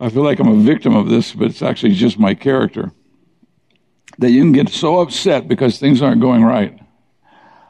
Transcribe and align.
I 0.00 0.08
feel 0.10 0.24
like 0.24 0.40
I'm 0.40 0.48
a 0.48 0.56
victim 0.56 0.94
of 0.94 1.08
this, 1.08 1.32
but 1.32 1.46
it's 1.46 1.62
actually 1.62 1.94
just 1.94 2.18
my 2.18 2.34
character, 2.34 2.92
that 4.18 4.30
you 4.30 4.42
can 4.42 4.52
get 4.52 4.68
so 4.68 5.00
upset 5.00 5.48
because 5.48 5.78
things 5.78 6.02
aren't 6.02 6.20
going 6.20 6.42
right. 6.42 6.78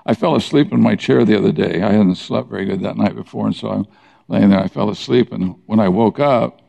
I 0.09 0.15
fell 0.15 0.37
asleep 0.37 0.73
in 0.73 0.81
my 0.81 0.95
chair 0.95 1.25
the 1.25 1.37
other 1.37 1.51
day. 1.51 1.83
I 1.83 1.91
hadn't 1.91 2.15
slept 2.15 2.49
very 2.49 2.65
good 2.65 2.81
that 2.83 2.97
night 2.97 3.17
before, 3.17 3.47
and 3.47 3.57
so 3.57 3.69
I'm 3.71 3.87
laying 4.29 4.51
there. 4.51 4.61
I 4.61 4.69
fell 4.69 4.89
asleep, 4.89 5.33
and 5.33 5.57
when 5.67 5.81
I 5.81 5.89
woke 5.89 6.21
up, 6.21 6.62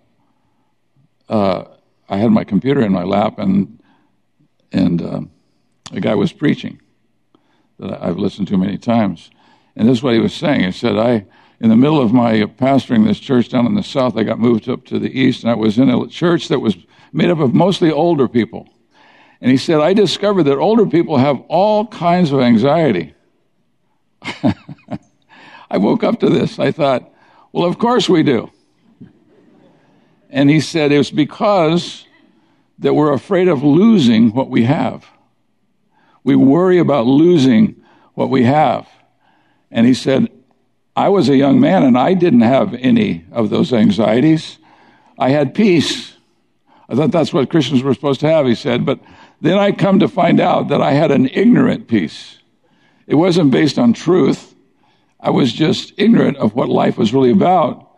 uh, 1.30 1.66
I 2.10 2.18
had 2.18 2.32
my 2.32 2.44
computer 2.44 2.82
in 2.82 2.92
my 2.92 3.04
lap, 3.04 3.38
and 3.38 3.80
and 4.72 5.02
uh, 5.02 5.22
a 5.92 6.00
guy 6.02 6.16
was 6.16 6.34
preaching 6.34 6.82
that 7.78 8.02
I've 8.04 8.18
listened 8.18 8.48
to 8.48 8.58
many 8.58 8.78
times, 8.80 9.30
and 9.76 9.88
this 9.88 10.00
is 10.00 10.04
what 10.04 10.16
he 10.16 10.20
was 10.20 10.34
saying. 10.34 10.64
He 10.64 10.72
said, 10.72 10.98
"I." 10.98 11.26
In 11.60 11.70
the 11.70 11.76
middle 11.76 12.00
of 12.00 12.14
my 12.14 12.42
pastoring 12.42 13.08
this 13.08 13.20
church 13.20 13.50
down 13.50 13.66
in 13.66 13.74
the 13.74 13.82
south, 13.82 14.16
I 14.16 14.22
got 14.22 14.38
moved 14.38 14.70
up 14.70 14.86
to 14.86 15.00
the 15.00 15.10
east, 15.10 15.42
and 15.42 15.50
I 15.50 15.56
was 15.56 15.80
in 15.80 15.90
a 15.90 16.08
church 16.08 16.50
that 16.50 16.60
was 16.60 16.78
made 17.12 17.32
up 17.32 17.40
of 17.40 17.56
mostly 17.56 17.92
older 17.92 18.28
people. 18.28 18.70
And 19.42 19.50
he 19.50 19.58
said, 19.58 19.80
I 19.80 19.94
discovered 19.94 20.44
that 20.44 20.60
older 20.60 20.86
people 20.86 21.18
have 21.18 21.40
all 21.48 21.88
kinds 21.88 22.32
of 22.32 22.42
anxiety. 22.42 23.16
I 25.70 25.78
woke 25.78 26.04
up 26.04 26.20
to 26.22 26.30
this. 26.30 26.60
I 26.60 26.72
thought, 26.72 27.12
well, 27.52 27.66
of 27.66 27.78
course 27.78 28.08
we 28.08 28.24
do. 28.24 28.52
And 30.30 30.50
he 30.50 30.60
said 30.60 30.92
it's 30.92 31.12
because 31.12 32.06
that 32.80 32.94
we're 32.94 33.14
afraid 33.14 33.48
of 33.48 33.64
losing 33.64 34.34
what 34.34 34.50
we 34.50 34.64
have. 34.64 35.06
We 36.24 36.36
worry 36.36 36.78
about 36.78 37.06
losing 37.06 37.82
what 38.14 38.30
we 38.30 38.44
have. 38.44 38.88
And 39.72 39.86
he 39.86 39.94
said, 39.94 40.30
I 40.96 41.10
was 41.10 41.30
a 41.30 41.36
young 41.36 41.60
man 41.60 41.84
and 41.84 41.98
I 41.98 42.14
didn't 42.14 42.42
have 42.42 42.74
any 42.74 43.26
of 43.32 43.50
those 43.50 43.72
anxieties. 43.72 44.58
I 45.18 45.30
had 45.30 45.54
peace. 45.54 46.14
I 46.90 46.96
thought 46.96 47.12
that's 47.12 47.34
what 47.34 47.50
Christians 47.50 47.84
were 47.84 47.94
supposed 47.94 48.20
to 48.22 48.30
have, 48.30 48.46
he 48.46 48.56
said. 48.56 48.86
But 48.86 49.00
then 49.42 49.58
I 49.58 49.72
come 49.72 50.00
to 50.00 50.08
find 50.08 50.40
out 50.40 50.70
that 50.70 50.82
I 50.82 50.94
had 50.94 51.12
an 51.12 51.28
ignorant 51.30 51.88
peace. 51.88 52.40
It 53.08 53.16
wasn't 53.16 53.52
based 53.52 53.80
on 53.80 53.94
truth. 53.94 54.54
I 55.20 55.32
was 55.32 55.52
just 55.54 55.94
ignorant 55.98 56.38
of 56.38 56.54
what 56.54 56.70
life 56.70 56.98
was 56.98 57.14
really 57.14 57.32
about. 57.32 57.90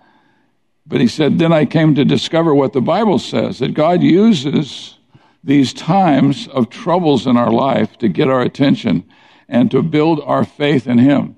But 0.85 1.01
he 1.01 1.07
said, 1.07 1.37
then 1.37 1.51
I 1.51 1.65
came 1.65 1.95
to 1.95 2.05
discover 2.05 2.53
what 2.53 2.73
the 2.73 2.81
Bible 2.81 3.19
says 3.19 3.59
that 3.59 3.73
God 3.73 4.01
uses 4.01 4.97
these 5.43 5.73
times 5.73 6.47
of 6.47 6.69
troubles 6.69 7.27
in 7.27 7.37
our 7.37 7.51
life 7.51 7.97
to 7.99 8.07
get 8.07 8.29
our 8.29 8.41
attention 8.41 9.03
and 9.47 9.71
to 9.71 9.81
build 9.81 10.21
our 10.21 10.43
faith 10.43 10.87
in 10.87 10.97
Him. 10.97 11.35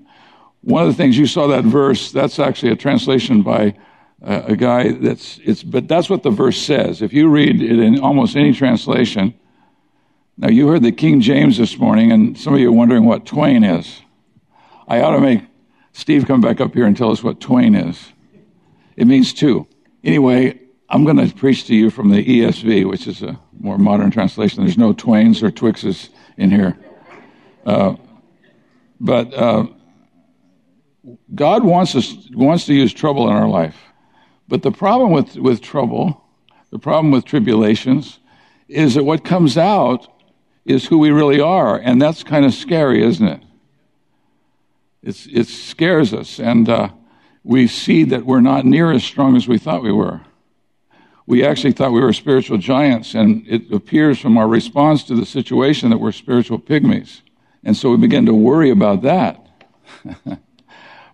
One 0.62 0.82
of 0.82 0.88
the 0.88 0.94
things 0.94 1.18
you 1.18 1.26
saw 1.26 1.46
that 1.48 1.64
verse, 1.64 2.12
that's 2.12 2.38
actually 2.38 2.72
a 2.72 2.76
translation 2.76 3.42
by 3.42 3.74
uh, 4.22 4.42
a 4.46 4.56
guy 4.56 4.92
that's, 4.92 5.40
it's, 5.44 5.62
but 5.62 5.88
that's 5.88 6.08
what 6.08 6.22
the 6.22 6.30
verse 6.30 6.60
says. 6.60 7.02
If 7.02 7.12
you 7.12 7.28
read 7.28 7.60
it 7.60 7.78
in 7.78 8.00
almost 8.00 8.36
any 8.36 8.52
translation, 8.52 9.34
now, 10.42 10.48
you 10.48 10.66
heard 10.66 10.82
the 10.82 10.90
King 10.90 11.20
James 11.20 11.56
this 11.56 11.78
morning, 11.78 12.10
and 12.10 12.36
some 12.36 12.52
of 12.52 12.58
you 12.58 12.68
are 12.70 12.72
wondering 12.72 13.04
what 13.04 13.24
twain 13.24 13.62
is. 13.62 14.02
I 14.88 15.00
ought 15.00 15.12
to 15.12 15.20
make 15.20 15.44
Steve 15.92 16.26
come 16.26 16.40
back 16.40 16.60
up 16.60 16.74
here 16.74 16.84
and 16.84 16.96
tell 16.96 17.12
us 17.12 17.22
what 17.22 17.38
twain 17.38 17.76
is. 17.76 18.12
It 18.96 19.06
means 19.06 19.32
two. 19.32 19.68
Anyway, 20.02 20.58
I'm 20.88 21.04
going 21.04 21.16
to 21.18 21.32
preach 21.32 21.68
to 21.68 21.76
you 21.76 21.90
from 21.90 22.10
the 22.10 22.24
ESV, 22.24 22.90
which 22.90 23.06
is 23.06 23.22
a 23.22 23.38
more 23.60 23.78
modern 23.78 24.10
translation. 24.10 24.64
There's 24.64 24.76
no 24.76 24.92
twains 24.92 25.44
or 25.44 25.52
twixes 25.52 26.08
in 26.36 26.50
here. 26.50 26.76
Uh, 27.64 27.94
but 28.98 29.32
uh, 29.32 29.66
God 31.36 31.62
wants 31.62 31.94
us 31.94 32.16
wants 32.32 32.66
to 32.66 32.74
use 32.74 32.92
trouble 32.92 33.28
in 33.28 33.36
our 33.36 33.48
life. 33.48 33.76
But 34.48 34.62
the 34.62 34.72
problem 34.72 35.12
with, 35.12 35.36
with 35.36 35.60
trouble, 35.60 36.20
the 36.70 36.80
problem 36.80 37.12
with 37.12 37.24
tribulations, 37.24 38.18
is 38.66 38.94
that 38.96 39.04
what 39.04 39.24
comes 39.24 39.56
out 39.56 40.08
is 40.64 40.86
who 40.86 40.98
we 40.98 41.10
really 41.10 41.40
are. 41.40 41.76
And 41.76 42.00
that's 42.00 42.22
kind 42.22 42.44
of 42.44 42.54
scary, 42.54 43.02
isn't 43.02 43.26
it? 43.26 43.42
It's, 45.02 45.26
it 45.26 45.48
scares 45.48 46.14
us. 46.14 46.38
And 46.38 46.68
uh, 46.68 46.90
we 47.44 47.66
see 47.66 48.04
that 48.04 48.24
we're 48.24 48.40
not 48.40 48.64
near 48.64 48.92
as 48.92 49.02
strong 49.02 49.36
as 49.36 49.48
we 49.48 49.58
thought 49.58 49.82
we 49.82 49.92
were. 49.92 50.20
We 51.26 51.44
actually 51.44 51.72
thought 51.72 51.92
we 51.92 52.00
were 52.00 52.12
spiritual 52.12 52.58
giants, 52.58 53.14
and 53.14 53.46
it 53.48 53.72
appears 53.72 54.18
from 54.18 54.36
our 54.36 54.48
response 54.48 55.04
to 55.04 55.14
the 55.14 55.26
situation 55.26 55.90
that 55.90 55.98
we're 55.98 56.12
spiritual 56.12 56.58
pygmies. 56.58 57.20
And 57.64 57.76
so 57.76 57.90
we 57.90 57.96
begin 57.96 58.26
to 58.26 58.34
worry 58.34 58.70
about 58.70 59.02
that. 59.02 59.46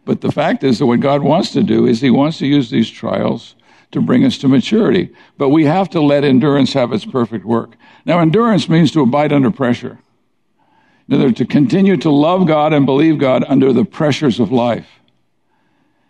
but 0.04 0.20
the 0.20 0.32
fact 0.32 0.64
is 0.64 0.78
that 0.78 0.86
what 0.86 1.00
God 1.00 1.22
wants 1.22 1.50
to 1.52 1.62
do 1.62 1.86
is 1.86 2.00
He 2.00 2.10
wants 2.10 2.38
to 2.38 2.46
use 2.46 2.70
these 2.70 2.90
trials 2.90 3.54
to 3.90 4.00
bring 4.00 4.24
us 4.24 4.38
to 4.38 4.48
maturity. 4.48 5.10
But 5.36 5.48
we 5.48 5.64
have 5.64 5.88
to 5.90 6.00
let 6.00 6.24
endurance 6.24 6.72
have 6.74 6.92
its 6.92 7.04
perfect 7.04 7.44
work. 7.44 7.76
Now, 8.04 8.20
endurance 8.20 8.68
means 8.68 8.90
to 8.92 9.02
abide 9.02 9.32
under 9.32 9.50
pressure. 9.50 9.98
In 11.08 11.14
other, 11.14 11.24
words, 11.24 11.38
to 11.38 11.46
continue 11.46 11.96
to 11.98 12.10
love 12.10 12.46
God 12.46 12.72
and 12.72 12.84
believe 12.84 13.18
God 13.18 13.44
under 13.48 13.72
the 13.72 13.84
pressures 13.84 14.40
of 14.40 14.52
life. 14.52 14.86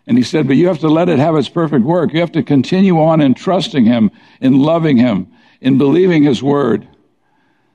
And 0.05 0.17
he 0.17 0.23
said, 0.23 0.47
but 0.47 0.57
you 0.57 0.67
have 0.67 0.79
to 0.79 0.89
let 0.89 1.07
it 1.07 1.19
have 1.19 1.35
its 1.35 1.49
perfect 1.49 1.85
work. 1.85 2.13
You 2.13 2.19
have 2.19 2.31
to 2.33 2.43
continue 2.43 2.99
on 2.99 3.21
in 3.21 3.33
trusting 3.33 3.85
Him, 3.85 4.11
in 4.41 4.59
loving 4.59 4.97
Him, 4.97 5.31
in 5.61 5.77
believing 5.77 6.23
His 6.23 6.41
word. 6.41 6.87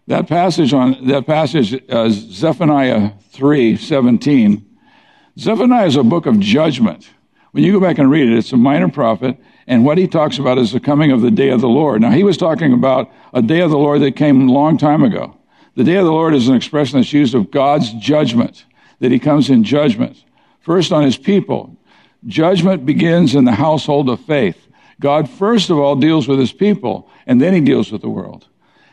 That 0.06 0.28
passage 0.28 0.74
on 0.74 1.06
that 1.06 1.26
passage, 1.26 1.80
uh, 1.88 2.10
Zephaniah 2.10 3.12
three 3.30 3.76
seventeen. 3.76 4.66
Zephaniah 5.38 5.86
is 5.86 5.96
a 5.96 6.02
book 6.02 6.26
of 6.26 6.38
judgment. 6.40 7.08
When 7.52 7.64
you 7.64 7.72
go 7.72 7.80
back 7.80 7.98
and 7.98 8.10
read 8.10 8.28
it, 8.28 8.36
it's 8.36 8.52
a 8.52 8.56
minor 8.58 8.90
prophet, 8.90 9.38
and 9.66 9.84
what 9.84 9.98
he 9.98 10.06
talks 10.06 10.38
about 10.38 10.58
is 10.58 10.72
the 10.72 10.80
coming 10.80 11.10
of 11.10 11.22
the 11.22 11.30
day 11.30 11.48
of 11.48 11.60
the 11.60 11.68
Lord. 11.68 12.02
Now, 12.02 12.10
he 12.10 12.24
was 12.24 12.36
talking 12.36 12.72
about 12.72 13.10
a 13.32 13.40
day 13.40 13.60
of 13.60 13.70
the 13.70 13.78
Lord 13.78 14.02
that 14.02 14.16
came 14.16 14.48
a 14.48 14.52
long 14.52 14.76
time 14.76 15.02
ago. 15.02 15.36
The 15.74 15.84
day 15.84 15.96
of 15.96 16.04
the 16.04 16.12
Lord 16.12 16.34
is 16.34 16.48
an 16.48 16.54
expression 16.54 16.98
that's 16.98 17.12
used 17.12 17.34
of 17.34 17.50
God's 17.50 17.92
judgment, 17.94 18.64
that 19.00 19.10
he 19.10 19.18
comes 19.18 19.50
in 19.50 19.64
judgment. 19.64 20.22
First 20.60 20.92
on 20.92 21.02
his 21.02 21.16
people. 21.16 21.76
Judgment 22.26 22.86
begins 22.86 23.34
in 23.34 23.44
the 23.44 23.52
household 23.52 24.08
of 24.08 24.20
faith. 24.20 24.68
God, 25.00 25.28
first 25.28 25.70
of 25.70 25.78
all, 25.78 25.96
deals 25.96 26.28
with 26.28 26.38
his 26.38 26.52
people, 26.52 27.10
and 27.26 27.40
then 27.40 27.52
he 27.52 27.60
deals 27.60 27.90
with 27.90 28.02
the 28.02 28.08
world. 28.08 28.46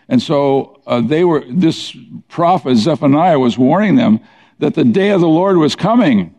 And 0.09 0.21
so 0.21 0.81
uh, 0.88 1.00
they 1.00 1.23
were, 1.23 1.45
this 1.47 1.95
prophet 2.27 2.75
Zephaniah 2.75 3.39
was 3.39 3.57
warning 3.57 3.95
them 3.95 4.19
that 4.59 4.73
the 4.73 4.83
day 4.83 5.12
of 5.12 5.21
the 5.21 5.27
Lord 5.27 5.57
was 5.57 5.75
coming 5.75 6.35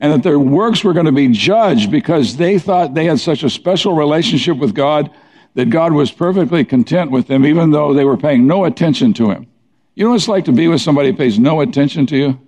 and 0.00 0.12
that 0.12 0.22
their 0.22 0.38
works 0.38 0.84
were 0.84 0.92
going 0.92 1.06
to 1.06 1.12
be 1.12 1.28
judged 1.28 1.90
because 1.90 2.36
they 2.36 2.58
thought 2.58 2.94
they 2.94 3.06
had 3.06 3.18
such 3.18 3.42
a 3.42 3.50
special 3.50 3.94
relationship 3.94 4.58
with 4.58 4.74
God 4.74 5.10
that 5.54 5.70
God 5.70 5.92
was 5.92 6.10
perfectly 6.10 6.64
content 6.64 7.10
with 7.10 7.28
them, 7.28 7.46
even 7.46 7.70
though 7.70 7.94
they 7.94 8.04
were 8.04 8.18
paying 8.18 8.46
no 8.46 8.66
attention 8.66 9.14
to 9.14 9.30
Him. 9.30 9.46
You 9.94 10.04
know 10.04 10.10
what 10.10 10.16
it's 10.16 10.28
like 10.28 10.44
to 10.44 10.52
be 10.52 10.68
with 10.68 10.82
somebody 10.82 11.10
who 11.10 11.16
pays 11.16 11.38
no 11.38 11.62
attention 11.62 12.06
to 12.06 12.16
you? 12.16 12.40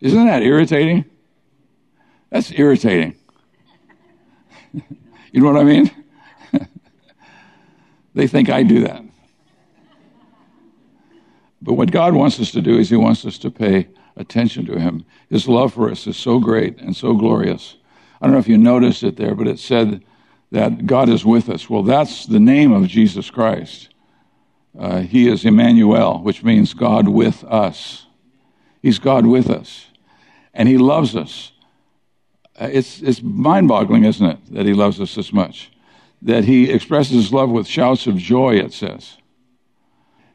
Isn't 0.00 0.26
that 0.26 0.42
irritating? 0.42 1.04
That's 2.30 2.50
irritating. 2.50 3.14
you 4.74 5.40
know 5.40 5.52
what 5.52 5.60
I 5.60 5.64
mean? 5.64 5.90
they 8.14 8.26
think 8.26 8.50
I 8.50 8.64
do 8.64 8.80
that. 8.80 9.04
But 11.62 11.74
what 11.74 11.92
God 11.92 12.14
wants 12.14 12.40
us 12.40 12.50
to 12.50 12.60
do 12.60 12.76
is 12.76 12.90
He 12.90 12.96
wants 12.96 13.24
us 13.24 13.38
to 13.38 13.50
pay 13.52 13.88
attention 14.16 14.66
to 14.66 14.80
Him. 14.80 15.04
His 15.34 15.48
love 15.48 15.74
for 15.74 15.90
us 15.90 16.06
is 16.06 16.16
so 16.16 16.38
great 16.38 16.78
and 16.78 16.94
so 16.94 17.12
glorious. 17.12 17.74
I 18.20 18.26
don't 18.26 18.34
know 18.34 18.38
if 18.38 18.46
you 18.46 18.56
noticed 18.56 19.02
it 19.02 19.16
there, 19.16 19.34
but 19.34 19.48
it 19.48 19.58
said 19.58 20.04
that 20.52 20.86
God 20.86 21.08
is 21.08 21.24
with 21.24 21.50
us. 21.50 21.68
Well, 21.68 21.82
that's 21.82 22.26
the 22.26 22.38
name 22.38 22.70
of 22.70 22.86
Jesus 22.86 23.30
Christ. 23.30 23.88
Uh, 24.78 25.00
he 25.00 25.28
is 25.28 25.44
Emmanuel, 25.44 26.22
which 26.22 26.44
means 26.44 26.72
God 26.72 27.08
with 27.08 27.42
us. 27.42 28.06
He's 28.80 29.00
God 29.00 29.26
with 29.26 29.50
us. 29.50 29.86
And 30.52 30.68
He 30.68 30.78
loves 30.78 31.16
us. 31.16 31.50
Uh, 32.56 32.68
it's, 32.70 33.02
it's 33.02 33.20
mind 33.20 33.66
boggling, 33.66 34.04
isn't 34.04 34.24
it, 34.24 34.38
that 34.54 34.66
He 34.66 34.72
loves 34.72 35.00
us 35.00 35.16
this 35.16 35.32
much? 35.32 35.72
That 36.22 36.44
He 36.44 36.70
expresses 36.70 37.16
His 37.16 37.32
love 37.32 37.50
with 37.50 37.66
shouts 37.66 38.06
of 38.06 38.16
joy, 38.18 38.54
it 38.54 38.72
says. 38.72 39.16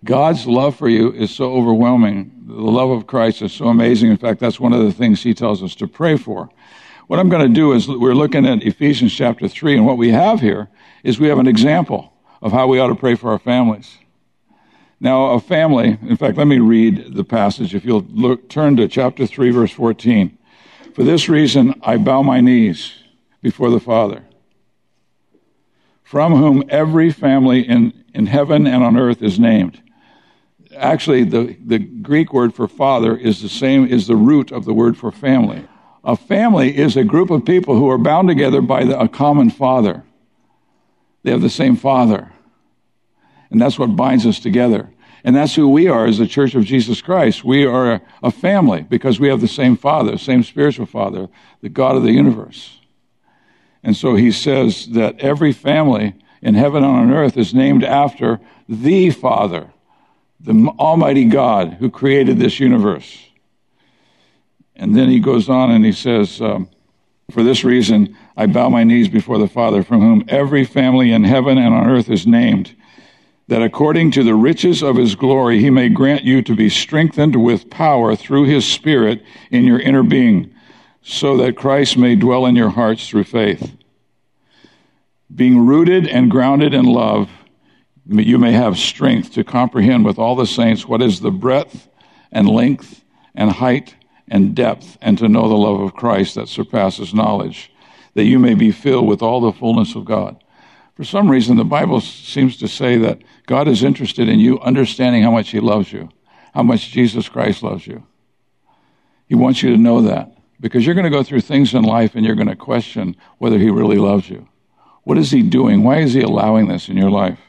God's 0.04 0.48
love 0.48 0.76
for 0.78 0.88
you 0.88 1.12
is 1.12 1.30
so 1.30 1.52
overwhelming. 1.54 2.32
The 2.48 2.54
love 2.54 2.90
of 2.90 3.06
Christ 3.06 3.42
is 3.42 3.52
so 3.52 3.68
amazing. 3.68 4.10
In 4.10 4.18
fact, 4.18 4.40
that's 4.40 4.60
one 4.60 4.72
of 4.72 4.84
the 4.84 4.94
things 4.94 5.22
he 5.22 5.34
tells 5.34 5.62
us 5.62 5.76
to 5.76 5.88
pray 5.88 6.16
for. 6.18 6.50
What 7.08 7.20
I'm 7.20 7.30
going 7.30 7.48
to 7.48 7.54
do 7.54 7.74
is 7.74 7.88
we're 7.88 8.14
looking 8.14 8.46
at 8.46 8.64
Ephesians 8.64 9.14
chapter 9.14 9.48
3, 9.48 9.76
and 9.76 9.86
what 9.86 9.98
we 9.98 10.12
have 10.12 10.40
here 10.40 10.70
is 11.04 11.20
we 11.20 11.28
have 11.28 11.40
an 11.40 11.48
example 11.48 12.14
of 12.42 12.52
how 12.52 12.68
we 12.68 12.80
ought 12.80 12.88
to 12.88 12.96
pray 12.96 13.16
for 13.16 13.32
our 13.32 13.40
families. 13.40 13.98
Now, 15.02 15.32
a 15.32 15.40
family, 15.40 15.98
in 16.02 16.16
fact, 16.16 16.38
let 16.38 16.48
me 16.48 16.60
read 16.60 17.16
the 17.16 17.24
passage. 17.24 17.76
If 17.76 17.84
you'll 17.84 18.06
look, 18.10 18.48
turn 18.48 18.78
to 18.78 18.88
chapter 18.88 19.26
3, 19.26 19.50
verse 19.52 19.72
14. 19.72 20.38
For 20.94 21.04
this 21.04 21.28
reason, 21.28 21.74
I 21.82 21.98
bow 21.98 22.22
my 22.22 22.42
knees 22.42 22.94
before 23.42 23.70
the 23.70 23.80
Father, 23.80 24.24
from 26.04 26.36
whom 26.36 26.64
every 26.70 27.12
family 27.12 27.62
in, 27.62 28.06
in 28.14 28.28
heaven 28.28 28.66
and 28.66 28.84
on 28.84 28.98
earth 28.98 29.22
is 29.22 29.40
named 29.40 29.82
actually 30.80 31.24
the, 31.24 31.56
the 31.64 31.80
Greek 31.80 32.34
word 32.34 32.54
for 32.54 32.68
father 32.68 33.16
is 33.16 33.42
the 33.42 33.50
same 33.50 33.86
is 33.86 34.08
the 34.08 34.16
root 34.16 34.52
of 34.52 34.66
the 34.66 34.74
word 34.74 34.98
for 34.98 35.12
family. 35.12 35.68
A 36.04 36.16
family 36.16 36.78
is 36.78 36.96
a 36.96 37.04
group 37.04 37.30
of 37.30 37.46
people 37.46 37.76
who 37.76 37.90
are 37.90 37.98
bound 37.98 38.28
together 38.28 38.62
by 38.62 38.86
the, 38.86 39.00
a 39.00 39.08
common 39.08 39.50
father. 39.50 40.04
They 41.24 41.32
have 41.32 41.42
the 41.42 41.50
same 41.50 41.76
father. 41.76 42.32
And 43.52 43.62
that's 43.62 43.78
what 43.78 43.96
binds 43.96 44.26
us 44.26 44.40
together. 44.40 44.90
And 45.24 45.36
that's 45.36 45.56
who 45.56 45.68
we 45.68 45.88
are 45.88 46.06
as 46.06 46.18
the 46.18 46.28
Church 46.28 46.56
of 46.56 46.64
Jesus 46.64 47.02
Christ. 47.02 47.44
We 47.44 47.66
are 47.66 48.02
a 48.24 48.32
family 48.32 48.84
because 48.84 49.20
we 49.20 49.28
have 49.28 49.42
the 49.42 49.48
same 49.48 49.76
Father, 49.76 50.18
same 50.18 50.44
spiritual 50.44 50.86
Father, 50.86 51.28
the 51.62 51.70
God 51.70 51.98
of 51.98 52.04
the 52.04 52.14
universe. 52.14 52.80
And 53.84 53.98
so 53.98 54.16
he 54.16 54.32
says 54.32 54.88
that 54.88 55.20
every 55.20 55.52
family 55.52 56.16
in 56.42 56.56
heaven 56.56 56.84
and 56.84 56.96
on 56.96 57.12
earth 57.12 57.38
is 57.38 57.54
named 57.54 57.84
after 57.84 58.40
the 58.68 59.10
Father 59.10 59.74
the 60.40 60.54
Almighty 60.80 61.26
God 61.26 61.74
who 61.74 61.90
created 61.90 62.40
this 62.40 62.60
universe. 62.60 63.26
And 64.76 64.96
then 64.96 65.10
he 65.10 65.20
goes 65.20 65.50
on 65.50 65.72
and 65.72 65.84
he 65.84 65.92
says, 65.92 66.42
um, 66.42 66.70
For 67.32 67.44
this 67.44 67.64
reason, 67.64 68.16
I 68.38 68.46
bow 68.46 68.70
my 68.70 68.86
knees 68.86 69.10
before 69.10 69.38
the 69.38 69.48
Father, 69.48 69.84
from 69.84 70.00
whom 70.00 70.24
every 70.30 70.64
family 70.64 71.12
in 71.12 71.26
heaven 71.26 71.58
and 71.58 71.74
on 71.74 71.90
earth 71.90 72.10
is 72.10 72.26
named, 72.26 72.74
that 73.50 73.62
according 73.62 74.12
to 74.12 74.24
the 74.24 74.36
riches 74.36 74.82
of 74.82 74.96
his 74.96 75.16
glory, 75.16 75.60
he 75.60 75.70
may 75.70 75.90
grant 75.90 76.24
you 76.24 76.42
to 76.44 76.56
be 76.56 76.70
strengthened 76.70 77.36
with 77.44 77.70
power 77.70 78.16
through 78.16 78.46
his 78.46 78.66
Spirit 78.66 79.22
in 79.52 79.66
your 79.66 79.80
inner 79.80 80.04
being, 80.04 80.54
so 81.02 81.36
that 81.38 81.58
Christ 81.58 81.98
may 81.98 82.16
dwell 82.16 82.46
in 82.46 82.56
your 82.56 82.70
hearts 82.70 83.10
through 83.10 83.26
faith. 83.26 83.74
Being 85.34 85.66
rooted 85.66 86.08
and 86.08 86.32
grounded 86.32 86.74
in 86.74 86.86
love, 86.86 87.30
you 88.10 88.38
may 88.38 88.52
have 88.52 88.78
strength 88.78 89.34
to 89.34 89.44
comprehend 89.44 90.04
with 90.04 90.18
all 90.18 90.36
the 90.36 90.48
saints 90.48 90.88
what 90.88 91.02
is 91.02 91.20
the 91.20 91.32
breadth 91.32 91.88
and 92.32 92.50
length 92.50 93.04
and 93.36 93.52
height 93.52 93.96
and 94.28 94.56
depth, 94.56 94.98
and 95.02 95.18
to 95.18 95.28
know 95.28 95.48
the 95.48 95.56
love 95.56 95.80
of 95.80 95.96
Christ 95.96 96.36
that 96.36 96.48
surpasses 96.48 97.14
knowledge, 97.14 97.72
that 98.14 98.26
you 98.26 98.38
may 98.38 98.54
be 98.54 98.72
filled 98.72 99.08
with 99.08 99.22
all 99.22 99.42
the 99.42 99.54
fullness 99.54 99.96
of 99.96 100.06
God. 100.06 100.44
For 100.96 101.04
some 101.04 101.32
reason, 101.32 101.58
the 101.58 101.64
Bible 101.64 102.02
seems 102.02 102.58
to 102.58 102.68
say 102.68 102.98
that 102.98 103.22
God 103.48 103.68
is 103.68 103.84
interested 103.84 104.30
in 104.30 104.40
you 104.40 104.60
understanding 104.60 105.24
how 105.24 105.32
much 105.32 105.50
He 105.50 105.60
loves 105.60 105.92
you, 105.92 106.10
how 106.54 106.62
much 106.62 106.92
Jesus 106.92 107.30
Christ 107.30 107.64
loves 107.64 107.88
you. 107.88 108.06
He 109.26 109.36
wants 109.36 109.64
you 109.64 109.72
to 109.72 109.78
know 109.78 110.02
that 110.02 110.32
because 110.60 110.86
you're 110.86 110.96
going 110.96 111.06
to 111.06 111.10
go 111.10 111.24
through 111.24 111.42
things 111.42 111.74
in 111.74 111.84
life 111.84 112.16
and 112.16 112.26
you're 112.26 112.36
going 112.36 112.48
to 112.48 112.56
question 112.56 113.16
whether 113.38 113.58
He 113.58 113.70
really 113.70 113.98
loves 113.98 114.30
you. 114.30 114.48
What 115.04 115.18
is 115.18 115.32
He 115.32 115.42
doing? 115.42 115.84
Why 115.84 116.00
is 116.00 116.14
He 116.14 116.22
allowing 116.22 116.68
this 116.68 116.90
in 116.90 116.98
your 116.98 117.10
life? 117.10 117.40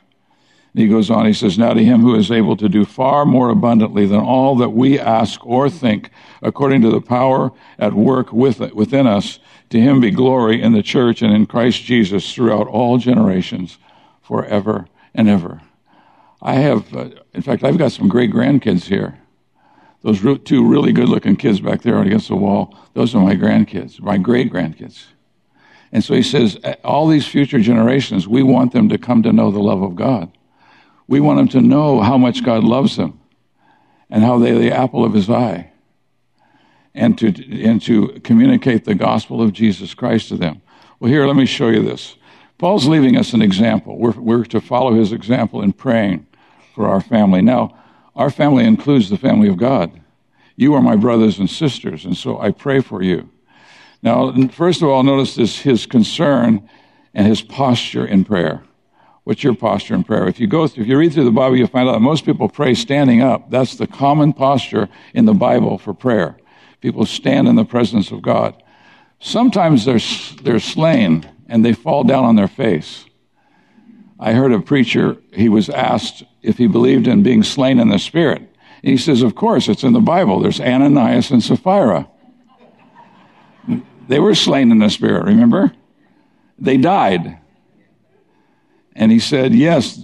And 0.72 0.82
he 0.82 0.88
goes 0.88 1.11
on, 1.11 1.26
he 1.26 1.32
says, 1.32 1.58
Now 1.58 1.75
to 1.75 1.84
him 1.84 2.00
who 2.00 2.14
is 2.14 2.31
able 2.31 2.56
to 2.56 2.69
do 2.69 2.84
far 2.84 3.25
more 3.25 3.50
abundantly 3.50 4.06
than 4.06 4.20
all 4.20 4.55
that 4.56 4.70
we 4.70 4.99
ask 4.99 5.44
or 5.44 5.69
think, 5.69 6.11
according 6.43 6.82
to 6.82 6.90
the 6.90 7.00
power 7.00 7.50
at 7.78 7.94
work 7.94 8.32
within 8.32 9.06
us, 9.06 9.40
to 9.70 9.81
him 9.81 10.00
be 10.00 10.11
glory 10.11 10.62
in 10.62 10.72
the 10.72 10.82
church 10.82 11.22
and 11.22 11.34
in 11.34 11.46
Christ 11.46 11.82
Jesus 11.82 12.32
throughout 12.32 12.69
all 12.69 12.99
generations, 12.99 13.78
forever 14.22 14.87
and 15.14 15.28
ever. 15.28 15.61
I 16.43 16.55
have, 16.55 16.94
uh, 16.94 17.11
in 17.34 17.43
fact, 17.43 17.64
I've 17.64 17.78
got 17.78 17.93
some 17.93 18.08
great 18.08 18.32
grandkids 18.32 18.84
here. 18.84 19.19
Those 20.02 20.20
two 20.44 20.66
really 20.66 20.93
good 20.93 21.08
looking 21.08 21.37
kids 21.37 21.61
back 21.61 21.82
there 21.82 22.00
against 22.00 22.28
the 22.28 22.37
wall, 22.37 22.75
those 22.94 23.14
are 23.14 23.23
my 23.23 23.34
grandkids, 23.34 24.00
my 24.00 24.16
great 24.16 24.50
grandkids. 24.50 25.05
And 25.93 26.02
so 26.02 26.14
he 26.14 26.23
says, 26.23 26.56
all 26.84 27.08
these 27.08 27.26
future 27.26 27.59
generations, 27.59 28.26
we 28.26 28.42
want 28.42 28.73
them 28.73 28.88
to 28.88 28.99
come 28.99 29.23
to 29.25 29.33
know 29.33 29.50
the 29.50 29.59
love 29.59 29.83
of 29.83 29.97
God. 29.97 30.33
We 31.11 31.19
want 31.19 31.38
them 31.38 31.49
to 31.49 31.61
know 31.61 32.00
how 32.00 32.17
much 32.17 32.45
God 32.45 32.62
loves 32.62 32.97
them 32.97 33.19
and 34.11 34.23
how 34.23 34.38
they're 34.38 34.57
the 34.57 34.71
apple 34.71 35.05
of 35.05 35.12
his 35.12 35.29
eye 35.29 35.73
and 36.95 37.19
to, 37.19 37.62
and 37.64 37.83
to 37.83 38.21
communicate 38.23 38.85
the 38.85 38.95
gospel 38.95 39.43
of 39.43 39.52
Jesus 39.52 39.93
Christ 39.93 40.29
to 40.29 40.37
them. 40.37 40.62
Well, 41.00 41.11
here, 41.11 41.26
let 41.26 41.35
me 41.35 41.47
show 41.47 41.69
you 41.69 41.83
this. 41.83 42.14
Paul's 42.59 42.87
leaving 42.87 43.17
us 43.17 43.33
an 43.33 43.43
example. 43.43 43.99
We're, 43.99 44.12
we're 44.12 44.45
to 44.45 44.61
follow 44.61 44.95
his 44.95 45.11
example 45.11 45.62
in 45.62 45.73
praying 45.73 46.29
for 46.76 46.87
our 46.87 47.00
family. 47.00 47.43
Now, 47.43 47.76
our 48.14 48.31
family 48.31 48.64
includes 48.64 49.11
the 49.11 49.19
family 49.19 49.49
of 49.49 49.57
God. 49.57 50.00
You 50.55 50.75
are 50.75 50.81
my 50.81 50.95
brothers 50.95 51.40
and 51.40 51.50
sisters, 51.50 52.05
and 52.05 52.17
so 52.17 52.38
I 52.38 52.52
pray 52.52 52.83
for 52.83 53.02
you. 53.02 53.29
Now, 54.00 54.33
first 54.50 54.81
of 54.81 54.88
all, 54.88 55.02
notice 55.02 55.35
this 55.35 55.59
his 55.59 55.87
concern 55.87 56.71
and 57.14 57.26
his 57.26 57.43
posture 57.43 58.07
in 58.07 58.25
prayer. 58.25 58.62
What's 59.24 59.44
your 59.44 59.54
posture 59.54 59.94
in 59.94 60.04
prayer? 60.04 60.26
If 60.26 60.40
you 60.40 60.46
go, 60.46 60.66
through, 60.66 60.84
if 60.84 60.88
you 60.88 60.96
read 60.96 61.12
through 61.12 61.24
the 61.24 61.30
Bible, 61.30 61.56
you'll 61.56 61.68
find 61.68 61.88
out 61.88 61.92
that 61.92 62.00
most 62.00 62.24
people 62.24 62.48
pray 62.48 62.74
standing 62.74 63.22
up. 63.22 63.50
That's 63.50 63.76
the 63.76 63.86
common 63.86 64.32
posture 64.32 64.88
in 65.14 65.26
the 65.26 65.34
Bible 65.34 65.78
for 65.78 65.92
prayer. 65.92 66.36
People 66.80 67.04
stand 67.04 67.46
in 67.46 67.56
the 67.56 67.64
presence 67.64 68.10
of 68.10 68.22
God. 68.22 68.60
Sometimes 69.20 69.84
they're, 69.84 70.00
they're 70.42 70.60
slain 70.60 71.28
and 71.48 71.64
they 71.64 71.74
fall 71.74 72.04
down 72.04 72.24
on 72.24 72.36
their 72.36 72.48
face. 72.48 73.04
I 74.18 74.32
heard 74.32 74.52
a 74.52 74.60
preacher, 74.60 75.16
he 75.32 75.48
was 75.48 75.68
asked 75.68 76.22
if 76.42 76.58
he 76.58 76.66
believed 76.66 77.06
in 77.06 77.22
being 77.22 77.42
slain 77.42 77.78
in 77.78 77.88
the 77.88 77.98
spirit. 77.98 78.40
And 78.82 78.90
he 78.90 78.96
says, 78.96 79.22
Of 79.22 79.34
course, 79.34 79.68
it's 79.68 79.82
in 79.82 79.92
the 79.92 80.00
Bible. 80.00 80.40
There's 80.40 80.60
Ananias 80.60 81.30
and 81.30 81.42
Sapphira. 81.42 82.08
They 84.08 84.18
were 84.18 84.34
slain 84.34 84.70
in 84.72 84.78
the 84.78 84.88
spirit, 84.90 85.24
remember? 85.24 85.72
They 86.58 86.76
died. 86.76 87.39
And 88.94 89.12
he 89.12 89.18
said, 89.18 89.54
Yes, 89.54 90.00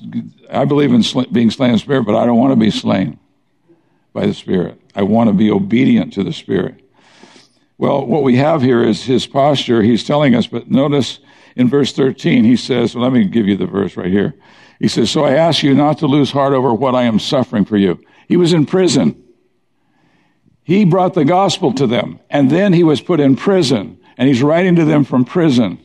I 0.51 0.65
believe 0.65 0.93
in 0.93 1.03
sl- 1.03 1.23
being 1.33 1.51
slain 1.51 1.71
in 1.71 1.77
the 1.77 1.81
Spirit, 1.81 2.05
but 2.05 2.15
I 2.15 2.27
don't 2.27 2.39
want 2.39 2.53
to 2.53 2.57
be 2.57 2.71
slain 2.71 3.19
by 4.13 4.27
the 4.27 4.35
Spirit. 4.35 4.81
I 4.95 5.03
want 5.03 5.29
to 5.29 5.35
be 5.35 5.51
obedient 5.51 6.13
to 6.15 6.25
the 6.25 6.33
Spirit. 6.33 6.81
Well, 7.79 8.07
what 8.07 8.23
we 8.23 8.37
have 8.37 8.63
here 8.63 8.83
is 8.83 9.05
his 9.05 9.27
posture. 9.27 9.83
He's 9.83 10.05
telling 10.05 10.35
us, 10.35 10.47
but 10.47 10.71
notice 10.71 11.19
in 11.57 11.69
verse 11.69 11.93
13, 11.93 12.45
he 12.45 12.57
says, 12.57 12.95
well, 12.95 13.05
let 13.05 13.13
me 13.13 13.25
give 13.25 13.47
you 13.47 13.57
the 13.57 13.67
verse 13.67 13.97
right 13.97 14.11
here. 14.11 14.35
He 14.79 14.89
says, 14.89 15.11
So 15.11 15.25
I 15.25 15.33
ask 15.33 15.63
you 15.63 15.75
not 15.75 15.99
to 15.99 16.07
lose 16.07 16.31
heart 16.31 16.53
over 16.53 16.73
what 16.75 16.95
I 16.95 17.05
am 17.05 17.19
suffering 17.19 17.65
for 17.65 17.77
you. 17.77 18.01
He 18.29 18.37
was 18.37 18.53
in 18.53 18.67
prison. 18.67 19.23
He 20.65 20.85
brought 20.85 21.15
the 21.15 21.25
gospel 21.25 21.73
to 21.75 21.87
them, 21.87 22.21
and 22.29 22.51
then 22.51 22.73
he 22.73 22.83
was 22.83 23.01
put 23.01 23.21
in 23.21 23.37
prison, 23.37 24.01
and 24.17 24.29
he's 24.29 24.43
writing 24.43 24.77
to 24.77 24.85
them 24.85 25.05
from 25.05 25.25
prison. 25.25 25.79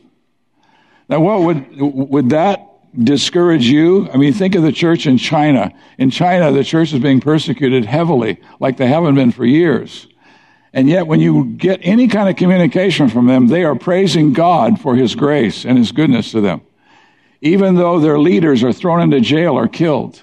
Now, 1.08 1.20
what 1.20 1.42
would, 1.42 1.80
would 1.80 2.30
that 2.30 2.66
discourage 2.96 3.66
you? 3.66 4.08
I 4.10 4.16
mean, 4.16 4.32
think 4.32 4.54
of 4.54 4.62
the 4.62 4.72
church 4.72 5.06
in 5.06 5.18
China. 5.18 5.72
In 5.98 6.10
China, 6.10 6.52
the 6.52 6.64
church 6.64 6.92
is 6.92 7.00
being 7.00 7.20
persecuted 7.20 7.84
heavily, 7.84 8.40
like 8.60 8.76
they 8.76 8.86
haven't 8.86 9.14
been 9.14 9.32
for 9.32 9.44
years. 9.44 10.08
And 10.74 10.88
yet, 10.88 11.06
when 11.06 11.20
you 11.20 11.44
get 11.44 11.80
any 11.82 12.08
kind 12.08 12.28
of 12.28 12.36
communication 12.36 13.08
from 13.08 13.26
them, 13.26 13.48
they 13.48 13.64
are 13.64 13.74
praising 13.74 14.32
God 14.32 14.80
for 14.80 14.96
His 14.96 15.14
grace 15.14 15.64
and 15.64 15.76
His 15.76 15.92
goodness 15.92 16.32
to 16.32 16.40
them. 16.40 16.62
Even 17.40 17.74
though 17.74 18.00
their 18.00 18.18
leaders 18.18 18.62
are 18.62 18.72
thrown 18.72 19.00
into 19.00 19.20
jail 19.20 19.58
or 19.58 19.68
killed, 19.68 20.22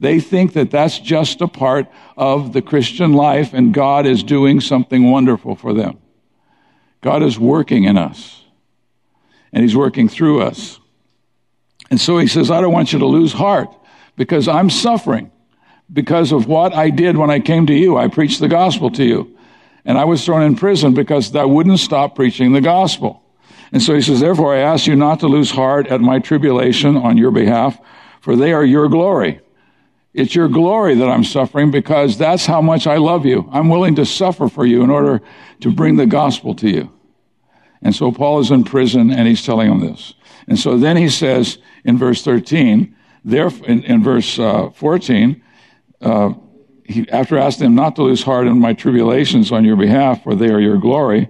they 0.00 0.20
think 0.20 0.52
that 0.54 0.70
that's 0.70 0.98
just 0.98 1.40
a 1.40 1.48
part 1.48 1.86
of 2.16 2.52
the 2.52 2.62
Christian 2.62 3.12
life 3.12 3.52
and 3.52 3.74
God 3.74 4.06
is 4.06 4.22
doing 4.22 4.60
something 4.60 5.10
wonderful 5.10 5.54
for 5.54 5.74
them. 5.74 5.98
God 7.00 7.22
is 7.22 7.38
working 7.38 7.84
in 7.84 7.98
us 7.98 8.44
and 9.52 9.62
He's 9.62 9.76
working 9.76 10.08
through 10.08 10.42
us. 10.42 10.80
And 11.90 12.00
so 12.00 12.18
He 12.18 12.26
says, 12.26 12.50
I 12.50 12.60
don't 12.60 12.72
want 12.72 12.92
you 12.92 12.98
to 12.98 13.06
lose 13.06 13.32
heart 13.32 13.74
because 14.16 14.48
I'm 14.48 14.70
suffering 14.70 15.30
because 15.92 16.32
of 16.32 16.46
what 16.46 16.74
I 16.74 16.90
did 16.90 17.16
when 17.16 17.30
I 17.30 17.40
came 17.40 17.66
to 17.66 17.74
you. 17.74 17.96
I 17.96 18.08
preached 18.08 18.40
the 18.40 18.48
gospel 18.48 18.90
to 18.92 19.04
you. 19.04 19.36
And 19.84 19.96
I 19.96 20.04
was 20.04 20.24
thrown 20.24 20.42
in 20.42 20.56
prison 20.56 20.92
because 20.92 21.34
I 21.34 21.44
wouldn't 21.44 21.78
stop 21.78 22.14
preaching 22.14 22.52
the 22.52 22.60
gospel. 22.60 23.22
And 23.72 23.82
so 23.82 23.94
he 23.94 24.02
says, 24.02 24.20
therefore 24.20 24.54
I 24.54 24.58
ask 24.58 24.86
you 24.86 24.96
not 24.96 25.20
to 25.20 25.28
lose 25.28 25.50
heart 25.50 25.86
at 25.86 26.00
my 26.00 26.18
tribulation 26.18 26.96
on 26.96 27.16
your 27.16 27.30
behalf, 27.30 27.78
for 28.20 28.36
they 28.36 28.52
are 28.52 28.64
your 28.64 28.88
glory. 28.88 29.40
It's 30.14 30.34
your 30.34 30.48
glory 30.48 30.94
that 30.96 31.08
I'm 31.08 31.24
suffering 31.24 31.70
because 31.70 32.18
that's 32.18 32.44
how 32.44 32.60
much 32.60 32.86
I 32.86 32.96
love 32.96 33.24
you. 33.24 33.48
I'm 33.52 33.68
willing 33.68 33.94
to 33.96 34.06
suffer 34.06 34.48
for 34.48 34.66
you 34.66 34.82
in 34.82 34.90
order 34.90 35.20
to 35.60 35.70
bring 35.70 35.96
the 35.96 36.06
gospel 36.06 36.54
to 36.56 36.68
you. 36.68 36.92
And 37.82 37.94
so 37.94 38.10
Paul 38.10 38.40
is 38.40 38.50
in 38.50 38.64
prison 38.64 39.10
and 39.10 39.28
he's 39.28 39.44
telling 39.44 39.68
them 39.68 39.80
this. 39.80 40.14
And 40.46 40.58
so 40.58 40.78
then 40.78 40.96
he 40.96 41.08
says 41.08 41.58
in 41.84 41.98
verse 41.98 42.22
13, 42.24 42.94
there, 43.24 43.48
in, 43.64 43.82
in 43.84 44.02
verse 44.02 44.38
uh, 44.38 44.70
14, 44.70 45.42
uh, 46.00 46.32
he, 46.84 47.08
after 47.10 47.38
asking 47.38 47.64
them 47.64 47.74
not 47.74 47.96
to 47.96 48.02
lose 48.02 48.22
heart 48.22 48.46
in 48.46 48.58
my 48.58 48.72
tribulations 48.72 49.52
on 49.52 49.64
your 49.64 49.76
behalf, 49.76 50.22
for 50.22 50.34
they 50.34 50.48
are 50.48 50.60
your 50.60 50.78
glory, 50.78 51.28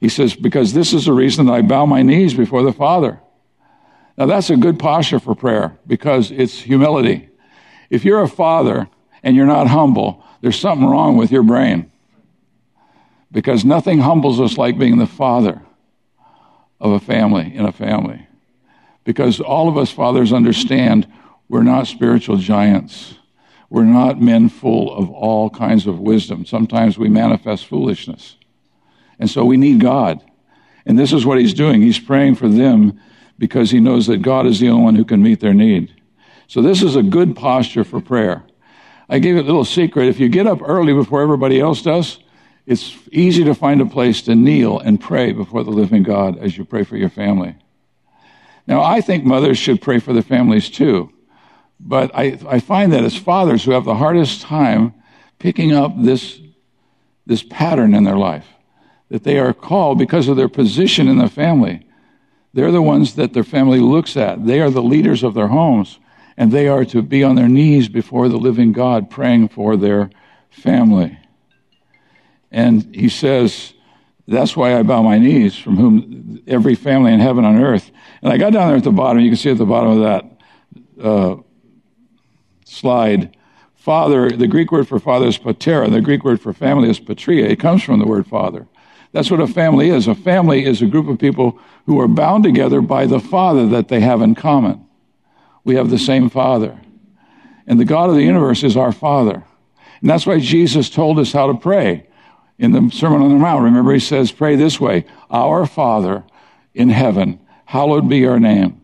he 0.00 0.08
says, 0.08 0.34
because 0.34 0.72
this 0.72 0.92
is 0.92 1.06
the 1.06 1.12
reason 1.12 1.46
that 1.46 1.52
I 1.52 1.62
bow 1.62 1.84
my 1.84 2.02
knees 2.02 2.32
before 2.32 2.62
the 2.62 2.72
Father. 2.72 3.20
Now 4.16 4.26
that's 4.26 4.50
a 4.50 4.56
good 4.56 4.78
posture 4.78 5.18
for 5.18 5.34
prayer 5.34 5.78
because 5.86 6.30
it's 6.30 6.60
humility. 6.60 7.28
If 7.88 8.04
you're 8.04 8.22
a 8.22 8.28
father 8.28 8.88
and 9.22 9.34
you're 9.34 9.46
not 9.46 9.66
humble, 9.66 10.24
there's 10.40 10.58
something 10.58 10.86
wrong 10.86 11.16
with 11.16 11.32
your 11.32 11.42
brain. 11.42 11.90
Because 13.32 13.64
nothing 13.64 14.00
humbles 14.00 14.40
us 14.40 14.58
like 14.58 14.78
being 14.78 14.98
the 14.98 15.06
father 15.06 15.62
of 16.80 16.92
a 16.92 17.00
family, 17.00 17.54
in 17.54 17.64
a 17.64 17.72
family. 17.72 18.26
Because 19.04 19.40
all 19.40 19.68
of 19.68 19.76
us 19.76 19.90
fathers 19.90 20.32
understand 20.32 21.06
we're 21.48 21.62
not 21.62 21.86
spiritual 21.86 22.36
giants. 22.36 23.14
We're 23.68 23.84
not 23.84 24.20
men 24.20 24.48
full 24.48 24.94
of 24.94 25.10
all 25.10 25.50
kinds 25.50 25.86
of 25.86 25.98
wisdom. 25.98 26.44
Sometimes 26.44 26.98
we 26.98 27.08
manifest 27.08 27.66
foolishness. 27.66 28.36
And 29.18 29.28
so 29.28 29.44
we 29.44 29.56
need 29.56 29.80
God. 29.80 30.20
And 30.86 30.98
this 30.98 31.12
is 31.12 31.26
what 31.26 31.38
he's 31.38 31.54
doing. 31.54 31.82
He's 31.82 31.98
praying 31.98 32.36
for 32.36 32.48
them 32.48 33.00
because 33.38 33.70
he 33.70 33.80
knows 33.80 34.06
that 34.06 34.22
God 34.22 34.46
is 34.46 34.60
the 34.60 34.68
only 34.68 34.84
one 34.84 34.94
who 34.94 35.04
can 35.04 35.22
meet 35.22 35.40
their 35.40 35.54
need. 35.54 35.94
So 36.46 36.62
this 36.62 36.82
is 36.82 36.96
a 36.96 37.02
good 37.02 37.36
posture 37.36 37.84
for 37.84 38.00
prayer. 38.00 38.42
I 39.08 39.18
gave 39.18 39.34
you 39.34 39.40
a 39.40 39.42
little 39.42 39.64
secret. 39.64 40.08
If 40.08 40.20
you 40.20 40.28
get 40.28 40.46
up 40.46 40.60
early 40.62 40.92
before 40.92 41.22
everybody 41.22 41.60
else 41.60 41.82
does, 41.82 42.18
it's 42.70 42.96
easy 43.10 43.42
to 43.42 43.52
find 43.52 43.80
a 43.80 43.86
place 43.86 44.22
to 44.22 44.36
kneel 44.36 44.78
and 44.78 45.00
pray 45.00 45.32
before 45.32 45.64
the 45.64 45.72
living 45.72 46.04
God 46.04 46.38
as 46.38 46.56
you 46.56 46.64
pray 46.64 46.84
for 46.84 46.96
your 46.96 47.08
family. 47.10 47.56
Now, 48.64 48.80
I 48.80 49.00
think 49.00 49.24
mothers 49.24 49.58
should 49.58 49.82
pray 49.82 49.98
for 49.98 50.12
their 50.12 50.22
families 50.22 50.70
too. 50.70 51.12
But 51.80 52.12
I, 52.14 52.38
I 52.46 52.60
find 52.60 52.92
that 52.92 53.02
it's 53.02 53.16
fathers 53.16 53.64
who 53.64 53.72
have 53.72 53.84
the 53.84 53.96
hardest 53.96 54.42
time 54.42 54.94
picking 55.40 55.72
up 55.72 56.00
this, 56.00 56.38
this 57.26 57.42
pattern 57.42 57.92
in 57.92 58.04
their 58.04 58.16
life, 58.16 58.46
that 59.08 59.24
they 59.24 59.40
are 59.40 59.52
called 59.52 59.98
because 59.98 60.28
of 60.28 60.36
their 60.36 60.48
position 60.48 61.08
in 61.08 61.18
the 61.18 61.28
family. 61.28 61.84
They're 62.54 62.70
the 62.70 62.80
ones 62.80 63.16
that 63.16 63.32
their 63.32 63.42
family 63.42 63.80
looks 63.80 64.16
at. 64.16 64.46
They 64.46 64.60
are 64.60 64.70
the 64.70 64.80
leaders 64.80 65.24
of 65.24 65.34
their 65.34 65.48
homes, 65.48 65.98
and 66.36 66.52
they 66.52 66.68
are 66.68 66.84
to 66.84 67.02
be 67.02 67.24
on 67.24 67.34
their 67.34 67.48
knees 67.48 67.88
before 67.88 68.28
the 68.28 68.38
living 68.38 68.70
God 68.70 69.10
praying 69.10 69.48
for 69.48 69.76
their 69.76 70.08
family. 70.50 71.19
And 72.50 72.94
he 72.94 73.08
says, 73.08 73.74
That's 74.26 74.56
why 74.56 74.78
I 74.78 74.82
bow 74.82 75.02
my 75.02 75.18
knees, 75.18 75.56
from 75.56 75.76
whom 75.76 76.42
every 76.46 76.74
family 76.74 77.12
in 77.12 77.20
heaven 77.20 77.44
and 77.44 77.62
earth. 77.62 77.90
And 78.22 78.32
I 78.32 78.36
got 78.36 78.52
down 78.52 78.68
there 78.68 78.76
at 78.76 78.84
the 78.84 78.90
bottom, 78.90 79.20
you 79.20 79.30
can 79.30 79.36
see 79.36 79.50
at 79.50 79.58
the 79.58 79.66
bottom 79.66 80.00
of 80.00 80.00
that. 80.00 81.04
Uh, 81.04 81.36
slide. 82.70 83.36
Father, 83.74 84.30
the 84.30 84.46
Greek 84.46 84.70
word 84.70 84.86
for 84.86 84.98
father 84.98 85.26
is 85.26 85.38
patera. 85.38 85.88
The 85.88 86.00
Greek 86.00 86.24
word 86.24 86.40
for 86.40 86.52
family 86.52 86.88
is 86.88 87.00
patria. 87.00 87.46
It 87.46 87.58
comes 87.58 87.82
from 87.82 87.98
the 87.98 88.06
word 88.06 88.26
father. 88.26 88.66
That's 89.12 89.30
what 89.30 89.40
a 89.40 89.46
family 89.46 89.90
is. 89.90 90.06
A 90.06 90.14
family 90.14 90.64
is 90.64 90.80
a 90.80 90.86
group 90.86 91.08
of 91.08 91.18
people 91.18 91.58
who 91.86 92.00
are 92.00 92.06
bound 92.06 92.44
together 92.44 92.80
by 92.80 93.06
the 93.06 93.18
father 93.18 93.66
that 93.68 93.88
they 93.88 94.00
have 94.00 94.22
in 94.22 94.34
common. 94.34 94.86
We 95.64 95.74
have 95.74 95.90
the 95.90 95.98
same 95.98 96.30
father. 96.30 96.80
And 97.66 97.80
the 97.80 97.84
God 97.84 98.08
of 98.08 98.16
the 98.16 98.22
universe 98.22 98.62
is 98.62 98.76
our 98.76 98.92
father. 98.92 99.42
And 100.00 100.08
that's 100.08 100.26
why 100.26 100.38
Jesus 100.38 100.88
told 100.88 101.18
us 101.18 101.32
how 101.32 101.48
to 101.48 101.54
pray. 101.54 102.06
In 102.60 102.72
the 102.72 102.90
Sermon 102.90 103.22
on 103.22 103.30
the 103.30 103.36
Mount, 103.36 103.64
remember, 103.64 103.90
he 103.94 104.00
says, 104.00 104.30
Pray 104.30 104.54
this 104.54 104.78
way 104.78 105.06
Our 105.30 105.64
Father 105.64 106.24
in 106.74 106.90
heaven, 106.90 107.40
hallowed 107.64 108.06
be 108.06 108.18
your 108.18 108.38
name. 108.38 108.82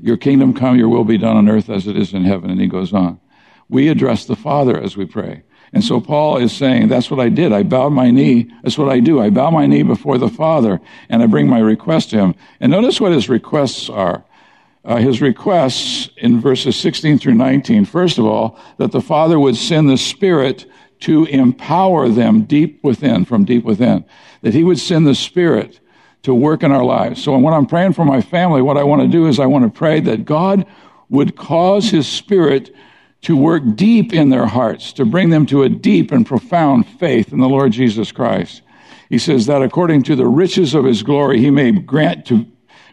Your 0.00 0.16
kingdom 0.16 0.54
come, 0.54 0.78
your 0.78 0.88
will 0.88 1.04
be 1.04 1.18
done 1.18 1.36
on 1.36 1.48
earth 1.48 1.68
as 1.68 1.88
it 1.88 1.96
is 1.96 2.14
in 2.14 2.24
heaven. 2.24 2.48
And 2.48 2.60
he 2.60 2.68
goes 2.68 2.92
on. 2.92 3.18
We 3.68 3.88
address 3.88 4.24
the 4.24 4.36
Father 4.36 4.80
as 4.80 4.96
we 4.96 5.04
pray. 5.04 5.42
And 5.72 5.82
so 5.82 6.00
Paul 6.00 6.36
is 6.36 6.52
saying, 6.52 6.88
that's 6.88 7.10
what 7.10 7.18
I 7.18 7.28
did. 7.28 7.52
I 7.52 7.64
bowed 7.64 7.92
my 7.92 8.10
knee. 8.10 8.52
That's 8.62 8.78
what 8.78 8.88
I 8.88 9.00
do. 9.00 9.20
I 9.20 9.30
bow 9.30 9.50
my 9.50 9.66
knee 9.66 9.82
before 9.82 10.18
the 10.18 10.28
Father 10.28 10.80
and 11.08 11.22
I 11.22 11.26
bring 11.26 11.48
my 11.48 11.58
request 11.58 12.10
to 12.10 12.18
him. 12.18 12.34
And 12.60 12.70
notice 12.70 13.00
what 13.00 13.12
his 13.12 13.28
requests 13.28 13.88
are. 13.90 14.24
Uh, 14.84 14.96
his 14.96 15.20
requests 15.20 16.10
in 16.18 16.40
verses 16.40 16.76
16 16.76 17.18
through 17.18 17.34
19. 17.34 17.84
First 17.84 18.18
of 18.18 18.26
all, 18.26 18.58
that 18.78 18.92
the 18.92 19.00
Father 19.00 19.40
would 19.40 19.56
send 19.56 19.88
the 19.88 19.96
Spirit 19.96 20.66
to 21.02 21.24
empower 21.26 22.08
them 22.08 22.44
deep 22.44 22.82
within, 22.82 23.24
from 23.24 23.44
deep 23.44 23.64
within. 23.64 24.04
That 24.42 24.54
he 24.54 24.64
would 24.64 24.78
send 24.78 25.06
the 25.06 25.14
Spirit 25.14 25.80
to 26.22 26.34
work 26.34 26.62
in 26.62 26.70
our 26.70 26.84
lives. 26.84 27.22
So 27.22 27.36
when 27.36 27.54
I'm 27.54 27.66
praying 27.66 27.94
for 27.94 28.04
my 28.04 28.20
family, 28.20 28.62
what 28.62 28.76
I 28.76 28.84
want 28.84 29.02
to 29.02 29.08
do 29.08 29.26
is 29.26 29.40
I 29.40 29.46
want 29.46 29.64
to 29.64 29.78
pray 29.78 30.00
that 30.00 30.24
God 30.24 30.66
would 31.08 31.36
cause 31.36 31.90
His 31.90 32.06
Spirit 32.06 32.74
to 33.22 33.36
work 33.36 33.62
deep 33.74 34.12
in 34.12 34.30
their 34.30 34.46
hearts, 34.46 34.92
to 34.94 35.04
bring 35.04 35.30
them 35.30 35.46
to 35.46 35.62
a 35.62 35.68
deep 35.68 36.10
and 36.10 36.26
profound 36.26 36.86
faith 36.86 37.32
in 37.32 37.38
the 37.38 37.48
Lord 37.48 37.72
Jesus 37.72 38.12
Christ. 38.12 38.62
He 39.08 39.18
says 39.18 39.46
that 39.46 39.62
according 39.62 40.04
to 40.04 40.16
the 40.16 40.26
riches 40.26 40.74
of 40.74 40.84
His 40.84 41.02
glory, 41.02 41.38
He 41.38 41.50
may 41.50 41.72
grant 41.72 42.26
to 42.26 42.46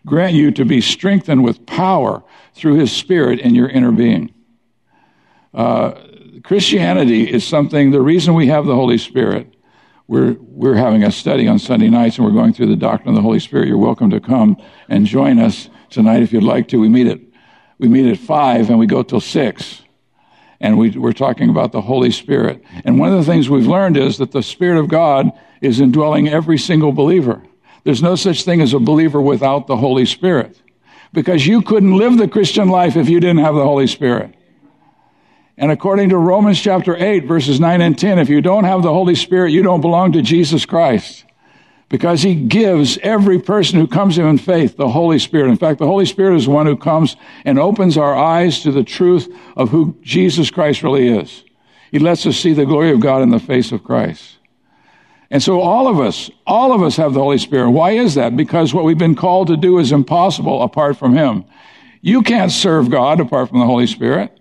grant 0.05 0.33
you 0.33 0.49
to 0.51 0.65
be 0.65 0.81
strengthened 0.81 1.43
with 1.43 1.65
power 1.65 2.23
through 2.53 2.75
His 2.75 2.91
Spirit 2.91 3.39
in 3.39 3.53
your 3.53 3.69
inner 3.69 3.91
being. 3.91 4.33
Uh, 5.53 5.93
Christianity 6.43 7.31
is 7.31 7.45
something. 7.45 7.91
The 7.91 8.01
reason 8.01 8.33
we 8.33 8.47
have 8.47 8.65
the 8.65 8.75
Holy 8.75 8.97
Spirit 8.97 9.55
we're, 10.09 10.37
we're 10.39 10.73
having 10.73 11.03
a 11.03 11.11
study 11.11 11.47
on 11.47 11.59
Sunday 11.59 11.87
nights 11.87 12.17
and 12.17 12.25
we're 12.25 12.33
going 12.33 12.51
through 12.51 12.65
the 12.65 12.75
doctrine 12.75 13.09
of 13.09 13.15
the 13.15 13.21
Holy 13.21 13.39
Spirit. 13.39 13.67
You're 13.67 13.77
welcome 13.77 14.09
to 14.09 14.19
come 14.19 14.57
and 14.89 15.05
join 15.05 15.37
us 15.37 15.69
tonight 15.91 16.23
if 16.23 16.33
you'd 16.33 16.41
like 16.41 16.67
to. 16.69 16.79
We 16.79 16.89
meet 16.89 17.05
at, 17.05 17.19
we 17.77 17.87
meet 17.87 18.09
at 18.09 18.17
five 18.17 18.71
and 18.71 18.79
we 18.79 18.87
go 18.87 19.03
till 19.03 19.21
six. 19.21 19.83
And 20.59 20.79
we, 20.79 20.89
we're 20.89 21.13
talking 21.13 21.51
about 21.51 21.73
the 21.73 21.81
Holy 21.81 22.09
Spirit. 22.09 22.63
And 22.85 22.99
one 22.99 23.13
of 23.13 23.19
the 23.19 23.31
things 23.31 23.51
we've 23.51 23.67
learned 23.67 23.97
is 23.97 24.17
that 24.17 24.31
the 24.31 24.41
Spirit 24.41 24.79
of 24.79 24.89
God 24.89 25.29
is 25.61 25.79
indwelling 25.79 26.27
every 26.27 26.57
single 26.57 26.91
believer. 26.91 27.43
There's 27.83 28.01
no 28.01 28.15
such 28.15 28.43
thing 28.43 28.61
as 28.61 28.73
a 28.73 28.79
believer 28.79 29.21
without 29.21 29.67
the 29.67 29.77
Holy 29.77 30.07
Spirit. 30.07 30.59
Because 31.13 31.45
you 31.45 31.61
couldn't 31.61 31.95
live 31.95 32.17
the 32.17 32.27
Christian 32.27 32.69
life 32.69 32.95
if 32.95 33.09
you 33.09 33.19
didn't 33.19 33.43
have 33.43 33.53
the 33.53 33.63
Holy 33.63 33.85
Spirit. 33.85 34.33
And 35.59 35.73
according 35.73 36.07
to 36.09 36.17
Romans 36.17 36.57
chapter 36.57 36.95
8, 36.95 37.25
verses 37.25 37.59
9 37.59 37.81
and 37.81 37.99
10, 37.99 38.17
if 38.17 38.29
you 38.29 38.39
don't 38.39 38.63
have 38.63 38.81
the 38.81 38.93
Holy 38.93 39.13
Spirit, 39.13 39.51
you 39.51 39.61
don't 39.61 39.81
belong 39.81 40.13
to 40.13 40.21
Jesus 40.21 40.65
Christ. 40.65 41.25
Because 41.89 42.21
he 42.21 42.33
gives 42.33 42.97
every 42.99 43.41
person 43.41 43.77
who 43.77 43.85
comes 43.85 44.15
to 44.15 44.21
him 44.21 44.29
in 44.29 44.37
faith 44.37 44.77
the 44.77 44.87
Holy 44.87 45.19
Spirit. 45.19 45.49
In 45.49 45.57
fact, 45.57 45.79
the 45.79 45.85
Holy 45.85 46.05
Spirit 46.05 46.37
is 46.37 46.47
one 46.47 46.65
who 46.65 46.77
comes 46.77 47.17
and 47.43 47.59
opens 47.59 47.97
our 47.97 48.15
eyes 48.15 48.61
to 48.61 48.71
the 48.71 48.85
truth 48.85 49.27
of 49.57 49.69
who 49.69 49.97
Jesus 50.01 50.49
Christ 50.49 50.81
really 50.81 51.09
is. 51.09 51.43
He 51.91 51.99
lets 51.99 52.25
us 52.25 52.37
see 52.37 52.53
the 52.53 52.65
glory 52.65 52.91
of 52.91 53.01
God 53.01 53.21
in 53.21 53.31
the 53.31 53.39
face 53.39 53.73
of 53.73 53.83
Christ. 53.83 54.37
And 55.29 55.43
so 55.43 55.59
all 55.59 55.89
of 55.89 55.99
us, 55.99 56.31
all 56.47 56.71
of 56.71 56.81
us 56.81 56.95
have 56.95 57.13
the 57.13 57.19
Holy 57.19 57.37
Spirit. 57.37 57.71
Why 57.71 57.91
is 57.91 58.15
that? 58.15 58.37
Because 58.37 58.73
what 58.73 58.85
we've 58.85 58.97
been 58.97 59.13
called 59.13 59.47
to 59.49 59.57
do 59.57 59.77
is 59.79 59.91
impossible 59.91 60.63
apart 60.63 60.95
from 60.95 61.17
Him. 61.17 61.43
You 61.99 62.21
can't 62.21 62.51
serve 62.51 62.89
God 62.89 63.19
apart 63.19 63.49
from 63.49 63.59
the 63.59 63.65
Holy 63.65 63.87
Spirit. 63.87 64.38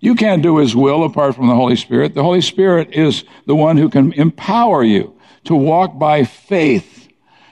You 0.00 0.14
can't 0.14 0.42
do 0.42 0.58
His 0.58 0.76
will 0.76 1.04
apart 1.04 1.34
from 1.34 1.48
the 1.48 1.54
Holy 1.54 1.76
Spirit. 1.76 2.14
The 2.14 2.22
Holy 2.22 2.40
Spirit 2.40 2.92
is 2.92 3.24
the 3.46 3.56
one 3.56 3.76
who 3.76 3.88
can 3.88 4.12
empower 4.12 4.82
you 4.84 5.18
to 5.44 5.54
walk 5.54 5.98
by 5.98 6.24
faith, 6.24 7.08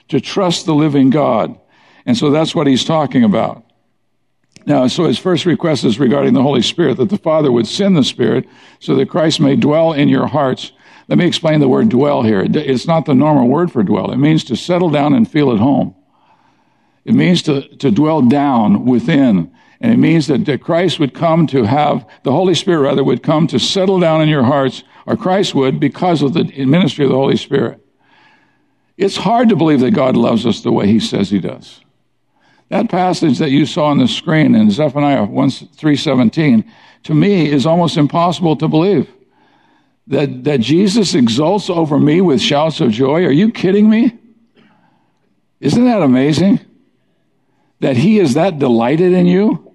to 0.09 0.21
trust 0.21 0.67
the 0.67 0.75
living 0.75 1.11
God. 1.11 1.59
And 2.05 2.17
so 2.17 2.31
that's 2.31 2.55
what 2.55 2.67
He's 2.67 2.85
talking 2.85 3.25
about. 3.25 3.65
Now, 4.67 4.89
so 4.89 5.05
his 5.05 5.19
first 5.19 5.47
request 5.47 5.85
is 5.85 6.01
regarding 6.01 6.35
the 6.35 6.43
Holy 6.43 6.63
Spirit, 6.63 6.97
that 6.97 7.09
the 7.09 7.19
Father 7.19 7.53
would 7.53 7.69
send 7.69 7.97
the 7.97 8.03
Spirit 8.03 8.49
so 8.81 8.97
that 8.97 9.09
Christ 9.09 9.39
may 9.39 9.55
dwell 9.55 9.93
in 9.93 10.09
your 10.09 10.27
hearts. 10.27 10.73
Let 11.07 11.19
me 11.19 11.27
explain 11.27 11.61
the 11.61 11.69
word 11.69 11.89
dwell 11.89 12.25
here. 12.25 12.45
It's 12.45 12.87
not 12.87 13.07
the 13.07 13.15
normal 13.15 13.47
word 13.47 13.71
for 13.71 13.85
dwell. 13.85 14.11
It 14.11 14.17
means 14.17 14.43
to 14.45 14.57
settle 14.57 14.91
down 14.91 15.15
and 15.15 15.31
feel 15.31 15.53
at 15.53 15.59
home. 15.59 15.95
It 17.05 17.15
means 17.15 17.43
to, 17.43 17.63
to 17.77 17.93
dwell 17.93 18.23
down 18.23 18.85
within. 18.85 19.53
And 19.81 19.93
it 19.93 19.99
means 19.99 20.27
that, 20.29 20.47
that 20.47 20.63
Christ 20.63 20.99
would 20.99 21.15
come 21.15 21.47
to 21.49 21.65
have, 21.65 22.07
the 22.23 22.33
Holy 22.33 22.55
Spirit 22.55 22.81
rather, 22.81 23.05
would 23.05 23.23
come 23.23 23.47
to 23.49 23.59
settle 23.59 24.01
down 24.01 24.23
in 24.23 24.29
your 24.29 24.45
hearts, 24.45 24.83
or 25.07 25.17
Christ 25.17 25.55
would 25.55 25.79
because 25.79 26.23
of 26.23 26.33
the 26.33 26.45
ministry 26.65 27.05
of 27.05 27.11
the 27.11 27.17
Holy 27.17 27.37
Spirit. 27.37 27.81
It's 28.97 29.17
hard 29.17 29.51
to 29.51 29.57
believe 29.57 29.81
that 29.81 29.91
God 29.91 30.17
loves 30.17 30.47
us 30.47 30.63
the 30.63 30.73
way 30.73 30.87
he 30.87 31.01
says 31.01 31.31
he 31.31 31.39
does. 31.39 31.81
That 32.69 32.89
passage 32.89 33.39
that 33.39 33.51
you 33.51 33.67
saw 33.67 33.87
on 33.87 33.99
the 33.99 34.09
screen 34.09 34.55
in 34.55 34.71
Zephaniah 34.71 35.25
1, 35.25 35.51
317, 35.51 36.65
to 37.05 37.15
me 37.15 37.51
is 37.51 37.67
almost 37.67 37.97
impossible 37.97 38.57
to 38.57 38.67
believe. 38.67 39.09
That, 40.09 40.45
that 40.45 40.61
Jesus 40.61 41.15
exults 41.15 41.69
over 41.69 41.99
me 41.99 42.21
with 42.21 42.41
shouts 42.41 42.81
of 42.81 42.91
joy. 42.91 43.25
Are 43.25 43.33
you 43.33 43.53
kidding 43.53 43.91
me? 43.91 44.17
Isn't 45.61 45.85
that 45.85 46.03
amazing? 46.03 46.61
That 47.81 47.97
he 47.97 48.19
is 48.19 48.35
that 48.35 48.59
delighted 48.59 49.13
in 49.13 49.27
you? 49.27 49.66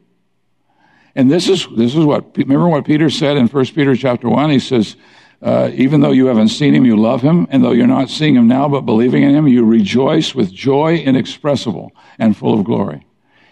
And 1.15 1.29
this 1.29 1.49
is, 1.49 1.67
this 1.75 1.95
is 1.95 2.05
what, 2.05 2.37
remember 2.37 2.67
what 2.67 2.85
Peter 2.85 3.09
said 3.09 3.37
in 3.37 3.47
1 3.47 3.65
Peter 3.67 3.95
chapter 3.95 4.29
1? 4.29 4.49
He 4.49 4.59
says, 4.59 4.95
uh, 5.41 5.71
even 5.73 6.01
though 6.01 6.11
you 6.11 6.27
haven't 6.27 6.49
seen 6.49 6.73
him, 6.73 6.85
you 6.85 6.95
love 6.95 7.21
him. 7.21 7.47
And 7.49 7.63
though 7.63 7.71
you're 7.71 7.87
not 7.87 8.09
seeing 8.09 8.35
him 8.35 8.47
now, 8.47 8.69
but 8.69 8.81
believing 8.81 9.23
in 9.23 9.35
him, 9.35 9.47
you 9.47 9.65
rejoice 9.65 10.35
with 10.35 10.53
joy 10.53 10.97
inexpressible 10.97 11.91
and 12.19 12.37
full 12.37 12.59
of 12.59 12.65
glory. 12.65 13.05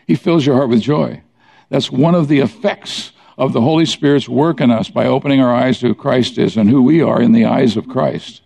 He 0.07 0.15
fills 0.15 0.45
your 0.45 0.55
heart 0.55 0.69
with 0.69 0.81
joy. 0.81 1.21
That's 1.69 1.91
one 1.91 2.15
of 2.15 2.27
the 2.27 2.39
effects 2.39 3.11
of 3.37 3.53
the 3.53 3.61
Holy 3.61 3.85
Spirit's 3.85 4.29
work 4.29 4.61
in 4.61 4.69
us 4.69 4.89
by 4.89 5.05
opening 5.05 5.39
our 5.39 5.53
eyes 5.53 5.79
to 5.79 5.87
who 5.87 5.95
Christ 5.95 6.37
is 6.37 6.57
and 6.57 6.69
who 6.69 6.81
we 6.83 7.01
are 7.01 7.21
in 7.21 7.31
the 7.31 7.45
eyes 7.45 7.77
of 7.77 7.87
Christ. 7.87 8.41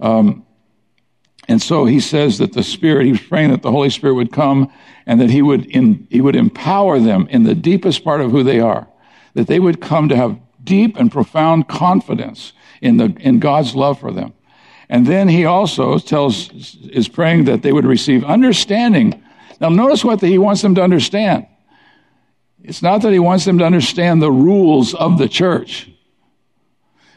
Um, 0.00 0.44
and 1.48 1.60
so 1.60 1.84
he 1.84 2.00
says 2.00 2.38
that 2.38 2.52
the 2.52 2.62
Spirit, 2.62 3.06
he 3.06 3.12
was 3.12 3.20
praying 3.20 3.50
that 3.50 3.62
the 3.62 3.72
Holy 3.72 3.90
Spirit 3.90 4.14
would 4.14 4.32
come 4.32 4.72
and 5.06 5.20
that 5.20 5.30
he 5.30 5.42
would, 5.42 5.66
in, 5.66 6.06
he 6.10 6.20
would 6.20 6.36
empower 6.36 6.98
them 6.98 7.26
in 7.30 7.42
the 7.42 7.54
deepest 7.54 8.04
part 8.04 8.20
of 8.20 8.30
who 8.30 8.42
they 8.42 8.60
are, 8.60 8.86
that 9.34 9.48
they 9.48 9.58
would 9.58 9.80
come 9.80 10.08
to 10.08 10.16
have 10.16 10.38
deep 10.62 10.96
and 10.96 11.10
profound 11.10 11.68
confidence 11.68 12.52
in, 12.80 12.96
the, 12.96 13.14
in 13.20 13.40
God's 13.40 13.74
love 13.74 13.98
for 13.98 14.12
them. 14.12 14.32
And 14.88 15.06
then 15.06 15.28
he 15.28 15.44
also 15.44 15.98
tells, 15.98 16.50
is 16.84 17.08
praying 17.08 17.46
that 17.46 17.62
they 17.62 17.72
would 17.72 17.86
receive 17.86 18.24
understanding. 18.24 19.22
Now, 19.60 19.70
notice 19.70 20.04
what 20.04 20.20
the, 20.20 20.28
he 20.28 20.38
wants 20.38 20.62
them 20.62 20.74
to 20.76 20.82
understand. 20.82 21.46
It's 22.62 22.82
not 22.82 23.02
that 23.02 23.12
he 23.12 23.18
wants 23.18 23.44
them 23.44 23.58
to 23.58 23.64
understand 23.64 24.22
the 24.22 24.30
rules 24.30 24.94
of 24.94 25.18
the 25.18 25.28
church. 25.28 25.90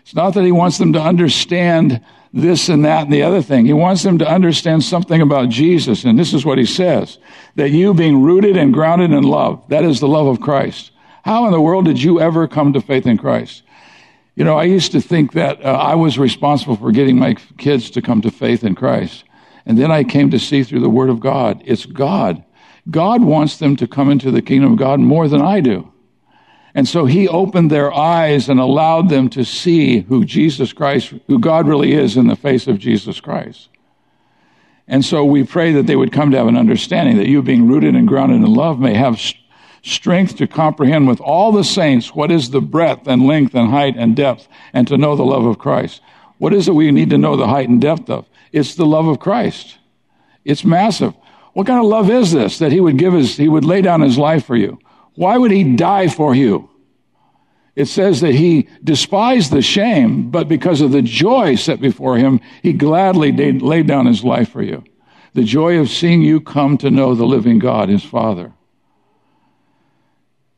It's 0.01 0.15
not 0.15 0.34
that 0.34 0.44
he 0.44 0.51
wants 0.51 0.77
them 0.77 0.94
to 0.94 1.01
understand 1.01 2.01
this 2.36 2.68
and 2.68 2.84
that 2.84 3.06
and 3.06 3.13
the 3.13 3.24
other 3.24 3.42
thing. 3.42 3.65
He 3.65 3.74
wants 3.74 4.04
them 4.04 4.18
to 4.18 4.27
understand 4.27 4.84
something 4.84 5.22
about 5.22 5.48
Jesus. 5.48 6.04
And 6.04 6.20
this 6.20 6.34
is 6.34 6.46
what 6.46 6.58
he 6.58 6.65
says 6.65 7.18
that 7.56 7.70
you 7.70 7.94
being 7.94 8.22
rooted 8.22 8.58
and 8.58 8.74
grounded 8.74 9.12
in 9.12 9.24
love, 9.24 9.63
that 9.70 9.86
is 9.86 10.01
the 10.01 10.08
love 10.08 10.27
of 10.27 10.42
Christ. 10.42 10.92
How 11.24 11.46
in 11.46 11.54
the 11.54 11.62
world 11.62 11.86
did 11.86 12.04
you 12.04 12.20
ever 12.20 12.48
come 12.48 12.74
to 12.74 12.82
faith 12.82 13.08
in 13.08 13.18
Christ? 13.18 13.63
You 14.36 14.44
know, 14.44 14.58
I 14.58 14.65
used 14.65 14.92
to 14.92 15.01
think 15.01 15.32
that 15.32 15.63
uh, 15.63 15.70
I 15.70 15.96
was 15.96 16.20
responsible 16.20 16.75
for 16.75 16.92
getting 16.92 17.18
my 17.18 17.36
kids 17.58 17.89
to 17.92 18.01
come 18.01 18.22
to 18.22 18.30
faith 18.30 18.65
in 18.65 18.75
Christ. 18.75 19.24
And 19.65 19.77
then 19.77 19.89
I 19.89 20.04
came 20.04 20.30
to 20.32 20.38
see 20.38 20.63
through 20.63 20.82
the 20.82 20.89
Word 20.89 21.10
of 21.10 21.22
God, 21.22 21.63
it's 21.65 21.86
God. 21.86 22.44
God 22.92 23.24
wants 23.24 23.58
them 23.58 23.77
to 23.77 23.88
come 23.88 24.12
into 24.12 24.30
the 24.30 24.42
kingdom 24.42 24.74
of 24.74 24.77
God 24.77 25.00
more 25.00 25.30
than 25.30 25.42
I 25.42 25.62
do. 25.62 25.92
And 26.75 26.88
so 26.88 27.05
he 27.05 27.27
opened 27.29 27.72
their 27.72 27.92
eyes 27.94 28.50
and 28.50 28.59
allowed 28.59 29.07
them 29.07 29.29
to 29.29 29.46
see 29.46 30.01
who 30.01 30.25
Jesus 30.25 30.74
Christ, 30.74 31.14
who 31.27 31.40
God 31.40 31.68
really 31.68 31.94
is 31.94 32.18
in 32.18 32.27
the 32.27 32.35
face 32.35 32.68
of 32.68 32.79
Jesus 32.79 33.22
Christ. 33.22 33.70
And 34.85 35.03
so 35.03 35.24
we 35.24 35.46
pray 35.46 35.72
that 35.72 35.88
they 35.88 35.96
would 35.96 36.11
come 36.11 36.31
to 36.31 36.38
have 36.38 36.48
an 36.48 36.57
understanding 36.57 37.18
that 37.18 37.29
you 37.29 37.42
being 37.42 37.66
rooted 37.68 37.96
and 37.96 38.07
grounded 38.07 38.42
in 38.42 38.53
love 38.53 38.77
may 38.77 38.94
have 38.94 39.22
strength 39.83 40.35
to 40.35 40.48
comprehend 40.48 41.07
with 41.07 41.22
all 41.22 41.53
the 41.53 41.64
saints 41.64 42.14
what 42.14 42.29
is 42.29 42.50
the 42.50 42.61
breadth 42.61 43.07
and 43.07 43.25
length 43.25 43.55
and 43.55 43.70
height 43.70 43.96
and 43.98 44.16
depth 44.16 44.48
and 44.74 44.85
to 44.90 44.98
know 44.98 45.16
the 45.16 45.24
love 45.24 45.46
of 45.46 45.57
Christ. 45.57 46.01
What 46.40 46.53
is 46.53 46.68
it 46.68 46.75
we 46.75 46.92
need 46.92 47.09
to 47.11 47.18
know 47.18 47.38
the 47.38 47.48
height 47.48 47.70
and 47.70 47.79
depth 47.79 48.09
of? 48.09 48.27
It's 48.51 48.75
the 48.75 48.85
love 48.85 49.07
of 49.07 49.20
Christ. 49.20 49.77
It's 50.44 50.66
massive. 50.66 51.14
What 51.53 51.68
kind 51.68 51.79
of 51.79 51.85
love 51.85 52.09
is 52.09 52.33
this 52.33 52.59
that 52.59 52.74
he 52.74 52.81
would 52.81 52.98
give 52.98 53.14
his, 53.14 53.38
he 53.38 53.48
would 53.48 53.64
lay 53.64 53.81
down 53.81 54.01
his 54.01 54.18
life 54.18 54.46
for 54.46 54.57
you? 54.57 54.77
Why 55.16 55.38
would 55.38 55.51
he 55.51 55.75
die 55.75 56.08
for 56.08 56.36
you? 56.36 56.70
It 57.75 57.86
says 57.86 58.22
that 58.22 58.34
he 58.34 58.70
despised 58.84 59.51
the 59.51 59.62
shame, 59.62 60.30
but 60.30 60.48
because 60.48 60.80
of 60.80 60.92
the 60.92 61.01
joy 61.01 61.56
set 61.56 61.82
before 61.82 62.18
him, 62.18 62.40
he 62.64 62.72
gladly 62.72 63.32
laid 63.60 63.88
down 63.88 64.06
his 64.06 64.24
life 64.24 64.50
for 64.50 64.62
you. 64.62 64.84
The 65.34 65.44
joy 65.44 65.78
of 65.80 65.90
seeing 65.90 66.22
you 66.22 66.40
come 66.40 66.78
to 66.78 66.90
know 66.90 67.14
the 67.14 67.25
living 67.25 67.60
God, 67.60 67.90
his 67.90 68.04
Father. 68.04 68.54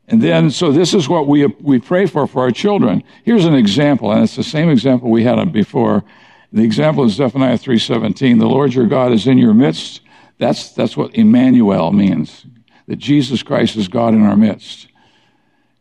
And 0.06 0.22
then, 0.22 0.50
so 0.50 0.70
this 0.70 0.94
is 0.94 1.08
what 1.08 1.26
we, 1.26 1.46
we 1.60 1.80
pray 1.80 2.06
for 2.06 2.26
for 2.28 2.42
our 2.42 2.52
children. 2.52 3.02
Here's 3.24 3.44
an 3.44 3.54
example, 3.54 4.12
and 4.12 4.22
it's 4.22 4.36
the 4.36 4.44
same 4.44 4.70
example 4.70 5.10
we 5.10 5.24
had 5.24 5.52
before. 5.52 6.04
The 6.52 6.62
example 6.62 7.04
is 7.04 7.12
Zephaniah 7.14 7.58
3.17. 7.58 8.38
The 8.38 8.46
Lord 8.46 8.72
your 8.72 8.86
God 8.86 9.12
is 9.12 9.26
in 9.26 9.36
your 9.36 9.52
midst. 9.52 10.00
That's, 10.38 10.72
that's 10.72 10.96
what 10.96 11.14
Emmanuel 11.14 11.90
means, 11.90 12.46
that 12.88 12.96
Jesus 12.96 13.42
Christ 13.42 13.76
is 13.76 13.86
God 13.86 14.14
in 14.14 14.22
our 14.22 14.36
midst. 14.36 14.88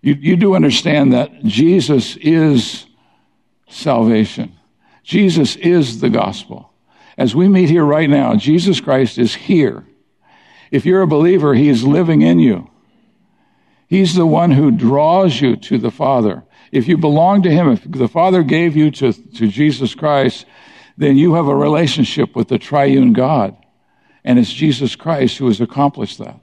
You, 0.01 0.13
you 0.13 0.35
do 0.35 0.55
understand 0.55 1.13
that 1.13 1.43
Jesus 1.43 2.17
is 2.17 2.85
salvation. 3.67 4.55
Jesus 5.03 5.55
is 5.55 6.01
the 6.01 6.09
gospel. 6.09 6.71
As 7.17 7.33
we 7.33 7.47
meet 7.47 7.69
here 7.69 7.85
right 7.85 8.09
now, 8.09 8.35
Jesus 8.35 8.79
Christ 8.79 9.17
is 9.17 9.33
here. 9.33 9.85
If 10.69 10.85
you're 10.85 11.01
a 11.01 11.07
believer, 11.07 11.55
he 11.55 11.69
is 11.69 11.83
living 11.83 12.21
in 12.21 12.39
you. 12.39 12.69
He's 13.87 14.15
the 14.15 14.25
one 14.25 14.51
who 14.51 14.69
draws 14.69 15.39
you 15.39 15.55
to 15.55 15.77
the 15.77 15.91
Father. 15.91 16.43
If 16.73 16.89
you 16.89 16.97
belong 16.97 17.41
to 17.43 17.49
Him, 17.49 17.69
if 17.69 17.89
the 17.89 18.09
Father 18.09 18.43
gave 18.43 18.75
you 18.75 18.91
to, 18.91 19.13
to 19.13 19.47
Jesus 19.47 19.95
Christ, 19.95 20.45
then 20.97 21.15
you 21.15 21.35
have 21.35 21.47
a 21.47 21.55
relationship 21.55 22.35
with 22.35 22.49
the 22.49 22.59
triune 22.59 23.13
God. 23.13 23.55
And 24.25 24.37
it's 24.37 24.51
Jesus 24.51 24.97
Christ 24.97 25.37
who 25.37 25.47
has 25.47 25.61
accomplished 25.61 26.17
that. 26.17 26.41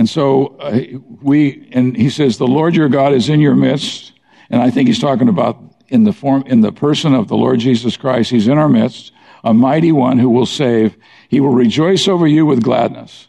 And 0.00 0.08
so 0.08 0.56
uh, 0.60 0.80
we, 1.20 1.68
and 1.72 1.94
he 1.94 2.08
says, 2.08 2.38
the 2.38 2.46
Lord 2.46 2.74
your 2.74 2.88
God 2.88 3.12
is 3.12 3.28
in 3.28 3.38
your 3.38 3.54
midst. 3.54 4.12
And 4.48 4.62
I 4.62 4.70
think 4.70 4.88
he's 4.88 4.98
talking 4.98 5.28
about 5.28 5.62
in 5.88 6.04
the 6.04 6.12
form, 6.14 6.42
in 6.46 6.62
the 6.62 6.72
person 6.72 7.12
of 7.12 7.28
the 7.28 7.36
Lord 7.36 7.58
Jesus 7.58 7.98
Christ. 7.98 8.30
He's 8.30 8.48
in 8.48 8.56
our 8.56 8.66
midst, 8.66 9.12
a 9.44 9.52
mighty 9.52 9.92
one 9.92 10.18
who 10.18 10.30
will 10.30 10.46
save. 10.46 10.96
He 11.28 11.38
will 11.38 11.52
rejoice 11.52 12.08
over 12.08 12.26
you 12.26 12.46
with 12.46 12.62
gladness. 12.62 13.28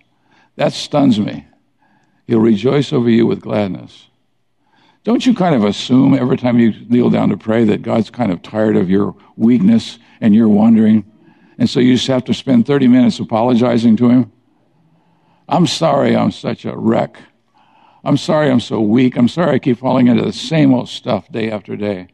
That 0.56 0.72
stuns 0.72 1.20
me. 1.20 1.46
He'll 2.26 2.40
rejoice 2.40 2.94
over 2.94 3.10
you 3.10 3.28
with 3.28 3.42
gladness. 3.42 4.08
Don't 5.04 5.26
you 5.26 5.34
kind 5.34 5.56
of 5.56 5.66
assume 5.66 6.14
every 6.14 6.38
time 6.38 6.58
you 6.58 6.72
kneel 6.88 7.10
down 7.10 7.28
to 7.32 7.38
pray 7.38 7.66
that 7.66 7.82
God's 7.82 8.10
kind 8.10 8.32
of 8.32 8.42
tired 8.42 8.78
of 8.78 8.90
your 8.90 9.14
weakness 9.36 10.00
and 10.22 10.34
your 10.34 10.48
wandering? 10.48 11.04
And 11.58 11.70
so 11.70 11.82
you 11.82 11.96
just 11.96 12.08
have 12.08 12.24
to 12.24 12.34
spend 12.34 12.66
30 12.66 12.88
minutes 12.88 13.20
apologizing 13.20 13.98
to 13.98 14.08
Him? 14.08 14.32
I'm 15.48 15.68
sorry 15.68 16.16
I'm 16.16 16.32
such 16.32 16.66
a 16.66 16.76
wreck. 16.76 17.18
I'm 18.04 18.18
sorry 18.18 18.50
I'm 18.50 18.60
so 18.60 18.82
weak. 18.82 19.16
I'm 19.16 19.28
sorry 19.28 19.56
I 19.56 19.60
keep 19.60 19.80
falling 19.80 20.08
into 20.08 20.24
the 20.24 20.34
same 20.34 20.74
old 20.74 20.90
stuff 20.90 21.32
day 21.32 21.52
after 21.52 21.76
day. 21.76 22.08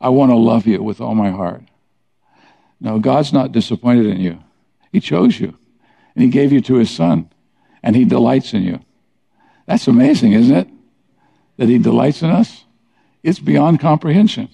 I 0.00 0.10
want 0.10 0.30
to 0.30 0.36
love 0.36 0.66
you 0.66 0.82
with 0.82 1.00
all 1.00 1.14
my 1.14 1.30
heart. 1.30 1.62
No, 2.80 2.98
God's 2.98 3.32
not 3.32 3.52
disappointed 3.52 4.06
in 4.06 4.20
you. 4.20 4.42
He 4.92 5.00
chose 5.00 5.40
you, 5.40 5.56
and 6.14 6.22
He 6.22 6.28
gave 6.28 6.52
you 6.52 6.60
to 6.62 6.74
His 6.74 6.90
Son, 6.90 7.30
and 7.82 7.96
He 7.96 8.04
delights 8.04 8.52
in 8.52 8.62
you. 8.62 8.80
That's 9.66 9.88
amazing, 9.88 10.32
isn't 10.32 10.54
it? 10.54 10.68
That 11.56 11.68
He 11.68 11.78
delights 11.78 12.22
in 12.22 12.30
us? 12.30 12.64
It's 13.22 13.38
beyond 13.38 13.80
comprehension. 13.80 14.50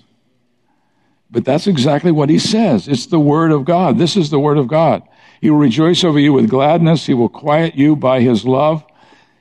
But 1.30 1.44
that's 1.44 1.66
exactly 1.66 2.12
what 2.12 2.30
He 2.30 2.38
says. 2.38 2.86
It's 2.86 3.06
the 3.06 3.18
Word 3.18 3.50
of 3.50 3.64
God. 3.64 3.98
This 3.98 4.16
is 4.16 4.30
the 4.30 4.38
Word 4.38 4.58
of 4.58 4.68
God. 4.68 5.02
He 5.40 5.50
will 5.50 5.58
rejoice 5.58 6.04
over 6.04 6.18
you 6.18 6.32
with 6.32 6.50
gladness. 6.50 7.06
He 7.06 7.14
will 7.14 7.28
quiet 7.28 7.74
you 7.74 7.96
by 7.96 8.20
His 8.20 8.44
love. 8.44 8.84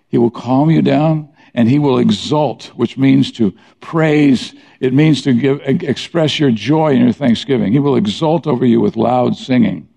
He 0.08 0.18
will 0.18 0.32
calm 0.32 0.70
you 0.70 0.82
down 0.82 1.30
and 1.54 1.70
he 1.70 1.80
will 1.80 1.98
exult, 1.98 2.66
which 2.76 2.98
means 2.98 3.32
to 3.34 3.54
praise. 3.80 4.54
It 4.80 4.94
means 4.94 5.22
to 5.24 5.34
give, 5.34 5.62
express 5.62 6.40
your 6.40 6.52
joy 6.52 6.94
and 6.94 7.04
your 7.04 7.14
thanksgiving. 7.14 7.74
He 7.74 7.80
will 7.80 7.96
exult 7.96 8.48
over 8.48 8.66
you 8.66 8.80
with 8.80 8.96
loud 8.96 9.36
singing. 9.36 9.90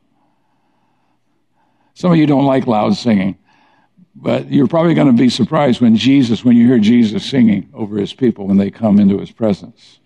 Some 1.95 2.13
of 2.13 2.19
you 2.19 2.27
don't 2.27 2.47
like 2.47 2.67
loud 2.67 2.97
singing. 2.97 3.39
But 4.15 4.51
you're 4.53 4.69
probably 4.69 4.95
going 4.95 5.07
to 5.07 5.23
be 5.23 5.31
surprised 5.31 5.81
when 5.81 5.97
Jesus, 5.97 6.45
when 6.45 6.57
you 6.57 6.67
hear 6.67 6.79
Jesus 6.79 7.25
singing 7.25 7.71
over 7.73 7.97
his 7.97 8.13
people 8.13 8.47
when 8.47 8.59
they 8.59 8.71
come 8.71 8.99
into 8.99 9.19
his 9.19 9.31
presence. 9.31 10.01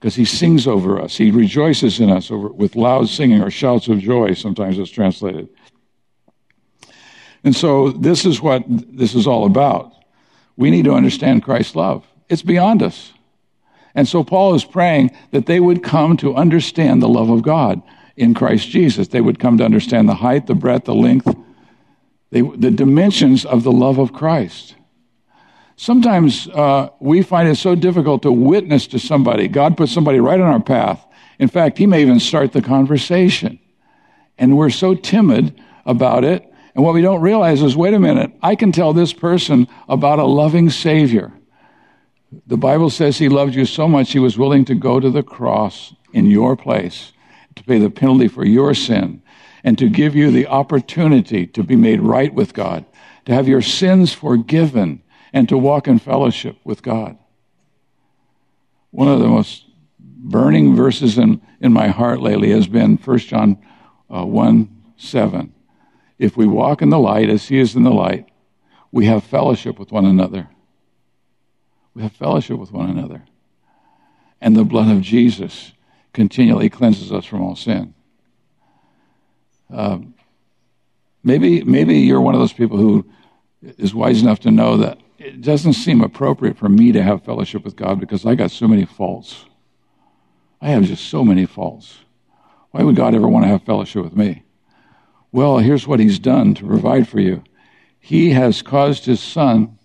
Because 0.00 0.14
he 0.14 0.24
sings 0.24 0.66
over 0.66 0.98
us. 0.98 1.18
He 1.18 1.30
rejoices 1.30 2.00
in 2.00 2.08
us 2.08 2.30
over, 2.30 2.48
with 2.48 2.74
loud 2.74 3.08
singing 3.08 3.42
or 3.42 3.50
shouts 3.50 3.86
of 3.86 3.98
joy, 3.98 4.32
sometimes 4.32 4.78
it's 4.78 4.90
translated. 4.90 5.50
And 7.44 7.54
so 7.54 7.90
this 7.90 8.24
is 8.24 8.40
what 8.40 8.64
this 8.66 9.14
is 9.14 9.26
all 9.26 9.44
about. 9.44 9.92
We 10.56 10.70
need 10.70 10.86
to 10.86 10.94
understand 10.94 11.42
Christ's 11.42 11.76
love. 11.76 12.06
It's 12.30 12.42
beyond 12.42 12.82
us. 12.82 13.12
And 13.94 14.08
so 14.08 14.24
Paul 14.24 14.54
is 14.54 14.64
praying 14.64 15.10
that 15.32 15.46
they 15.46 15.60
would 15.60 15.82
come 15.82 16.16
to 16.18 16.34
understand 16.34 17.02
the 17.02 17.08
love 17.08 17.28
of 17.28 17.42
God 17.42 17.82
in 18.16 18.34
Christ 18.34 18.68
Jesus. 18.68 19.08
They 19.08 19.20
would 19.20 19.38
come 19.38 19.58
to 19.58 19.64
understand 19.64 20.08
the 20.08 20.14
height, 20.14 20.46
the 20.46 20.54
breadth, 20.54 20.84
the 20.84 20.94
length, 20.94 21.34
the 22.30 22.70
dimensions 22.70 23.44
of 23.44 23.64
the 23.64 23.72
love 23.72 23.98
of 23.98 24.12
Christ. 24.12 24.76
Sometimes 25.80 26.46
uh, 26.48 26.90
we 27.00 27.22
find 27.22 27.48
it 27.48 27.54
so 27.54 27.74
difficult 27.74 28.20
to 28.20 28.30
witness 28.30 28.86
to 28.88 28.98
somebody. 28.98 29.48
God 29.48 29.78
puts 29.78 29.90
somebody 29.90 30.20
right 30.20 30.38
on 30.38 30.46
our 30.46 30.60
path. 30.60 31.02
In 31.38 31.48
fact, 31.48 31.78
He 31.78 31.86
may 31.86 32.02
even 32.02 32.20
start 32.20 32.52
the 32.52 32.60
conversation. 32.60 33.58
And 34.36 34.58
we're 34.58 34.68
so 34.68 34.94
timid 34.94 35.58
about 35.86 36.22
it. 36.22 36.46
And 36.74 36.84
what 36.84 36.92
we 36.92 37.00
don't 37.00 37.22
realize 37.22 37.62
is 37.62 37.78
wait 37.78 37.94
a 37.94 37.98
minute, 37.98 38.30
I 38.42 38.56
can 38.56 38.72
tell 38.72 38.92
this 38.92 39.14
person 39.14 39.66
about 39.88 40.18
a 40.18 40.26
loving 40.26 40.68
Savior. 40.68 41.32
The 42.46 42.58
Bible 42.58 42.90
says 42.90 43.16
He 43.16 43.30
loved 43.30 43.54
you 43.54 43.64
so 43.64 43.88
much, 43.88 44.12
He 44.12 44.18
was 44.18 44.36
willing 44.36 44.66
to 44.66 44.74
go 44.74 45.00
to 45.00 45.08
the 45.08 45.22
cross 45.22 45.94
in 46.12 46.26
your 46.26 46.58
place 46.58 47.12
to 47.54 47.64
pay 47.64 47.78
the 47.78 47.88
penalty 47.88 48.28
for 48.28 48.44
your 48.44 48.74
sin 48.74 49.22
and 49.64 49.78
to 49.78 49.88
give 49.88 50.14
you 50.14 50.30
the 50.30 50.46
opportunity 50.46 51.46
to 51.46 51.62
be 51.62 51.76
made 51.76 52.02
right 52.02 52.34
with 52.34 52.52
God, 52.52 52.84
to 53.24 53.32
have 53.32 53.48
your 53.48 53.62
sins 53.62 54.12
forgiven, 54.12 55.00
and 55.32 55.48
to 55.48 55.56
walk 55.56 55.88
in 55.88 55.98
fellowship 55.98 56.56
with 56.64 56.82
God. 56.82 57.18
One 58.90 59.08
of 59.08 59.20
the 59.20 59.28
most 59.28 59.66
burning 59.98 60.74
verses 60.74 61.18
in, 61.18 61.40
in 61.60 61.72
my 61.72 61.88
heart 61.88 62.20
lately 62.20 62.50
has 62.50 62.66
been 62.66 62.96
1 62.96 63.18
John 63.18 63.58
uh, 64.14 64.24
1 64.24 64.76
7. 64.96 65.54
If 66.18 66.36
we 66.36 66.46
walk 66.46 66.82
in 66.82 66.90
the 66.90 66.98
light 66.98 67.30
as 67.30 67.48
he 67.48 67.58
is 67.58 67.74
in 67.74 67.82
the 67.82 67.90
light, 67.90 68.28
we 68.92 69.06
have 69.06 69.24
fellowship 69.24 69.78
with 69.78 69.92
one 69.92 70.04
another. 70.04 70.48
We 71.94 72.02
have 72.02 72.12
fellowship 72.12 72.58
with 72.58 72.72
one 72.72 72.90
another. 72.90 73.24
And 74.40 74.56
the 74.56 74.64
blood 74.64 74.90
of 74.90 75.00
Jesus 75.00 75.72
continually 76.12 76.68
cleanses 76.68 77.12
us 77.12 77.24
from 77.24 77.42
all 77.42 77.56
sin. 77.56 77.94
Uh, 79.72 79.98
maybe, 81.22 81.62
maybe 81.62 81.98
you're 81.98 82.20
one 82.20 82.34
of 82.34 82.40
those 82.40 82.52
people 82.52 82.76
who 82.76 83.06
is 83.62 83.94
wise 83.94 84.20
enough 84.20 84.40
to 84.40 84.50
know 84.50 84.76
that 84.78 84.98
it 85.20 85.42
doesn't 85.42 85.74
seem 85.74 86.00
appropriate 86.00 86.56
for 86.56 86.70
me 86.70 86.92
to 86.92 87.02
have 87.02 87.22
fellowship 87.22 87.62
with 87.62 87.76
God 87.76 88.00
because 88.00 88.24
I 88.24 88.34
got 88.34 88.50
so 88.50 88.66
many 88.66 88.86
faults. 88.86 89.44
I 90.62 90.70
have 90.70 90.84
just 90.84 91.04
so 91.08 91.22
many 91.24 91.44
faults. 91.44 91.98
Why 92.70 92.82
would 92.82 92.96
God 92.96 93.14
ever 93.14 93.28
want 93.28 93.44
to 93.44 93.48
have 93.48 93.62
fellowship 93.62 94.02
with 94.02 94.16
me? 94.16 94.44
Well, 95.30 95.58
here's 95.58 95.86
what 95.86 96.00
He's 96.00 96.18
done 96.18 96.54
to 96.54 96.66
provide 96.66 97.06
for 97.06 97.20
you 97.20 97.44
He 97.98 98.30
has 98.30 98.62
caused 98.62 99.04
His 99.04 99.20
Son, 99.20 99.78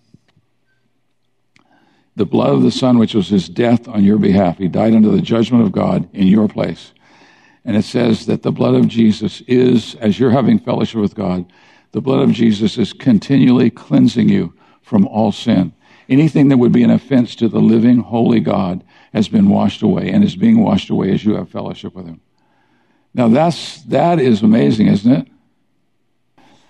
the 2.16 2.24
blood 2.24 2.54
of 2.54 2.62
the 2.62 2.70
Son, 2.70 2.98
which 2.98 3.14
was 3.14 3.28
His 3.28 3.46
death 3.46 3.86
on 3.88 4.04
your 4.04 4.18
behalf. 4.18 4.56
He 4.56 4.68
died 4.68 4.94
under 4.94 5.10
the 5.10 5.20
judgment 5.20 5.64
of 5.64 5.72
God 5.72 6.08
in 6.14 6.28
your 6.28 6.48
place. 6.48 6.94
And 7.62 7.76
it 7.76 7.84
says 7.84 8.24
that 8.24 8.42
the 8.42 8.52
blood 8.52 8.74
of 8.74 8.88
Jesus 8.88 9.42
is, 9.42 9.96
as 9.96 10.18
you're 10.18 10.30
having 10.30 10.58
fellowship 10.58 11.00
with 11.00 11.14
God, 11.14 11.52
the 11.92 12.00
blood 12.00 12.22
of 12.22 12.32
Jesus 12.32 12.78
is 12.78 12.94
continually 12.94 13.68
cleansing 13.68 14.30
you 14.30 14.54
from 14.86 15.04
all 15.08 15.32
sin. 15.32 15.72
Anything 16.08 16.48
that 16.48 16.58
would 16.58 16.70
be 16.70 16.84
an 16.84 16.90
offense 16.90 17.34
to 17.36 17.48
the 17.48 17.58
living, 17.58 17.98
holy 17.98 18.38
God 18.38 18.84
has 19.12 19.26
been 19.26 19.48
washed 19.48 19.82
away 19.82 20.10
and 20.10 20.22
is 20.22 20.36
being 20.36 20.62
washed 20.62 20.90
away 20.90 21.10
as 21.10 21.24
you 21.24 21.34
have 21.34 21.50
fellowship 21.50 21.92
with 21.92 22.06
Him. 22.06 22.20
Now 23.12 23.26
that's, 23.26 23.82
that 23.84 24.20
is 24.20 24.42
amazing, 24.42 24.86
isn't 24.86 25.12
it? 25.12 25.28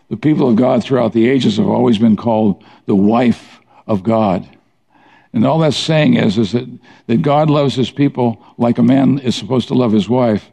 The 0.09 0.17
people 0.17 0.49
of 0.49 0.57
God 0.57 0.83
throughout 0.83 1.13
the 1.13 1.29
ages 1.29 1.59
have 1.59 1.69
always 1.69 1.99
been 1.99 2.17
called 2.17 2.65
the 2.87 2.95
wife 2.95 3.61
of 3.87 4.03
God. 4.03 4.49
And 5.35 5.47
all 5.47 5.59
that's 5.59 5.77
saying 5.77 6.15
is, 6.15 6.39
is 6.39 6.53
that, 6.53 6.67
that 7.09 7.21
God 7.21 7.51
loves 7.51 7.75
his 7.75 7.91
people 7.91 8.43
like 8.57 8.79
a 8.79 8.83
man 8.83 9.19
is 9.19 9.37
supposed 9.37 9.69
to 9.69 9.75
love 9.75 9.93
his 9.93 10.09
wife. 10.09 10.51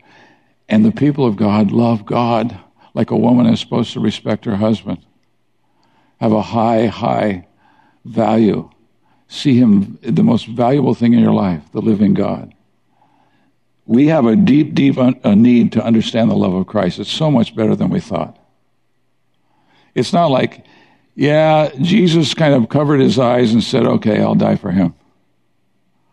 And 0.67 0.83
the 0.83 0.91
people 0.91 1.25
of 1.25 1.37
God 1.37 1.71
love 1.71 2.05
God 2.05 2.59
like 2.93 3.11
a 3.11 3.15
woman 3.15 3.45
is 3.45 3.61
supposed 3.61 3.93
to 3.93 4.01
respect 4.01 4.43
her 4.43 4.57
husband. 4.57 5.05
Have 6.19 6.33
a 6.33 6.41
high, 6.41 6.87
high 6.87 7.47
value. 8.05 8.69
See 9.27 9.57
him 9.57 9.97
the 10.01 10.23
most 10.23 10.47
valuable 10.47 10.93
thing 10.93 11.13
in 11.13 11.19
your 11.19 11.33
life, 11.33 11.63
the 11.71 11.81
living 11.81 12.13
God 12.13 12.53
we 13.85 14.07
have 14.07 14.25
a 14.25 14.35
deep, 14.35 14.73
deep 14.73 14.97
un- 14.97 15.19
a 15.23 15.35
need 15.35 15.73
to 15.73 15.83
understand 15.83 16.31
the 16.31 16.35
love 16.35 16.53
of 16.53 16.67
Christ. 16.67 16.99
It's 16.99 17.11
so 17.11 17.29
much 17.29 17.55
better 17.55 17.75
than 17.75 17.89
we 17.89 17.99
thought. 17.99 18.37
It's 19.93 20.13
not 20.13 20.27
like, 20.27 20.65
yeah, 21.15 21.69
Jesus 21.81 22.33
kind 22.33 22.53
of 22.53 22.69
covered 22.69 22.99
his 22.99 23.19
eyes 23.19 23.53
and 23.53 23.63
said, 23.63 23.85
okay, 23.85 24.21
I'll 24.21 24.35
die 24.35 24.55
for 24.55 24.71
him. 24.71 24.95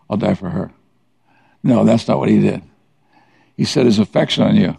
I'll 0.08 0.16
die 0.16 0.34
for 0.34 0.50
her. 0.50 0.72
No, 1.62 1.84
that's 1.84 2.08
not 2.08 2.18
what 2.18 2.28
he 2.28 2.40
did. 2.40 2.62
He 3.56 3.64
set 3.64 3.86
his 3.86 3.98
affection 3.98 4.42
on 4.42 4.56
you. 4.56 4.76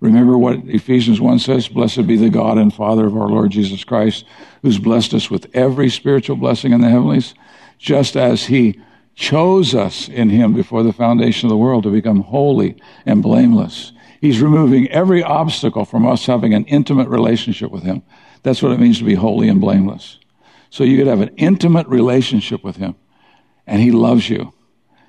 Remember 0.00 0.38
what 0.38 0.58
Ephesians 0.66 1.20
1 1.20 1.40
says? 1.40 1.68
Blessed 1.68 2.06
be 2.06 2.16
the 2.16 2.30
God 2.30 2.56
and 2.56 2.72
Father 2.72 3.06
of 3.06 3.16
our 3.16 3.28
Lord 3.28 3.50
Jesus 3.50 3.82
Christ, 3.82 4.24
who's 4.62 4.78
blessed 4.78 5.12
us 5.14 5.30
with 5.30 5.48
every 5.54 5.90
spiritual 5.90 6.36
blessing 6.36 6.72
in 6.72 6.80
the 6.80 6.88
heavenlies, 6.88 7.34
just 7.78 8.16
as 8.16 8.46
he 8.46 8.80
chose 9.16 9.74
us 9.74 10.08
in 10.08 10.30
him 10.30 10.54
before 10.54 10.84
the 10.84 10.92
foundation 10.92 11.46
of 11.46 11.50
the 11.50 11.56
world 11.56 11.82
to 11.82 11.90
become 11.90 12.20
holy 12.20 12.80
and 13.04 13.22
blameless. 13.22 13.92
He's 14.20 14.40
removing 14.40 14.88
every 14.90 15.22
obstacle 15.22 15.84
from 15.84 16.06
us 16.06 16.26
having 16.26 16.54
an 16.54 16.64
intimate 16.66 17.08
relationship 17.08 17.72
with 17.72 17.82
him. 17.82 18.02
That's 18.44 18.62
what 18.62 18.72
it 18.72 18.80
means 18.80 18.98
to 18.98 19.04
be 19.04 19.14
holy 19.14 19.48
and 19.48 19.60
blameless. 19.60 20.18
So 20.70 20.84
you 20.84 20.96
could 20.96 21.08
have 21.08 21.20
an 21.20 21.34
intimate 21.36 21.88
relationship 21.88 22.62
with 22.62 22.76
him, 22.76 22.94
and 23.66 23.82
he 23.82 23.90
loves 23.90 24.30
you, 24.30 24.52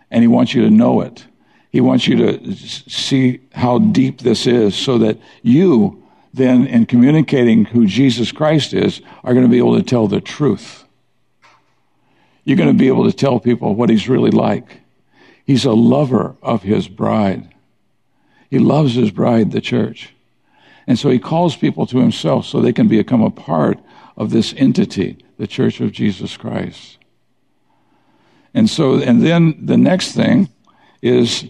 and 0.09 0.23
he 0.23 0.27
wants 0.27 0.55
you 0.55 0.63
to 0.63 0.69
know 0.71 1.01
it. 1.01 1.25
He 1.69 1.81
wants 1.81 2.07
you 2.07 2.15
to 2.17 2.55
see 2.55 3.41
how 3.53 3.79
deep 3.79 4.21
this 4.21 4.47
is 4.47 4.75
so 4.75 4.97
that 4.99 5.19
you 5.43 6.03
then, 6.33 6.67
in 6.67 6.85
communicating 6.85 7.65
who 7.65 7.87
Jesus 7.87 8.31
Christ 8.31 8.73
is, 8.73 9.01
are 9.23 9.33
going 9.33 9.45
to 9.45 9.51
be 9.51 9.57
able 9.57 9.77
to 9.77 9.83
tell 9.83 10.07
the 10.07 10.21
truth 10.21 10.85
you're 12.49 12.57
going 12.57 12.67
to 12.67 12.73
be 12.73 12.87
able 12.87 13.05
to 13.05 13.15
tell 13.15 13.39
people 13.39 13.75
what 13.75 13.91
he's 13.91 14.09
really 14.09 14.31
like. 14.31 14.79
He's 15.45 15.65
a 15.65 15.73
lover 15.73 16.35
of 16.41 16.63
his 16.63 16.87
bride. 16.87 17.53
He 18.49 18.57
loves 18.57 18.95
his 18.95 19.11
bride, 19.11 19.51
the 19.51 19.61
church. 19.61 20.15
And 20.87 20.97
so 20.97 21.11
he 21.11 21.19
calls 21.19 21.55
people 21.55 21.85
to 21.85 21.99
himself 21.99 22.47
so 22.47 22.59
they 22.59 22.73
can 22.73 22.87
become 22.87 23.21
a 23.21 23.29
part 23.29 23.79
of 24.17 24.31
this 24.31 24.55
entity, 24.57 25.23
the 25.37 25.45
church 25.45 25.79
of 25.79 25.91
Jesus 25.91 26.37
Christ. 26.37 26.97
And 28.55 28.67
so, 28.67 28.95
and 28.95 29.21
then 29.21 29.63
the 29.63 29.77
next 29.77 30.13
thing 30.13 30.49
is 31.03 31.47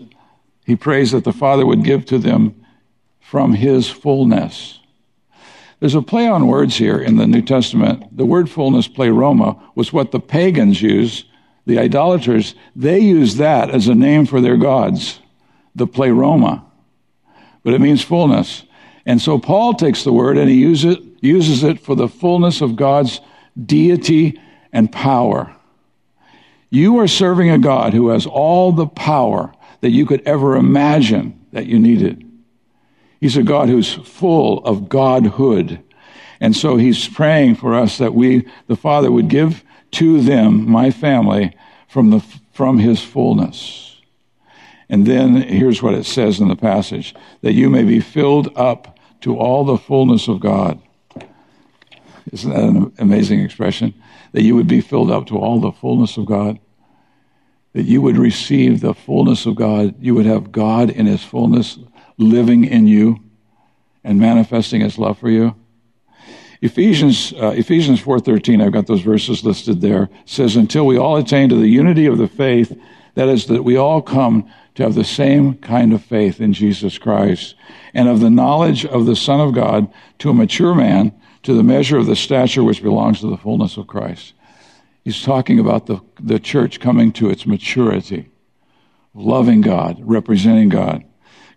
he 0.69 0.75
prays 0.75 1.09
that 1.13 1.23
the 1.23 1.33
Father 1.33 1.65
would 1.65 1.83
give 1.83 2.05
to 2.05 2.19
them 2.19 2.63
from 3.19 3.53
his 3.53 3.89
fullness. 3.89 4.79
There's 5.79 5.95
a 5.95 6.01
play 6.03 6.27
on 6.27 6.45
words 6.45 6.75
here 6.75 6.99
in 6.99 7.15
the 7.15 7.25
New 7.25 7.41
Testament. 7.41 8.15
The 8.15 8.27
word 8.27 8.51
fullness, 8.51 8.87
pleroma, 8.87 9.59
was 9.73 9.91
what 9.91 10.11
the 10.11 10.19
pagans 10.19 10.79
used, 10.79 11.25
the 11.65 11.79
idolaters. 11.79 12.53
They 12.75 12.99
used 12.99 13.37
that 13.37 13.71
as 13.71 13.87
a 13.87 13.95
name 13.95 14.27
for 14.27 14.41
their 14.41 14.57
gods, 14.57 15.19
the 15.73 15.87
pleroma. 15.87 16.63
But 17.63 17.73
it 17.73 17.81
means 17.81 18.03
fullness. 18.03 18.61
And 19.07 19.19
so 19.19 19.39
Paul 19.39 19.73
takes 19.73 20.03
the 20.03 20.13
word 20.13 20.37
and 20.37 20.51
he 20.51 20.57
uses 20.57 20.97
it, 20.97 21.03
uses 21.19 21.63
it 21.63 21.79
for 21.79 21.95
the 21.95 22.07
fullness 22.07 22.61
of 22.61 22.75
God's 22.75 23.21
deity 23.59 24.39
and 24.71 24.91
power. 24.91 25.55
You 26.69 26.99
are 26.99 27.07
serving 27.07 27.49
a 27.49 27.57
God 27.57 27.95
who 27.95 28.09
has 28.09 28.27
all 28.27 28.71
the 28.71 28.85
power 28.85 29.51
that 29.81 29.91
you 29.91 30.05
could 30.05 30.21
ever 30.25 30.55
imagine 30.55 31.39
that 31.51 31.65
you 31.65 31.79
needed. 31.79 32.25
He's 33.19 33.37
a 33.37 33.43
God 33.43 33.69
who's 33.69 33.93
full 33.93 34.63
of 34.65 34.89
Godhood. 34.89 35.83
And 36.39 36.55
so 36.55 36.77
he's 36.77 37.07
praying 37.07 37.55
for 37.55 37.73
us 37.73 37.97
that 37.97 38.13
we, 38.13 38.47
the 38.67 38.75
Father, 38.75 39.11
would 39.11 39.27
give 39.27 39.63
to 39.91 40.21
them, 40.21 40.69
my 40.69 40.91
family, 40.91 41.55
from, 41.87 42.11
the, 42.11 42.19
from 42.53 42.77
his 42.77 43.01
fullness. 43.01 44.01
And 44.89 45.05
then 45.05 45.35
here's 45.35 45.83
what 45.83 45.93
it 45.93 46.05
says 46.05 46.39
in 46.39 46.47
the 46.47 46.55
passage 46.55 47.13
that 47.41 47.53
you 47.53 47.69
may 47.69 47.83
be 47.83 47.99
filled 47.99 48.55
up 48.57 48.97
to 49.21 49.37
all 49.37 49.65
the 49.65 49.77
fullness 49.77 50.27
of 50.27 50.39
God. 50.39 50.81
Isn't 52.31 52.51
that 52.51 52.63
an 52.63 52.93
amazing 52.99 53.41
expression? 53.41 53.93
That 54.31 54.43
you 54.43 54.55
would 54.55 54.67
be 54.67 54.81
filled 54.81 55.11
up 55.11 55.27
to 55.27 55.37
all 55.37 55.59
the 55.59 55.71
fullness 55.71 56.17
of 56.17 56.25
God. 56.25 56.59
That 57.73 57.83
you 57.83 58.01
would 58.01 58.17
receive 58.17 58.81
the 58.81 58.93
fullness 58.93 59.45
of 59.45 59.55
God. 59.55 59.95
You 59.99 60.15
would 60.15 60.25
have 60.25 60.51
God 60.51 60.89
in 60.89 61.05
his 61.05 61.23
fullness 61.23 61.77
living 62.17 62.65
in 62.65 62.87
you 62.87 63.19
and 64.03 64.19
manifesting 64.19 64.81
his 64.81 64.97
love 64.97 65.17
for 65.19 65.29
you. 65.29 65.55
Ephesians 66.61 67.33
uh, 67.33 67.53
Ephesians 67.55 68.01
4:13 68.01 68.61
I've 68.61 68.73
got 68.73 68.87
those 68.87 69.01
verses 69.01 69.45
listed 69.45 69.79
there 69.79 70.09
says 70.25 70.57
until 70.57 70.85
we 70.85 70.97
all 70.97 71.15
attain 71.15 71.47
to 71.49 71.55
the 71.55 71.69
unity 71.69 72.05
of 72.05 72.17
the 72.17 72.27
faith 72.27 72.77
that 73.15 73.29
is 73.29 73.45
that 73.45 73.63
we 73.63 73.77
all 73.77 74.01
come 74.01 74.49
to 74.75 74.83
have 74.83 74.95
the 74.95 75.05
same 75.05 75.55
kind 75.55 75.93
of 75.93 76.03
faith 76.03 76.41
in 76.41 76.51
Jesus 76.51 76.97
Christ 76.97 77.55
and 77.93 78.09
of 78.09 78.19
the 78.19 78.29
knowledge 78.29 78.85
of 78.85 79.05
the 79.05 79.15
son 79.15 79.39
of 79.39 79.53
God 79.53 79.91
to 80.19 80.29
a 80.29 80.33
mature 80.33 80.75
man 80.75 81.13
to 81.43 81.53
the 81.53 81.63
measure 81.63 81.97
of 81.97 82.05
the 82.05 82.15
stature 82.15 82.63
which 82.63 82.83
belongs 82.83 83.21
to 83.21 83.29
the 83.29 83.37
fullness 83.37 83.77
of 83.77 83.87
Christ. 83.87 84.33
He's 85.09 85.23
talking 85.23 85.57
about 85.57 85.87
the, 85.87 86.01
the 86.19 86.37
church 86.39 86.79
coming 86.79 87.11
to 87.13 87.31
its 87.31 87.47
maturity, 87.47 88.29
loving 89.15 89.61
God, 89.61 89.97
representing 90.03 90.69
God. 90.69 91.03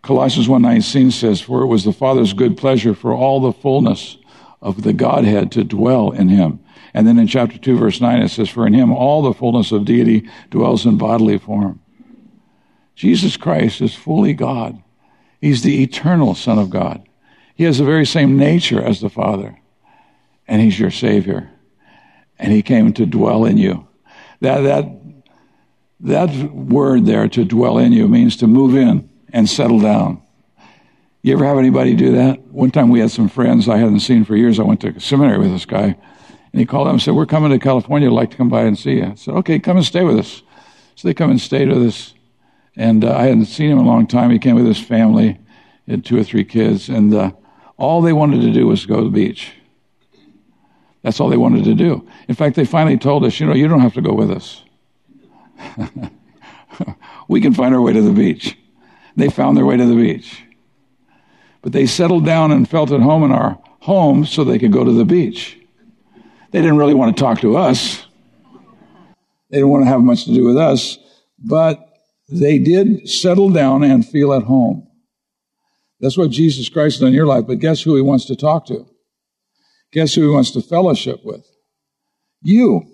Colossians 0.00 0.48
1.19 0.48 1.12
says, 1.12 1.42
For 1.42 1.60
it 1.60 1.66
was 1.66 1.84
the 1.84 1.92
Father's 1.92 2.32
good 2.32 2.56
pleasure 2.56 2.94
for 2.94 3.12
all 3.12 3.40
the 3.40 3.52
fullness 3.52 4.16
of 4.62 4.84
the 4.84 4.94
Godhead 4.94 5.52
to 5.52 5.64
dwell 5.64 6.12
in 6.12 6.30
him. 6.30 6.60
And 6.94 7.06
then 7.06 7.18
in 7.18 7.26
chapter 7.26 7.58
2, 7.58 7.76
verse 7.76 8.00
9, 8.00 8.22
it 8.22 8.30
says, 8.30 8.48
For 8.48 8.66
in 8.66 8.72
him 8.72 8.90
all 8.90 9.20
the 9.20 9.34
fullness 9.34 9.70
of 9.70 9.84
deity 9.84 10.26
dwells 10.48 10.86
in 10.86 10.96
bodily 10.96 11.36
form. 11.36 11.78
Jesus 12.94 13.36
Christ 13.36 13.82
is 13.82 13.94
fully 13.94 14.32
God. 14.32 14.82
He's 15.42 15.62
the 15.62 15.82
eternal 15.82 16.34
Son 16.34 16.58
of 16.58 16.70
God. 16.70 17.06
He 17.54 17.64
has 17.64 17.76
the 17.76 17.84
very 17.84 18.06
same 18.06 18.38
nature 18.38 18.82
as 18.82 19.02
the 19.02 19.10
Father. 19.10 19.58
And 20.48 20.62
He's 20.62 20.80
your 20.80 20.90
Savior. 20.90 21.51
And 22.38 22.52
He 22.52 22.62
came 22.62 22.92
to 22.94 23.06
dwell 23.06 23.44
in 23.44 23.56
you. 23.56 23.86
That, 24.40 24.62
that, 24.62 24.84
that 26.00 26.52
word 26.52 27.06
there, 27.06 27.28
to 27.28 27.44
dwell 27.44 27.78
in 27.78 27.92
you, 27.92 28.08
means 28.08 28.36
to 28.38 28.46
move 28.46 28.74
in 28.74 29.08
and 29.32 29.48
settle 29.48 29.80
down. 29.80 30.22
You 31.22 31.34
ever 31.34 31.44
have 31.44 31.58
anybody 31.58 31.94
do 31.94 32.12
that? 32.12 32.40
One 32.48 32.72
time 32.72 32.88
we 32.88 32.98
had 32.98 33.12
some 33.12 33.28
friends 33.28 33.68
I 33.68 33.76
hadn't 33.76 34.00
seen 34.00 34.24
for 34.24 34.36
years. 34.36 34.58
I 34.58 34.64
went 34.64 34.80
to 34.80 34.98
seminary 34.98 35.38
with 35.38 35.52
this 35.52 35.64
guy. 35.64 35.96
And 36.52 36.60
he 36.60 36.66
called 36.66 36.88
up 36.88 36.92
and 36.92 37.00
said, 37.00 37.14
We're 37.14 37.26
coming 37.26 37.50
to 37.50 37.58
California. 37.58 38.08
I'd 38.08 38.14
like 38.14 38.32
to 38.32 38.36
come 38.36 38.48
by 38.48 38.62
and 38.62 38.76
see 38.76 38.94
you. 38.94 39.06
I 39.06 39.14
said, 39.14 39.34
Okay, 39.34 39.58
come 39.60 39.76
and 39.76 39.86
stay 39.86 40.02
with 40.02 40.18
us. 40.18 40.42
So 40.96 41.08
they 41.08 41.14
come 41.14 41.30
and 41.30 41.40
stayed 41.40 41.68
with 41.68 41.86
us. 41.86 42.14
And 42.76 43.04
uh, 43.04 43.16
I 43.16 43.22
hadn't 43.24 43.46
seen 43.46 43.70
him 43.70 43.78
in 43.78 43.84
a 43.84 43.88
long 43.88 44.06
time. 44.06 44.30
He 44.30 44.38
came 44.38 44.56
with 44.56 44.66
his 44.66 44.80
family, 44.80 45.38
he 45.86 45.92
had 45.92 46.04
two 46.04 46.18
or 46.18 46.24
three 46.24 46.44
kids, 46.44 46.88
and 46.88 47.14
uh, 47.14 47.32
all 47.76 48.02
they 48.02 48.12
wanted 48.12 48.40
to 48.42 48.52
do 48.52 48.66
was 48.66 48.86
go 48.86 48.96
to 48.98 49.04
the 49.04 49.10
beach. 49.10 49.52
That's 51.02 51.20
all 51.20 51.28
they 51.28 51.36
wanted 51.36 51.64
to 51.64 51.74
do. 51.74 52.08
In 52.28 52.34
fact, 52.34 52.56
they 52.56 52.64
finally 52.64 52.96
told 52.96 53.24
us, 53.24 53.40
you 53.40 53.46
know, 53.46 53.54
you 53.54 53.68
don't 53.68 53.80
have 53.80 53.94
to 53.94 54.00
go 54.00 54.12
with 54.12 54.30
us. 54.30 54.62
we 57.28 57.40
can 57.40 57.52
find 57.54 57.74
our 57.74 57.80
way 57.80 57.92
to 57.92 58.02
the 58.02 58.12
beach. 58.12 58.56
They 59.16 59.28
found 59.28 59.56
their 59.56 59.66
way 59.66 59.76
to 59.76 59.86
the 59.86 59.96
beach. 59.96 60.44
But 61.60 61.72
they 61.72 61.86
settled 61.86 62.24
down 62.24 62.52
and 62.52 62.68
felt 62.68 62.92
at 62.92 63.00
home 63.00 63.24
in 63.24 63.32
our 63.32 63.58
home 63.80 64.24
so 64.24 64.44
they 64.44 64.58
could 64.58 64.72
go 64.72 64.84
to 64.84 64.92
the 64.92 65.04
beach. 65.04 65.58
They 66.50 66.60
didn't 66.60 66.78
really 66.78 66.94
want 66.94 67.16
to 67.16 67.20
talk 67.20 67.40
to 67.40 67.56
us. 67.56 68.06
They 69.50 69.58
didn't 69.58 69.70
want 69.70 69.84
to 69.84 69.88
have 69.88 70.00
much 70.00 70.24
to 70.24 70.34
do 70.34 70.44
with 70.44 70.56
us, 70.56 70.98
but 71.38 71.88
they 72.28 72.58
did 72.58 73.08
settle 73.08 73.50
down 73.50 73.82
and 73.82 74.06
feel 74.06 74.32
at 74.32 74.44
home. 74.44 74.88
That's 76.00 76.16
what 76.16 76.30
Jesus 76.30 76.68
Christ 76.68 77.00
done 77.00 77.08
in 77.08 77.14
your 77.14 77.26
life. 77.26 77.46
But 77.46 77.58
guess 77.58 77.82
who 77.82 77.94
he 77.94 78.02
wants 78.02 78.24
to 78.26 78.36
talk 78.36 78.66
to? 78.66 78.86
Guess 79.92 80.14
who 80.14 80.22
he 80.22 80.28
wants 80.28 80.50
to 80.52 80.62
fellowship 80.62 81.20
with? 81.22 81.46
You. 82.42 82.86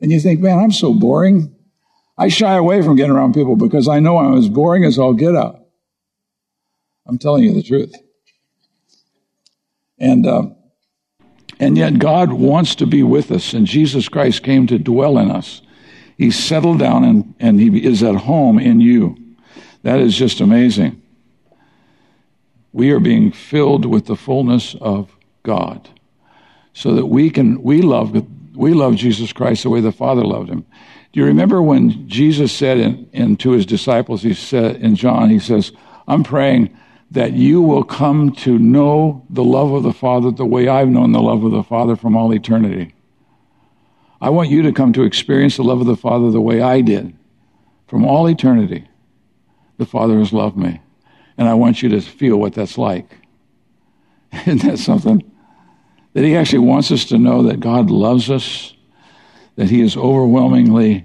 And 0.00 0.12
you 0.12 0.20
think, 0.20 0.40
man, 0.40 0.58
I'm 0.58 0.70
so 0.72 0.92
boring. 0.92 1.54
I 2.16 2.28
shy 2.28 2.54
away 2.54 2.82
from 2.82 2.96
getting 2.96 3.12
around 3.12 3.34
people 3.34 3.56
because 3.56 3.88
I 3.88 3.98
know 4.00 4.18
I'm 4.18 4.36
as 4.36 4.48
boring 4.48 4.84
as 4.84 4.98
I'll 4.98 5.14
get 5.14 5.34
out. 5.34 5.60
I'm 7.06 7.18
telling 7.18 7.44
you 7.44 7.54
the 7.54 7.62
truth. 7.62 7.94
And, 9.98 10.26
uh, 10.26 10.50
and 11.58 11.76
yet 11.76 11.98
God 11.98 12.32
wants 12.32 12.74
to 12.76 12.86
be 12.86 13.02
with 13.02 13.32
us, 13.32 13.52
and 13.52 13.66
Jesus 13.66 14.08
Christ 14.08 14.44
came 14.44 14.66
to 14.68 14.78
dwell 14.78 15.18
in 15.18 15.30
us. 15.30 15.62
He 16.16 16.30
settled 16.30 16.78
down 16.78 17.04
and, 17.04 17.34
and 17.40 17.58
he 17.58 17.84
is 17.84 18.02
at 18.02 18.14
home 18.14 18.58
in 18.58 18.80
you. 18.80 19.16
That 19.82 19.98
is 20.00 20.16
just 20.16 20.40
amazing. 20.40 21.00
We 22.72 22.90
are 22.90 23.00
being 23.00 23.32
filled 23.32 23.86
with 23.86 24.06
the 24.06 24.16
fullness 24.16 24.76
of 24.80 25.16
God 25.42 25.88
so 26.72 26.94
that 26.94 27.06
we 27.06 27.30
can, 27.30 27.62
we 27.62 27.82
love, 27.82 28.14
we 28.54 28.74
love 28.74 28.96
Jesus 28.96 29.32
Christ 29.32 29.62
the 29.62 29.70
way 29.70 29.80
the 29.80 29.92
Father 29.92 30.22
loved 30.22 30.48
him. 30.48 30.64
Do 31.12 31.20
you 31.20 31.26
remember 31.26 31.62
when 31.62 32.08
Jesus 32.08 32.52
said 32.52 32.78
in, 32.78 33.08
in 33.12 33.36
to 33.38 33.52
his 33.52 33.66
disciples, 33.66 34.22
he 34.22 34.34
said 34.34 34.76
in 34.76 34.94
John, 34.94 35.30
he 35.30 35.38
says, 35.38 35.72
I'm 36.06 36.22
praying 36.22 36.76
that 37.10 37.32
you 37.32 37.62
will 37.62 37.84
come 37.84 38.32
to 38.32 38.58
know 38.58 39.24
the 39.30 39.44
love 39.44 39.72
of 39.72 39.82
the 39.82 39.92
Father 39.92 40.30
the 40.30 40.44
way 40.44 40.68
I've 40.68 40.88
known 40.88 41.12
the 41.12 41.22
love 41.22 41.42
of 41.44 41.52
the 41.52 41.62
Father 41.62 41.96
from 41.96 42.16
all 42.16 42.34
eternity. 42.34 42.94
I 44.20 44.30
want 44.30 44.50
you 44.50 44.62
to 44.62 44.72
come 44.72 44.92
to 44.94 45.04
experience 45.04 45.56
the 45.56 45.64
love 45.64 45.80
of 45.80 45.86
the 45.86 45.96
Father 45.96 46.30
the 46.30 46.40
way 46.40 46.60
I 46.60 46.80
did. 46.80 47.16
From 47.86 48.04
all 48.04 48.28
eternity, 48.28 48.86
the 49.78 49.86
Father 49.86 50.18
has 50.18 50.32
loved 50.32 50.56
me. 50.56 50.80
And 51.38 51.48
I 51.48 51.54
want 51.54 51.82
you 51.82 51.88
to 51.90 52.00
feel 52.00 52.36
what 52.36 52.52
that's 52.52 52.76
like. 52.76 53.06
Isn't 54.32 54.62
that 54.62 54.78
something? 54.78 55.22
That 56.18 56.24
He 56.24 56.34
actually 56.34 56.66
wants 56.66 56.90
us 56.90 57.04
to 57.04 57.16
know 57.16 57.44
that 57.44 57.60
God 57.60 57.90
loves 57.90 58.28
us, 58.28 58.74
that 59.54 59.70
He 59.70 59.80
is 59.80 59.96
overwhelmingly 59.96 61.04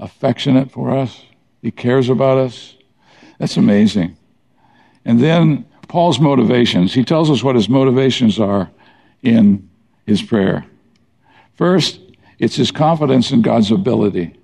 affectionate 0.00 0.72
for 0.72 0.90
us, 0.90 1.22
He 1.62 1.70
cares 1.70 2.08
about 2.08 2.38
us. 2.38 2.76
That's 3.38 3.56
amazing. 3.56 4.16
And 5.04 5.20
then 5.20 5.64
Paul's 5.86 6.18
motivations. 6.18 6.92
He 6.92 7.04
tells 7.04 7.30
us 7.30 7.44
what 7.44 7.54
his 7.54 7.68
motivations 7.68 8.40
are 8.40 8.68
in 9.22 9.70
his 10.06 10.22
prayer. 10.22 10.66
First, 11.54 12.00
it's 12.40 12.56
his 12.56 12.72
confidence 12.72 13.30
in 13.30 13.42
God's 13.42 13.70
ability. 13.70 14.34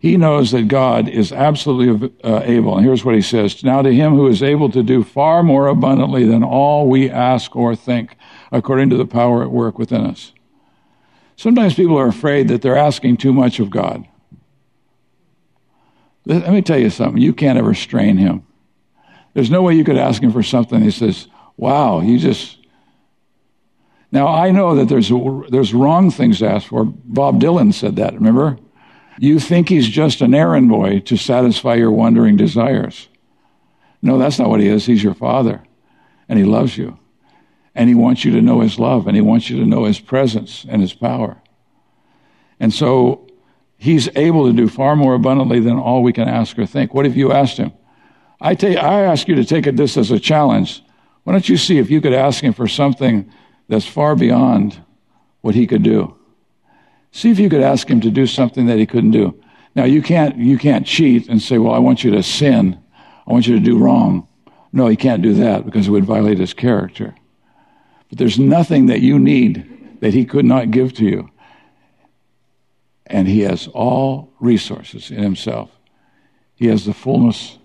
He 0.00 0.16
knows 0.16 0.50
that 0.50 0.66
God 0.66 1.08
is 1.08 1.30
absolutely 1.30 2.12
uh, 2.24 2.40
able. 2.42 2.76
And 2.76 2.84
here's 2.84 3.04
what 3.04 3.14
he 3.14 3.22
says 3.22 3.62
Now 3.62 3.82
to 3.82 3.94
him 3.94 4.14
who 4.14 4.26
is 4.26 4.42
able 4.42 4.72
to 4.72 4.82
do 4.82 5.04
far 5.04 5.44
more 5.44 5.68
abundantly 5.68 6.24
than 6.24 6.42
all 6.42 6.88
we 6.88 7.08
ask 7.08 7.54
or 7.54 7.76
think, 7.76 8.16
according 8.52 8.90
to 8.90 8.96
the 8.96 9.06
power 9.06 9.42
at 9.42 9.50
work 9.50 9.78
within 9.78 10.02
us. 10.02 10.32
Sometimes 11.36 11.74
people 11.74 11.98
are 11.98 12.08
afraid 12.08 12.48
that 12.48 12.62
they're 12.62 12.76
asking 12.76 13.18
too 13.18 13.32
much 13.32 13.60
of 13.60 13.70
God. 13.70 14.06
Let 16.24 16.50
me 16.50 16.62
tell 16.62 16.78
you 16.78 16.90
something. 16.90 17.22
You 17.22 17.32
can't 17.32 17.58
ever 17.58 17.74
strain 17.74 18.16
him. 18.16 18.44
There's 19.34 19.50
no 19.50 19.62
way 19.62 19.74
you 19.74 19.84
could 19.84 19.98
ask 19.98 20.22
him 20.22 20.32
for 20.32 20.42
something. 20.42 20.80
He 20.80 20.90
says, 20.90 21.28
Wow, 21.56 22.00
you 22.00 22.18
just, 22.18 22.58
now, 24.12 24.28
I 24.28 24.50
know 24.50 24.74
that 24.76 24.88
there's, 24.88 25.10
there's 25.50 25.74
wrong 25.74 26.10
things 26.10 26.38
to 26.38 26.48
ask 26.48 26.68
for. 26.68 26.84
Bob 26.84 27.40
Dylan 27.40 27.72
said 27.72 27.96
that, 27.96 28.14
remember? 28.14 28.58
You 29.18 29.40
think 29.40 29.68
he's 29.68 29.88
just 29.88 30.20
an 30.20 30.34
errand 30.34 30.68
boy 30.68 31.00
to 31.00 31.16
satisfy 31.16 31.74
your 31.74 31.90
wandering 31.90 32.36
desires. 32.36 33.08
No, 34.02 34.18
that's 34.18 34.38
not 34.38 34.48
what 34.48 34.60
he 34.60 34.68
is. 34.68 34.86
He's 34.86 35.02
your 35.02 35.14
father, 35.14 35.62
and 36.28 36.38
he 36.38 36.44
loves 36.44 36.76
you. 36.76 36.98
And 37.76 37.88
he 37.88 37.94
wants 37.94 38.24
you 38.24 38.32
to 38.32 38.42
know 38.42 38.60
his 38.60 38.78
love, 38.78 39.06
and 39.06 39.14
he 39.14 39.20
wants 39.20 39.48
you 39.48 39.58
to 39.60 39.66
know 39.66 39.84
his 39.84 40.00
presence 40.00 40.66
and 40.68 40.80
his 40.80 40.92
power. 40.92 41.36
And 42.58 42.72
so 42.72 43.28
he's 43.76 44.08
able 44.16 44.46
to 44.46 44.52
do 44.52 44.68
far 44.68 44.96
more 44.96 45.14
abundantly 45.14 45.60
than 45.60 45.78
all 45.78 46.02
we 46.02 46.12
can 46.12 46.26
ask 46.26 46.58
or 46.58 46.66
think. 46.66 46.94
What 46.94 47.04
have 47.04 47.16
you 47.16 47.32
asked 47.32 47.58
him? 47.58 47.72
I, 48.40 48.54
take, 48.54 48.78
I 48.78 49.02
ask 49.02 49.28
you 49.28 49.34
to 49.36 49.44
take 49.44 49.64
this 49.76 49.96
as 49.96 50.10
a 50.10 50.18
challenge. 50.18 50.82
Why 51.24 51.32
don't 51.32 51.48
you 51.48 51.56
see 51.56 51.78
if 51.78 51.90
you 51.90 52.00
could 52.00 52.12
ask 52.14 52.42
him 52.42 52.52
for 52.52 52.66
something 52.66 53.30
that's 53.68 53.86
far 53.86 54.16
beyond 54.16 54.82
what 55.46 55.54
he 55.54 55.66
could 55.66 55.82
do. 55.82 56.16
See 57.12 57.30
if 57.30 57.38
you 57.38 57.48
could 57.48 57.62
ask 57.62 57.88
him 57.88 58.00
to 58.00 58.10
do 58.10 58.26
something 58.26 58.66
that 58.66 58.78
he 58.78 58.86
couldn't 58.86 59.12
do. 59.12 59.40
Now 59.74 59.84
you 59.84 60.02
can't 60.02 60.36
you 60.36 60.58
can't 60.58 60.86
cheat 60.86 61.28
and 61.28 61.40
say, 61.40 61.58
"Well, 61.58 61.72
I 61.72 61.78
want 61.78 62.02
you 62.02 62.10
to 62.12 62.22
sin. 62.22 62.78
I 63.26 63.32
want 63.32 63.46
you 63.46 63.54
to 63.54 63.62
do 63.62 63.78
wrong." 63.78 64.26
No, 64.72 64.86
he 64.88 64.96
can't 64.96 65.22
do 65.22 65.34
that 65.34 65.64
because 65.64 65.88
it 65.88 65.90
would 65.90 66.04
violate 66.04 66.38
his 66.38 66.52
character. 66.52 67.14
But 68.08 68.18
there's 68.18 68.38
nothing 68.38 68.86
that 68.86 69.00
you 69.00 69.18
need 69.18 69.98
that 70.00 70.14
he 70.14 70.24
could 70.24 70.44
not 70.44 70.70
give 70.70 70.92
to 70.94 71.04
you. 71.04 71.30
And 73.06 73.28
he 73.28 73.40
has 73.40 73.68
all 73.68 74.32
resources 74.40 75.10
in 75.10 75.22
himself. 75.22 75.70
He 76.54 76.66
has 76.66 76.84
the 76.84 76.94
fullness 76.94 77.58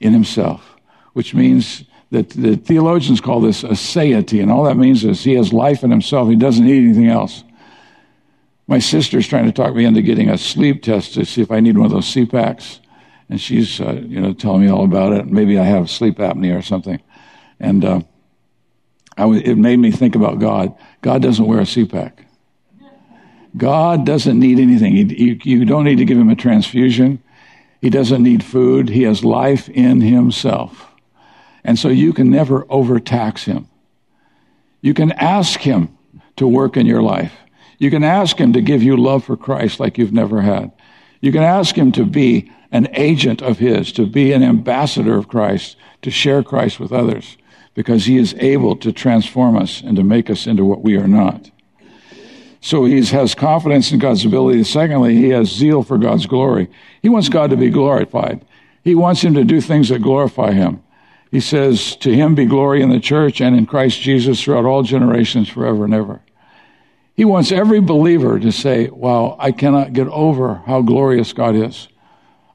in 0.00 0.12
himself, 0.12 0.76
which 1.12 1.34
means 1.34 1.84
that 2.10 2.30
the 2.30 2.56
theologians 2.56 3.20
call 3.20 3.40
this 3.40 3.62
aseity, 3.62 4.40
and 4.40 4.50
all 4.50 4.64
that 4.64 4.76
means 4.76 5.04
is 5.04 5.22
he 5.22 5.34
has 5.34 5.52
life 5.52 5.82
in 5.84 5.90
himself. 5.90 6.28
He 6.28 6.36
doesn't 6.36 6.64
need 6.64 6.84
anything 6.84 7.08
else. 7.08 7.44
My 8.66 8.78
sister's 8.78 9.26
trying 9.26 9.46
to 9.46 9.52
talk 9.52 9.74
me 9.74 9.84
into 9.84 10.02
getting 10.02 10.30
a 10.30 10.38
sleep 10.38 10.82
test 10.82 11.14
to 11.14 11.24
see 11.24 11.42
if 11.42 11.50
I 11.50 11.60
need 11.60 11.76
one 11.76 11.86
of 11.86 11.92
those 11.92 12.06
CPAPs, 12.06 12.80
and 13.28 13.40
she's 13.40 13.80
uh, 13.80 14.00
you 14.04 14.20
know 14.20 14.32
telling 14.32 14.62
me 14.62 14.70
all 14.70 14.84
about 14.84 15.12
it. 15.12 15.26
Maybe 15.26 15.58
I 15.58 15.64
have 15.64 15.90
sleep 15.90 16.16
apnea 16.16 16.58
or 16.58 16.62
something, 16.62 17.00
and 17.60 17.84
uh, 17.84 18.00
it 19.18 19.56
made 19.56 19.78
me 19.78 19.90
think 19.90 20.14
about 20.14 20.38
God. 20.38 20.74
God 21.02 21.22
doesn't 21.22 21.46
wear 21.46 21.60
a 21.60 21.64
CPAP. 21.64 22.12
God 23.56 24.06
doesn't 24.06 24.38
need 24.38 24.58
anything. 24.58 24.92
He, 24.92 25.24
you, 25.24 25.40
you 25.42 25.64
don't 25.64 25.84
need 25.84 25.98
to 25.98 26.04
give 26.04 26.18
him 26.18 26.30
a 26.30 26.36
transfusion. 26.36 27.22
He 27.80 27.90
doesn't 27.90 28.22
need 28.22 28.44
food. 28.44 28.88
He 28.88 29.02
has 29.02 29.24
life 29.24 29.68
in 29.68 30.00
himself. 30.00 30.86
And 31.64 31.78
so 31.78 31.88
you 31.88 32.12
can 32.12 32.30
never 32.30 32.66
overtax 32.70 33.44
him. 33.44 33.68
You 34.80 34.94
can 34.94 35.12
ask 35.12 35.60
him 35.60 35.96
to 36.36 36.46
work 36.46 36.76
in 36.76 36.86
your 36.86 37.02
life. 37.02 37.32
You 37.78 37.90
can 37.90 38.04
ask 38.04 38.38
him 38.38 38.52
to 38.52 38.60
give 38.60 38.82
you 38.82 38.96
love 38.96 39.24
for 39.24 39.36
Christ 39.36 39.80
like 39.80 39.98
you've 39.98 40.12
never 40.12 40.40
had. 40.40 40.72
You 41.20 41.32
can 41.32 41.42
ask 41.42 41.74
him 41.74 41.90
to 41.92 42.04
be 42.04 42.52
an 42.70 42.88
agent 42.92 43.42
of 43.42 43.58
his, 43.58 43.92
to 43.92 44.06
be 44.06 44.32
an 44.32 44.42
ambassador 44.42 45.16
of 45.16 45.28
Christ, 45.28 45.76
to 46.02 46.10
share 46.10 46.42
Christ 46.42 46.78
with 46.78 46.92
others. 46.92 47.36
Because 47.78 48.06
he 48.06 48.16
is 48.16 48.34
able 48.40 48.74
to 48.74 48.90
transform 48.90 49.56
us 49.56 49.82
and 49.82 49.96
to 49.96 50.02
make 50.02 50.28
us 50.28 50.48
into 50.48 50.64
what 50.64 50.82
we 50.82 50.96
are 50.96 51.06
not. 51.06 51.48
So 52.60 52.84
he 52.84 53.00
has 53.04 53.36
confidence 53.36 53.92
in 53.92 54.00
God's 54.00 54.24
ability. 54.24 54.64
Secondly, 54.64 55.14
he 55.14 55.28
has 55.28 55.48
zeal 55.48 55.84
for 55.84 55.96
God's 55.96 56.26
glory. 56.26 56.68
He 57.02 57.08
wants 57.08 57.28
God 57.28 57.50
to 57.50 57.56
be 57.56 57.70
glorified. 57.70 58.44
He 58.82 58.96
wants 58.96 59.22
him 59.22 59.34
to 59.34 59.44
do 59.44 59.60
things 59.60 59.90
that 59.90 60.02
glorify 60.02 60.50
him. 60.50 60.82
He 61.30 61.38
says, 61.38 61.94
To 61.98 62.12
him 62.12 62.34
be 62.34 62.46
glory 62.46 62.82
in 62.82 62.90
the 62.90 62.98
church 62.98 63.40
and 63.40 63.56
in 63.56 63.64
Christ 63.64 64.00
Jesus 64.00 64.42
throughout 64.42 64.64
all 64.64 64.82
generations, 64.82 65.48
forever 65.48 65.84
and 65.84 65.94
ever. 65.94 66.20
He 67.14 67.24
wants 67.24 67.52
every 67.52 67.78
believer 67.78 68.40
to 68.40 68.50
say, 68.50 68.88
Wow, 68.88 69.36
I 69.38 69.52
cannot 69.52 69.92
get 69.92 70.08
over 70.08 70.62
how 70.66 70.82
glorious 70.82 71.32
God 71.32 71.54
is. 71.54 71.86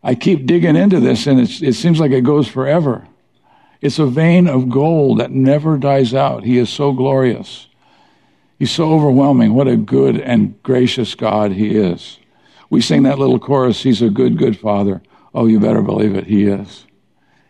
I 0.04 0.16
keep 0.16 0.46
digging 0.46 0.76
into 0.76 1.00
this 1.00 1.28
and 1.28 1.40
it 1.40 1.76
seems 1.76 2.02
like 2.02 2.12
it 2.12 2.26
goes 2.26 2.50
forever. 2.50 3.08
It's 3.84 4.00
a 4.00 4.06
vein 4.06 4.48
of 4.48 4.70
gold 4.70 5.20
that 5.20 5.32
never 5.32 5.78
dies 5.78 6.14
out. 6.14 6.46
He 6.46 6.58
is 6.58 6.70
so 6.70 6.94
glorious. 6.94 7.68
He's 8.58 8.72
so 8.72 8.90
overwhelming. 8.90 9.54
What 9.54 9.68
a 9.68 9.76
good 9.76 10.22
and 10.22 10.62
gracious 10.64 11.16
God 11.16 11.52
He 11.52 11.76
is. 11.76 12.18
We 12.70 12.80
sing 12.80 13.04
that 13.04 13.20
little 13.20 13.40
chorus, 13.40 13.84
He's 13.84 14.02
a 14.02 14.10
good, 14.10 14.38
good 14.38 14.58
Father. 14.58 15.02
Oh, 15.36 15.48
you 15.48 15.60
better 15.60 15.82
believe 15.82 16.16
it. 16.16 16.28
He 16.28 16.46
is. 16.46 16.86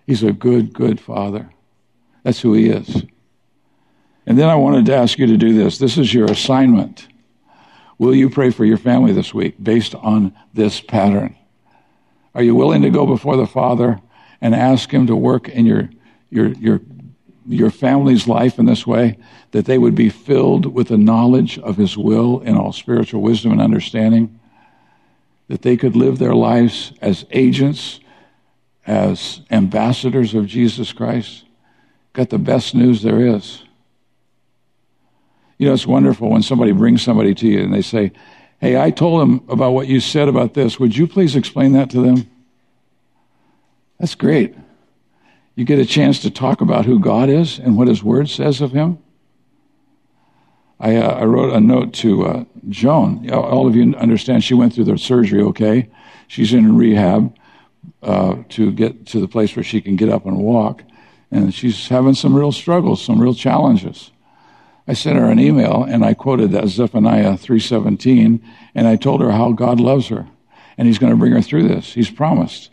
He's 0.08 0.24
a 0.24 0.34
good, 0.34 0.74
good 0.74 1.00
Father. 1.00 1.52
That's 2.24 2.42
who 2.42 2.54
He 2.54 2.70
is. 2.70 3.04
And 4.26 4.40
then 4.40 4.50
I 4.50 4.56
wanted 4.56 4.88
to 4.88 4.96
ask 4.96 5.20
you 5.20 5.28
to 5.28 5.38
do 5.38 5.54
this. 5.54 5.78
This 5.78 6.00
is 6.00 6.16
your 6.16 6.26
assignment. 6.26 7.10
Will 8.00 8.16
you 8.16 8.28
pray 8.28 8.50
for 8.50 8.66
your 8.66 8.78
family 8.78 9.14
this 9.14 9.36
week 9.36 9.64
based 9.64 9.94
on 9.94 10.34
this 10.52 10.82
pattern? 10.82 11.36
Are 12.34 12.42
you 12.42 12.56
willing 12.56 12.82
to 12.82 12.90
go 12.90 13.06
before 13.06 13.38
the 13.38 13.46
Father 13.46 14.00
and 14.42 14.56
ask 14.56 14.92
Him 14.92 15.06
to 15.06 15.16
work 15.16 15.48
in 15.48 15.68
your, 15.68 15.92
your, 16.34 16.50
your, 16.54 16.82
your 17.48 17.70
family's 17.70 18.28
life 18.28 18.60
in 18.60 18.66
this 18.66 18.86
way? 18.86 19.18
That 19.52 19.66
they 19.66 19.78
would 19.78 19.96
be 19.96 20.10
filled 20.10 20.66
with 20.66 20.88
the 20.88 20.98
knowledge 20.98 21.60
of 21.60 21.78
His 21.78 21.98
will 21.98 22.40
in 22.42 22.56
all 22.56 22.74
spiritual 22.74 23.22
wisdom 23.22 23.52
and 23.52 23.62
understanding? 23.62 24.40
That 25.48 25.62
they 25.62 25.78
could 25.78 25.96
live 25.96 26.18
their 26.18 26.36
lives 26.36 26.94
as 27.02 27.26
agents, 27.32 28.00
as 28.88 29.42
ambassadors 29.52 30.34
of 30.34 30.48
Jesus 30.48 30.92
Christ? 30.92 31.44
Got 32.14 32.30
the 32.30 32.40
best 32.40 32.76
news 32.76 33.02
there 33.02 33.20
is. 33.20 33.64
You 35.58 35.68
know, 35.68 35.74
it's 35.74 35.88
wonderful 35.88 36.30
when 36.30 36.42
somebody 36.42 36.72
brings 36.72 37.02
somebody 37.02 37.34
to 37.36 37.48
you 37.48 37.62
and 37.62 37.74
they 37.74 37.82
say, 37.82 38.12
Hey, 38.60 38.82
I 38.82 38.92
told 38.92 39.22
them 39.22 39.44
about 39.50 39.72
what 39.72 39.88
you 39.88 40.00
said 40.00 40.30
about 40.30 40.54
this. 40.54 40.80
Would 40.80 40.96
you 40.96 41.06
please 41.06 41.36
explain 41.36 41.74
that 41.74 41.90
to 41.90 42.02
them? 42.02 42.30
That's 44.00 44.16
great. 44.16 44.56
You 45.56 45.66
get 45.66 45.80
a 45.80 45.86
chance 45.86 46.20
to 46.20 46.32
talk 46.32 46.62
about 46.62 46.86
who 46.86 47.00
God 47.00 47.30
is 47.30 47.60
and 47.60 47.78
what 47.78 47.88
His 47.88 48.04
Word 48.04 48.30
says 48.30 48.62
of 48.62 48.72
Him. 48.72 48.98
I, 50.80 50.96
uh, 50.96 51.20
I 51.20 51.24
wrote 51.26 51.54
a 51.54 51.60
note 51.60 51.94
to 51.96 52.26
uh, 52.26 52.44
Joan. 52.70 53.30
All 53.32 53.68
of 53.68 53.76
you 53.76 53.96
understand 53.96 54.44
she 54.44 54.54
went 54.54 54.74
through 54.74 54.86
the 54.86 54.98
surgery 54.98 55.42
okay. 55.44 55.90
She's 56.28 56.54
in 56.54 56.76
rehab 56.76 57.36
uh, 58.02 58.38
to 58.50 58.72
get 58.72 59.06
to 59.08 59.20
the 59.20 59.28
place 59.28 59.56
where 59.56 59.64
she 59.64 59.80
can 59.80 59.96
get 59.96 60.10
up 60.10 60.26
and 60.26 60.38
walk. 60.38 60.84
And 61.32 61.54
she's 61.54 61.88
having 61.88 62.16
some 62.16 62.36
real 62.36 62.52
struggles, 62.52 63.04
some 63.04 63.22
real 63.22 63.34
challenges. 63.34 64.12
I 64.88 64.94
sent 64.94 65.18
her 65.18 65.30
an 65.30 65.40
email 65.40 65.84
and 65.84 66.04
I 66.04 66.14
quoted 66.14 66.52
that 66.52 66.68
Zephaniah 66.68 67.38
3:17 67.38 68.42
and 68.76 68.88
I 68.88 68.96
told 68.98 69.22
her 69.22 69.32
how 69.32 69.54
God 69.54 69.80
loves 69.80 70.10
her 70.10 70.28
and 70.78 70.88
he's 70.88 71.00
going 71.00 71.12
to 71.12 71.18
bring 71.18 71.32
her 71.32 71.42
through 71.42 71.68
this. 71.68 71.94
He's 71.94 72.10
promised. 72.10 72.73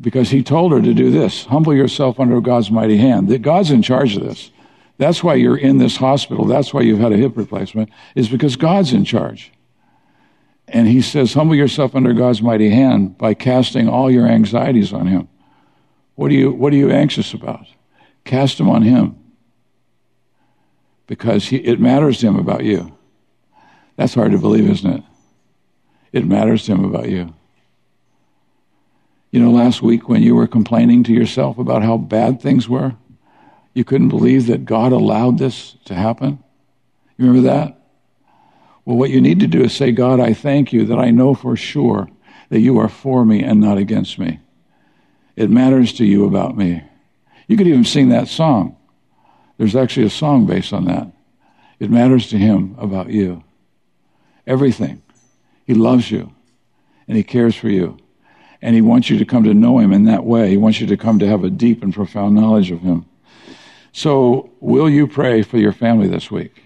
Because 0.00 0.30
he 0.30 0.42
told 0.42 0.72
her 0.72 0.82
to 0.82 0.92
do 0.92 1.10
this, 1.10 1.44
humble 1.44 1.74
yourself 1.74 2.18
under 2.18 2.40
God's 2.40 2.70
mighty 2.70 2.96
hand. 2.96 3.28
That 3.28 3.42
God's 3.42 3.70
in 3.70 3.82
charge 3.82 4.16
of 4.16 4.24
this. 4.24 4.50
That's 4.98 5.24
why 5.24 5.34
you're 5.34 5.56
in 5.56 5.78
this 5.78 5.96
hospital. 5.96 6.44
That's 6.44 6.72
why 6.72 6.82
you've 6.82 7.00
had 7.00 7.12
a 7.12 7.16
hip 7.16 7.36
replacement 7.36 7.90
is 8.14 8.28
because 8.28 8.56
God's 8.56 8.92
in 8.92 9.04
charge. 9.04 9.52
And 10.68 10.88
he 10.88 11.02
says, 11.02 11.34
humble 11.34 11.54
yourself 11.54 11.94
under 11.94 12.12
God's 12.12 12.42
mighty 12.42 12.70
hand 12.70 13.18
by 13.18 13.34
casting 13.34 13.88
all 13.88 14.10
your 14.10 14.26
anxieties 14.26 14.92
on 14.92 15.06
him. 15.06 15.28
What 16.14 16.30
are 16.30 16.34
you, 16.34 16.52
what 16.52 16.72
are 16.72 16.76
you 16.76 16.90
anxious 16.90 17.34
about? 17.34 17.66
Cast 18.24 18.58
them 18.58 18.70
on 18.70 18.82
him 18.82 19.18
because 21.06 21.46
he, 21.46 21.56
it 21.56 21.80
matters 21.80 22.18
to 22.20 22.28
him 22.28 22.36
about 22.36 22.64
you. 22.64 22.96
That's 23.96 24.14
hard 24.14 24.32
to 24.32 24.38
believe, 24.38 24.68
isn't 24.68 24.90
it? 24.90 25.02
It 26.12 26.24
matters 26.24 26.64
to 26.66 26.72
him 26.72 26.84
about 26.84 27.08
you. 27.08 27.34
You 29.34 29.40
know, 29.40 29.50
last 29.50 29.82
week 29.82 30.08
when 30.08 30.22
you 30.22 30.36
were 30.36 30.46
complaining 30.46 31.02
to 31.02 31.12
yourself 31.12 31.58
about 31.58 31.82
how 31.82 31.96
bad 31.96 32.40
things 32.40 32.68
were, 32.68 32.94
you 33.72 33.82
couldn't 33.82 34.10
believe 34.10 34.46
that 34.46 34.64
God 34.64 34.92
allowed 34.92 35.38
this 35.38 35.74
to 35.86 35.94
happen. 35.96 36.38
You 37.16 37.26
remember 37.26 37.48
that? 37.48 37.76
Well, 38.84 38.96
what 38.96 39.10
you 39.10 39.20
need 39.20 39.40
to 39.40 39.48
do 39.48 39.64
is 39.64 39.72
say, 39.72 39.90
God, 39.90 40.20
I 40.20 40.34
thank 40.34 40.72
you 40.72 40.86
that 40.86 41.00
I 41.00 41.10
know 41.10 41.34
for 41.34 41.56
sure 41.56 42.08
that 42.50 42.60
you 42.60 42.78
are 42.78 42.88
for 42.88 43.24
me 43.24 43.42
and 43.42 43.60
not 43.60 43.76
against 43.76 44.20
me. 44.20 44.38
It 45.34 45.50
matters 45.50 45.92
to 45.94 46.04
you 46.04 46.26
about 46.26 46.56
me. 46.56 46.84
You 47.48 47.56
could 47.56 47.66
even 47.66 47.82
sing 47.82 48.10
that 48.10 48.28
song. 48.28 48.76
There's 49.58 49.74
actually 49.74 50.06
a 50.06 50.10
song 50.10 50.46
based 50.46 50.72
on 50.72 50.84
that. 50.84 51.08
It 51.80 51.90
matters 51.90 52.28
to 52.28 52.38
him 52.38 52.76
about 52.78 53.10
you. 53.10 53.42
Everything. 54.46 55.02
He 55.66 55.74
loves 55.74 56.08
you 56.08 56.32
and 57.08 57.16
he 57.16 57.24
cares 57.24 57.56
for 57.56 57.68
you. 57.68 57.98
And 58.64 58.74
he 58.74 58.80
wants 58.80 59.10
you 59.10 59.18
to 59.18 59.26
come 59.26 59.44
to 59.44 59.52
know 59.52 59.78
him 59.78 59.92
in 59.92 60.04
that 60.04 60.24
way. 60.24 60.48
He 60.48 60.56
wants 60.56 60.80
you 60.80 60.86
to 60.86 60.96
come 60.96 61.18
to 61.18 61.28
have 61.28 61.44
a 61.44 61.50
deep 61.50 61.82
and 61.82 61.92
profound 61.92 62.34
knowledge 62.34 62.70
of 62.70 62.80
him. 62.80 63.04
So, 63.92 64.50
will 64.58 64.88
you 64.88 65.06
pray 65.06 65.42
for 65.42 65.58
your 65.58 65.74
family 65.74 66.08
this 66.08 66.30
week? 66.30 66.62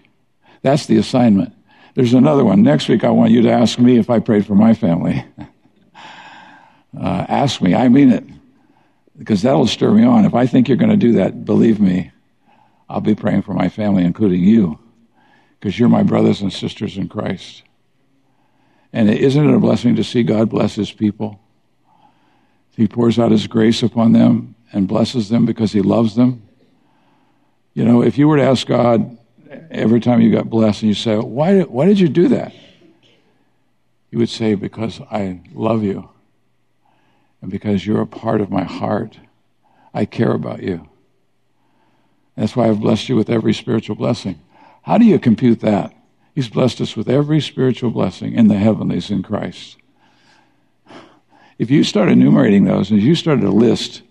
That's 0.62 0.87
the 0.87 0.96
assignment. 0.96 1.52
There's 1.94 2.14
another 2.14 2.44
one. 2.44 2.62
Next 2.62 2.88
week, 2.88 3.02
I 3.02 3.11
want 3.11 3.32
you 3.32 3.42
to 3.42 3.50
ask 3.50 3.80
me 3.80 3.98
if 3.98 4.11
I 4.11 4.20
prayed 4.20 4.46
for 4.46 4.54
my 4.54 4.74
family. 4.74 5.24
uh, 5.98 7.26
ask 7.28 7.61
me. 7.61 7.74
I 7.74 7.88
mean 7.88 8.12
it. 8.12 8.24
Because 9.18 9.42
that'll 9.42 9.66
stir 9.66 9.90
me 9.90 10.04
on. 10.04 10.24
If 10.24 10.34
I 10.34 10.46
think 10.46 10.68
you're 10.68 10.76
going 10.76 10.92
to 10.92 10.96
do 10.96 11.14
that, 11.14 11.44
believe 11.44 11.80
me, 11.80 12.12
I'll 12.88 13.00
be 13.00 13.16
praying 13.16 13.42
for 13.42 13.54
my 13.54 13.68
family, 13.68 14.04
including 14.04 14.44
you, 14.44 14.78
because 15.58 15.76
you're 15.76 15.88
my 15.88 16.04
brothers 16.04 16.42
and 16.42 16.52
sisters 16.52 16.96
in 16.96 17.08
Christ. 17.08 17.64
And 18.92 19.11
isn't 19.11 19.50
it 19.50 19.52
a 19.52 19.58
blessing 19.58 19.96
to 19.96 20.04
see 20.04 20.22
God 20.22 20.48
bless 20.48 20.76
his 20.76 20.92
people? 20.92 21.40
He 22.78 22.86
pours 22.86 23.18
out 23.18 23.32
his 23.32 23.48
grace 23.48 23.82
upon 23.82 24.12
them 24.12 24.54
and 24.72 24.86
blesses 24.86 25.28
them 25.30 25.44
because 25.46 25.72
he 25.72 25.82
loves 25.82 26.14
them. 26.14 26.44
You 27.74 27.84
know, 27.84 28.02
if 28.04 28.16
you 28.16 28.28
were 28.28 28.36
to 28.36 28.44
ask 28.44 28.68
God 28.68 29.18
every 29.68 29.98
time 29.98 30.20
you 30.20 30.30
got 30.30 30.48
blessed 30.48 30.82
and 30.82 30.88
you 30.88 30.94
say, 30.94 31.16
why, 31.16 31.62
why 31.62 31.86
did 31.86 31.98
you 31.98 32.08
do 32.08 32.28
that? 32.28 32.54
He 34.12 34.16
would 34.16 34.28
say, 34.28 34.54
Because 34.54 35.00
I 35.10 35.40
love 35.52 35.82
you 35.82 36.08
and 37.42 37.50
because 37.50 37.84
you're 37.84 38.00
a 38.00 38.06
part 38.06 38.40
of 38.40 38.48
my 38.48 38.62
heart. 38.62 39.18
I 39.92 40.04
care 40.04 40.32
about 40.32 40.62
you. 40.62 40.88
That's 42.36 42.54
why 42.54 42.68
I've 42.68 42.78
blessed 42.78 43.08
you 43.08 43.16
with 43.16 43.28
every 43.28 43.54
spiritual 43.54 43.96
blessing. 43.96 44.40
How 44.82 44.98
do 44.98 45.04
you 45.04 45.18
compute 45.18 45.58
that? 45.62 45.92
He's 46.32 46.48
blessed 46.48 46.80
us 46.80 46.94
with 46.94 47.08
every 47.08 47.40
spiritual 47.40 47.90
blessing 47.90 48.34
in 48.34 48.46
the 48.46 48.54
heavenlies 48.58 49.10
in 49.10 49.24
Christ. 49.24 49.77
If 51.59 51.71
you 51.71 51.85
start 51.85 52.09
enumerating 52.09 52.64
those, 52.64 52.90
and 52.90 53.03
you 53.03 53.14
started 53.14 53.44
a 53.44 53.51
list, 53.51 54.03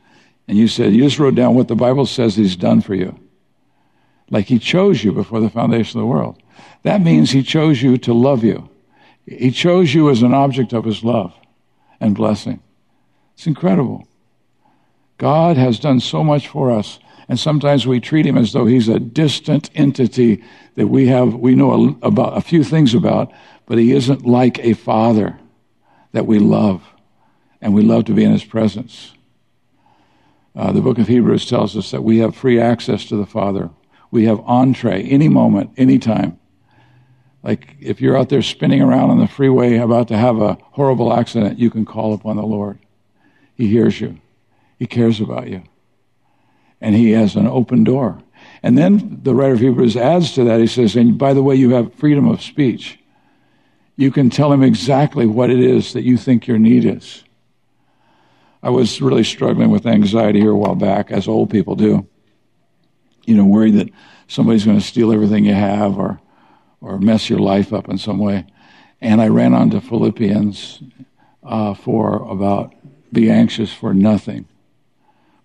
and 0.48 0.58
you 0.58 0.68
said, 0.68 0.94
you 0.94 1.04
just 1.04 1.20
wrote 1.20 1.36
down 1.36 1.56
what 1.56 1.68
the 1.68 1.76
Bible 1.76 2.06
says 2.06 2.36
He's 2.36 2.56
done 2.56 2.82
for 2.82 2.94
you, 2.96 3.18
like 4.30 4.46
He 4.46 4.60
chose 4.60 5.04
you 5.04 5.12
before 5.12 5.40
the 5.40 5.50
foundation 5.50 6.00
of 6.00 6.04
the 6.04 6.12
world, 6.12 6.42
that 6.84 7.02
means 7.02 7.32
He 7.32 7.44
chose 7.44 7.82
you 7.82 7.98
to 8.00 8.14
love 8.14 8.44
you. 8.44 8.70
He 9.26 9.52
chose 9.52 9.94
you 9.94 10.10
as 10.10 10.22
an 10.22 10.34
object 10.34 10.74
of 10.74 10.86
His 10.86 11.04
love 11.04 11.34
and 12.00 12.16
blessing. 12.16 12.62
It's 13.36 13.48
incredible. 13.48 14.08
God 15.18 15.58
has 15.58 15.80
done 15.80 16.00
so 16.00 16.24
much 16.24 16.48
for 16.48 16.72
us 16.72 17.00
and 17.30 17.40
sometimes 17.40 17.86
we 17.86 18.00
treat 18.00 18.26
him 18.26 18.38
as 18.38 18.54
though 18.54 18.66
he's 18.66 18.88
a 18.88 19.00
distant 19.00 19.70
entity 19.76 20.44
that 20.76 20.88
we 20.88 21.08
have, 21.08 21.34
we 21.34 21.56
know 21.56 21.98
a, 22.02 22.08
about 22.08 22.38
a 22.38 22.42
few 22.42 22.64
things 22.64 22.94
about, 22.94 23.32
but 23.66 23.78
he 23.78 23.92
isn't 23.92 24.26
like 24.26 24.60
a 24.60 24.74
father 24.74 25.38
that 26.14 26.26
we 26.26 26.40
love 26.40 26.84
and 27.68 27.76
we 27.76 27.82
love 27.82 28.06
to 28.06 28.14
be 28.14 28.24
in 28.24 28.32
his 28.32 28.46
presence. 28.46 29.12
Uh, 30.56 30.72
the 30.72 30.80
book 30.80 31.00
of 31.00 31.10
Hebrews 31.10 31.50
tells 31.50 31.76
us 31.76 31.92
that 31.92 32.02
we 32.02 32.20
have 32.20 32.34
free 32.34 32.62
access 32.62 33.04
to 33.08 33.18
the 33.18 33.26
Father. 33.26 33.70
We 34.10 34.24
have 34.24 34.40
entree 34.46 35.04
any 35.04 35.28
moment, 35.28 35.72
any 35.76 36.00
time. 36.00 36.40
Like 37.44 37.76
if 37.82 38.00
you're 38.00 38.18
out 38.18 38.30
there 38.30 38.42
spinning 38.42 38.82
around 38.82 39.10
on 39.10 39.20
the 39.20 39.28
freeway 39.28 39.76
about 39.80 40.08
to 40.08 40.18
have 40.18 40.40
a 40.40 40.58
horrible 40.62 41.12
accident, 41.12 41.60
you 41.60 41.70
can 41.70 41.84
call 41.84 42.14
upon 42.14 42.38
the 42.38 42.44
Lord. 42.44 42.80
He 43.54 43.68
hears 43.68 44.00
you. 44.00 44.18
He 44.80 44.88
cares 44.88 45.20
about 45.20 45.50
you 45.50 45.64
and 46.80 46.96
he 46.96 47.12
has 47.12 47.36
an 47.36 47.48
open 47.48 47.84
door. 47.84 48.24
And 48.64 48.78
then 48.78 49.20
the 49.24 49.36
writer 49.36 49.56
of 49.56 49.60
Hebrews 49.60 49.98
adds 49.98 50.32
to 50.36 50.46
that. 50.46 50.62
He 50.62 50.68
says, 50.68 50.96
and 50.96 51.18
by 51.18 51.34
the 51.34 51.44
way, 51.44 51.56
you 51.56 51.72
have 51.72 51.94
freedom 51.96 52.30
of 52.30 52.42
speech. 52.42 52.98
You 53.98 54.10
can 54.10 54.30
tell 54.30 54.54
him 54.54 54.64
exactly 54.64 55.26
what 55.26 55.50
it 55.50 55.60
is 55.60 55.92
that 55.92 56.04
you 56.04 56.16
think 56.16 56.48
your 56.48 56.60
need 56.60 56.86
is. 56.86 57.26
I 58.68 58.70
was 58.70 59.02
really 59.02 59.24
struggling 59.24 59.70
with 59.70 59.86
anxiety 59.86 60.42
here 60.42 60.52
a 60.52 60.58
while 60.58 60.76
back, 60.76 61.10
as 61.10 61.30
old 61.30 61.50
people 61.50 61.78
do. 61.78 62.06
you 63.24 63.34
know, 63.34 63.46
worried 63.46 63.76
that 63.76 63.90
somebody's 64.28 64.66
going 64.66 64.78
to 64.78 64.84
steal 64.84 65.14
everything 65.14 65.46
you 65.46 65.54
have 65.54 65.98
or, 65.98 66.20
or 66.82 67.00
mess 67.00 67.30
your 67.30 67.40
life 67.40 67.72
up 67.72 67.88
in 67.88 67.98
some 67.98 68.18
way. 68.20 68.46
And 69.00 69.22
I 69.22 69.30
ran 69.30 69.54
on 69.54 69.70
to 69.70 69.80
Philippians 69.80 70.84
uh, 71.44 71.76
for 71.76 72.30
about 72.30 72.74
be 73.14 73.32
anxious 73.32 73.72
for 73.72 73.94
nothing, 73.94 74.50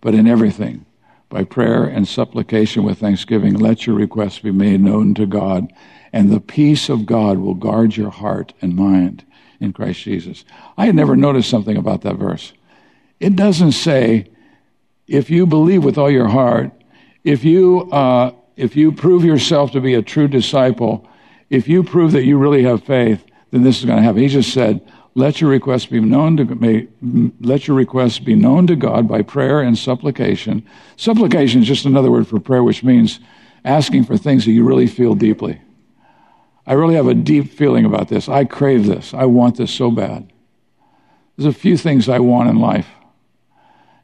but 0.00 0.16
in 0.16 0.26
everything, 0.26 0.84
by 1.28 1.44
prayer 1.44 1.84
and 1.84 2.08
supplication 2.08 2.82
with 2.82 2.98
thanksgiving, 2.98 3.54
let 3.54 3.86
your 3.86 3.94
requests 3.94 4.40
be 4.40 4.50
made 4.50 4.80
known 4.80 5.14
to 5.14 5.26
God, 5.26 5.72
and 6.12 6.28
the 6.28 6.40
peace 6.40 6.88
of 6.88 7.06
God 7.06 7.38
will 7.38 7.54
guard 7.54 7.96
your 7.96 8.10
heart 8.10 8.52
and 8.60 8.74
mind 8.74 9.24
in 9.60 9.72
Christ 9.72 10.00
Jesus. 10.00 10.44
I 10.76 10.86
had 10.86 10.96
never 10.96 11.14
noticed 11.14 11.48
something 11.48 11.76
about 11.76 12.00
that 12.00 12.16
verse. 12.16 12.52
It 13.22 13.36
doesn't 13.36 13.72
say, 13.72 14.26
if 15.06 15.30
you 15.30 15.46
believe 15.46 15.84
with 15.84 15.96
all 15.96 16.10
your 16.10 16.26
heart, 16.26 16.72
if 17.22 17.44
you, 17.44 17.88
uh, 17.92 18.32
if 18.56 18.74
you 18.74 18.90
prove 18.90 19.24
yourself 19.24 19.70
to 19.72 19.80
be 19.80 19.94
a 19.94 20.02
true 20.02 20.26
disciple, 20.26 21.08
if 21.48 21.68
you 21.68 21.84
prove 21.84 22.10
that 22.12 22.24
you 22.24 22.36
really 22.36 22.64
have 22.64 22.82
faith, 22.82 23.24
then 23.52 23.62
this 23.62 23.78
is 23.78 23.84
going 23.84 23.98
to 23.98 24.02
happen. 24.02 24.22
He 24.22 24.26
just 24.26 24.52
said, 24.52 24.80
let 25.14 25.40
your 25.40 25.50
requests 25.50 25.86
be 25.86 26.00
known 26.00 26.36
to 26.38 26.44
may, 26.56 26.88
let 27.40 27.68
your 27.68 27.76
requests 27.76 28.18
be 28.18 28.34
known 28.34 28.66
to 28.66 28.74
God 28.74 29.06
by 29.06 29.22
prayer 29.22 29.60
and 29.60 29.78
supplication. 29.78 30.66
Supplication 30.96 31.62
is 31.62 31.68
just 31.68 31.84
another 31.84 32.10
word 32.10 32.26
for 32.26 32.40
prayer, 32.40 32.64
which 32.64 32.82
means 32.82 33.20
asking 33.64 34.02
for 34.02 34.16
things 34.16 34.46
that 34.46 34.50
you 34.50 34.64
really 34.64 34.88
feel 34.88 35.14
deeply. 35.14 35.60
I 36.66 36.72
really 36.72 36.96
have 36.96 37.06
a 37.06 37.14
deep 37.14 37.52
feeling 37.52 37.84
about 37.84 38.08
this. 38.08 38.28
I 38.28 38.46
crave 38.46 38.86
this. 38.86 39.14
I 39.14 39.26
want 39.26 39.58
this 39.58 39.70
so 39.70 39.92
bad. 39.92 40.32
There's 41.36 41.54
a 41.54 41.56
few 41.56 41.76
things 41.76 42.08
I 42.08 42.18
want 42.18 42.48
in 42.48 42.58
life. 42.58 42.88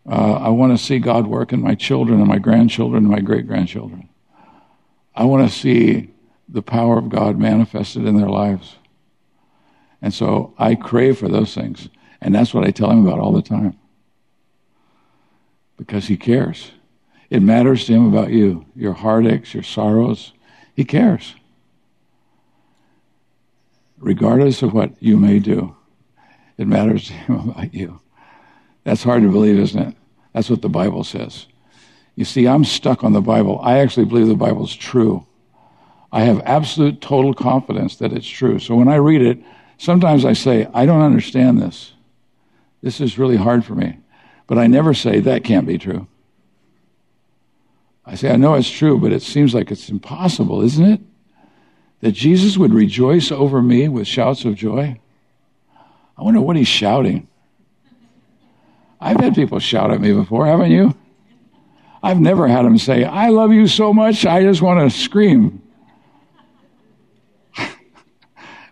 Uh, 0.09 0.35
I 0.35 0.49
want 0.49 0.77
to 0.77 0.83
see 0.83 0.99
God 0.99 1.27
work 1.27 1.53
in 1.53 1.61
my 1.61 1.75
children 1.75 2.19
and 2.19 2.29
my 2.29 2.39
grandchildren 2.39 3.05
and 3.05 3.13
my 3.13 3.21
great 3.21 3.47
grandchildren. 3.47 4.09
I 5.15 5.25
want 5.25 5.49
to 5.49 5.55
see 5.55 6.11
the 6.49 6.63
power 6.63 6.97
of 6.97 7.11
God 7.11 7.39
manifested 7.39 8.07
in 8.07 8.17
their 8.17 8.29
lives. 8.29 8.77
And 10.01 10.15
so 10.15 10.55
I 10.57 10.77
crave 10.77 11.19
for 11.19 11.29
those 11.29 11.55
things. 11.55 11.91
And 12.23 12.35
that's 12.35 12.55
what 12.55 12.65
I 12.65 12.71
tell 12.71 12.91
him 12.91 13.07
about 13.07 13.19
all 13.19 13.33
the 13.33 13.43
time. 13.43 13.79
Because 15.77 16.07
he 16.07 16.17
cares. 16.17 16.71
It 17.29 17.43
matters 17.43 17.85
to 17.87 17.93
him 17.93 18.07
about 18.07 18.31
you, 18.31 18.65
your 18.75 18.95
heartaches, 18.95 19.53
your 19.53 19.63
sorrows. 19.63 20.33
He 20.75 20.85
cares. 20.85 21.35
Regardless 23.99 24.63
of 24.63 24.73
what 24.73 24.93
you 25.01 25.19
may 25.19 25.39
do, 25.39 25.77
it 26.57 26.67
matters 26.67 27.09
to 27.09 27.13
him 27.13 27.37
about 27.51 27.75
you. 27.75 28.01
That's 28.85 29.03
hard 29.03 29.23
to 29.23 29.31
believe, 29.31 29.59
isn't 29.59 29.89
it? 29.89 29.98
That's 30.39 30.51
what 30.51 30.63
the 30.63 30.69
Bible 30.69 31.05
says. 31.05 31.47
You 32.15 32.25
see, 32.25 32.47
I'm 32.47 32.65
stuck 32.65 33.05
on 33.05 33.13
the 33.13 33.21
Bible. 33.21 33.61
I 33.63 33.79
actually 33.79 34.07
believe 34.07 34.29
the 34.29 34.35
Bible's 34.35 34.75
true. 34.75 35.27
I 36.11 36.23
have 36.23 36.41
absolute 36.45 37.01
total 37.01 37.35
confidence 37.35 37.97
that 37.97 38.13
it's 38.13 38.27
true. 38.27 38.59
So 38.59 38.75
when 38.75 38.89
I 38.89 38.97
read 38.97 39.21
it, 39.21 39.39
Sometimes 39.79 40.25
I 40.25 40.33
say, 40.33 40.69
I 40.75 40.85
don't 40.87 41.03
understand 41.03 41.63
this. 41.63 41.93
This 42.83 43.01
is 43.01 43.17
really 43.17 43.37
hard 43.37 43.65
for 43.65 43.75
me. 43.75 43.99
But 44.49 44.59
I 44.59 44.67
never 44.67 44.93
say, 44.93 45.21
that 45.21 45.45
can't 45.45 45.67
be 45.67 45.79
true. 45.79 46.09
I 48.05 48.17
say, 48.17 48.31
I 48.31 48.37
know 48.37 48.55
it's 48.55 48.71
true, 48.71 48.99
but 48.99 49.13
it 49.13 49.23
seems 49.23 49.55
like 49.55 49.71
it's 49.71 49.89
impossible, 49.89 50.63
isn't 50.63 50.85
it? 50.85 51.01
That 52.01 52.13
Jesus 52.13 52.57
would 52.57 52.75
rejoice 52.75 53.31
over 53.31 53.63
me 53.63 53.89
with 53.89 54.07
shouts 54.07 54.45
of 54.45 54.57
joy. 54.57 55.01
I 56.17 56.23
wonder 56.23 56.41
what 56.41 56.57
he's 56.57 56.69
shouting. 56.69 57.29
I've 59.01 59.21
had 59.21 59.35
people 59.35 59.59
shout 59.59 59.93
at 59.93 60.01
me 60.01 60.13
before, 60.13 60.47
haven't 60.47 60.71
you? 60.71 60.95
I've 62.03 62.21
never 62.21 62.47
had 62.49 62.65
them 62.65 62.79
say, 62.79 63.05
I 63.05 63.29
love 63.29 63.53
you 63.53 63.67
so 63.67 63.93
much, 63.93 64.25
I 64.25 64.43
just 64.43 64.63
want 64.63 64.81
to 64.81 64.97
scream. 64.97 65.63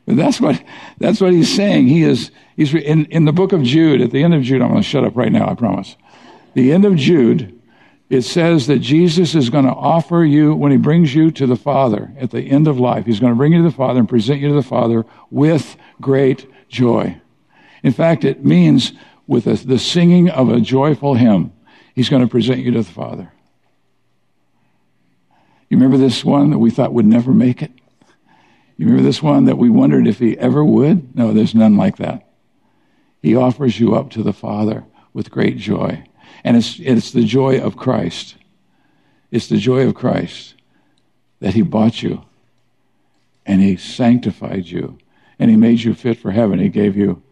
But 0.06 0.14
that's 0.14 0.40
what, 0.40 0.62
that's 0.98 1.20
what 1.20 1.32
he's 1.32 1.52
saying. 1.52 1.88
He 1.88 2.04
is, 2.04 2.30
he's 2.54 2.72
in, 2.72 3.06
in 3.06 3.24
the 3.24 3.32
book 3.32 3.52
of 3.52 3.64
Jude, 3.64 4.00
at 4.00 4.12
the 4.12 4.22
end 4.22 4.34
of 4.34 4.42
Jude, 4.44 4.62
I'm 4.62 4.68
going 4.68 4.80
to 4.80 4.88
shut 4.88 5.02
up 5.02 5.16
right 5.16 5.32
now, 5.32 5.48
I 5.48 5.54
promise. 5.54 5.96
The 6.54 6.72
end 6.72 6.84
of 6.84 6.94
Jude, 6.94 7.60
it 8.08 8.22
says 8.22 8.68
that 8.68 8.78
Jesus 8.78 9.34
is 9.34 9.50
going 9.50 9.64
to 9.64 9.72
offer 9.72 10.22
you, 10.24 10.54
when 10.54 10.70
he 10.70 10.78
brings 10.78 11.12
you 11.12 11.32
to 11.32 11.46
the 11.46 11.56
Father 11.56 12.12
at 12.18 12.30
the 12.30 12.42
end 12.42 12.68
of 12.68 12.78
life, 12.78 13.04
he's 13.04 13.18
going 13.18 13.32
to 13.32 13.36
bring 13.36 13.52
you 13.52 13.58
to 13.58 13.68
the 13.68 13.74
Father 13.74 13.98
and 13.98 14.08
present 14.08 14.40
you 14.40 14.48
to 14.48 14.54
the 14.54 14.62
Father 14.62 15.04
with 15.30 15.76
great 16.00 16.46
joy. 16.68 17.20
In 17.82 17.92
fact, 17.92 18.24
it 18.24 18.44
means 18.44 18.92
with 19.26 19.44
the 19.44 19.78
singing 19.78 20.30
of 20.30 20.48
a 20.48 20.60
joyful 20.60 21.14
hymn, 21.14 21.52
he's 21.94 22.08
going 22.08 22.22
to 22.22 22.28
present 22.28 22.60
you 22.60 22.70
to 22.72 22.82
the 22.82 22.92
Father. 22.92 23.32
You 25.68 25.76
remember 25.76 25.96
this 25.96 26.24
one 26.24 26.50
that 26.50 26.58
we 26.58 26.70
thought 26.70 26.92
would 26.92 27.06
never 27.06 27.32
make 27.32 27.60
it? 27.62 27.72
You 28.76 28.86
remember 28.86 29.02
this 29.02 29.22
one 29.22 29.46
that 29.46 29.58
we 29.58 29.70
wondered 29.70 30.06
if 30.06 30.18
he 30.18 30.38
ever 30.38 30.64
would? 30.64 31.16
No, 31.16 31.32
there's 31.32 31.54
none 31.54 31.76
like 31.76 31.96
that. 31.96 32.28
He 33.22 33.34
offers 33.34 33.80
you 33.80 33.96
up 33.96 34.10
to 34.10 34.22
the 34.22 34.32
Father 34.32 34.84
with 35.12 35.30
great 35.30 35.56
joy. 35.56 36.04
And 36.44 36.56
it's, 36.56 36.78
it's 36.78 37.10
the 37.10 37.24
joy 37.24 37.58
of 37.58 37.76
Christ. 37.76 38.36
It's 39.30 39.48
the 39.48 39.56
joy 39.56 39.86
of 39.86 39.94
Christ 39.94 40.54
that 41.40 41.54
he 41.54 41.62
bought 41.62 42.02
you 42.02 42.24
and 43.44 43.60
he 43.60 43.76
sanctified 43.76 44.66
you 44.66 44.98
and 45.38 45.50
he 45.50 45.56
made 45.56 45.80
you 45.80 45.94
fit 45.94 46.18
for 46.18 46.30
heaven. 46.30 46.58
He 46.58 46.68
gave 46.68 46.96
you, 46.96 47.22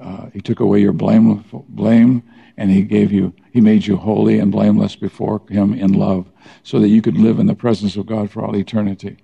uh, 0.00 0.30
he 0.32 0.40
took 0.40 0.60
away 0.60 0.80
your 0.80 0.92
blame, 0.92 1.44
blame 1.68 2.22
and 2.56 2.70
he 2.70 2.82
gave 2.82 3.12
you, 3.12 3.34
he 3.52 3.60
made 3.60 3.86
you 3.86 3.96
holy 3.96 4.38
and 4.38 4.52
blameless 4.52 4.96
before 4.96 5.42
him 5.48 5.72
in 5.74 5.92
love 5.92 6.30
so 6.62 6.78
that 6.78 6.88
you 6.88 7.02
could 7.02 7.16
live 7.16 7.38
in 7.38 7.46
the 7.46 7.54
presence 7.54 7.96
of 7.96 8.06
God 8.06 8.30
for 8.30 8.44
all 8.44 8.56
eternity. 8.56 9.18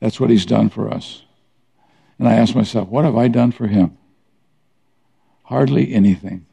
That's 0.00 0.18
what 0.18 0.30
he's 0.30 0.46
done 0.46 0.70
for 0.70 0.92
us. 0.92 1.22
And 2.18 2.28
I 2.28 2.34
ask 2.34 2.54
myself, 2.54 2.88
what 2.88 3.04
have 3.04 3.16
I 3.16 3.28
done 3.28 3.52
for 3.52 3.66
him? 3.66 3.96
Hardly 5.44 5.92
anything. 5.92 6.46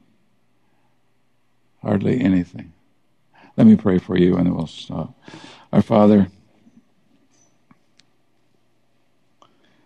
Hardly 1.81 2.19
anything. 2.21 2.73
Let 3.57 3.67
me 3.67 3.75
pray 3.75 3.97
for 3.97 4.17
you 4.17 4.37
and 4.37 4.55
we'll 4.55 4.67
stop. 4.67 5.13
Our 5.73 5.81
Father, 5.81 6.27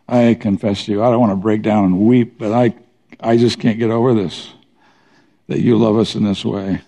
I 0.07 0.33
confess 0.39 0.85
to 0.85 0.91
you, 0.91 1.03
I 1.03 1.09
don't 1.09 1.19
want 1.19 1.31
to 1.31 1.37
break 1.37 1.61
down 1.61 1.85
and 1.85 1.99
weep, 2.01 2.37
but 2.37 2.51
I, 2.51 2.75
I 3.21 3.37
just 3.37 3.59
can't 3.59 3.79
get 3.79 3.91
over 3.91 4.13
this. 4.13 4.53
That 5.47 5.59
you 5.59 5.77
love 5.77 5.97
us 5.97 6.15
in 6.15 6.23
this 6.23 6.43
way. 6.43 6.81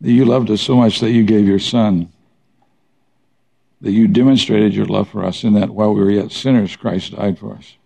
That 0.00 0.12
you 0.12 0.24
loved 0.24 0.50
us 0.50 0.60
so 0.60 0.76
much 0.76 1.00
that 1.00 1.10
you 1.10 1.24
gave 1.24 1.46
your 1.46 1.58
Son 1.58 2.12
that 3.82 3.90
you 3.90 4.06
demonstrated 4.06 4.72
your 4.72 4.86
love 4.86 5.08
for 5.08 5.24
us 5.24 5.42
in 5.42 5.54
that 5.54 5.70
while 5.70 5.92
we 5.92 6.00
were 6.00 6.10
yet 6.10 6.30
sinners, 6.30 6.76
Christ 6.76 7.16
died 7.16 7.38
for 7.38 7.54
us. 7.54 7.76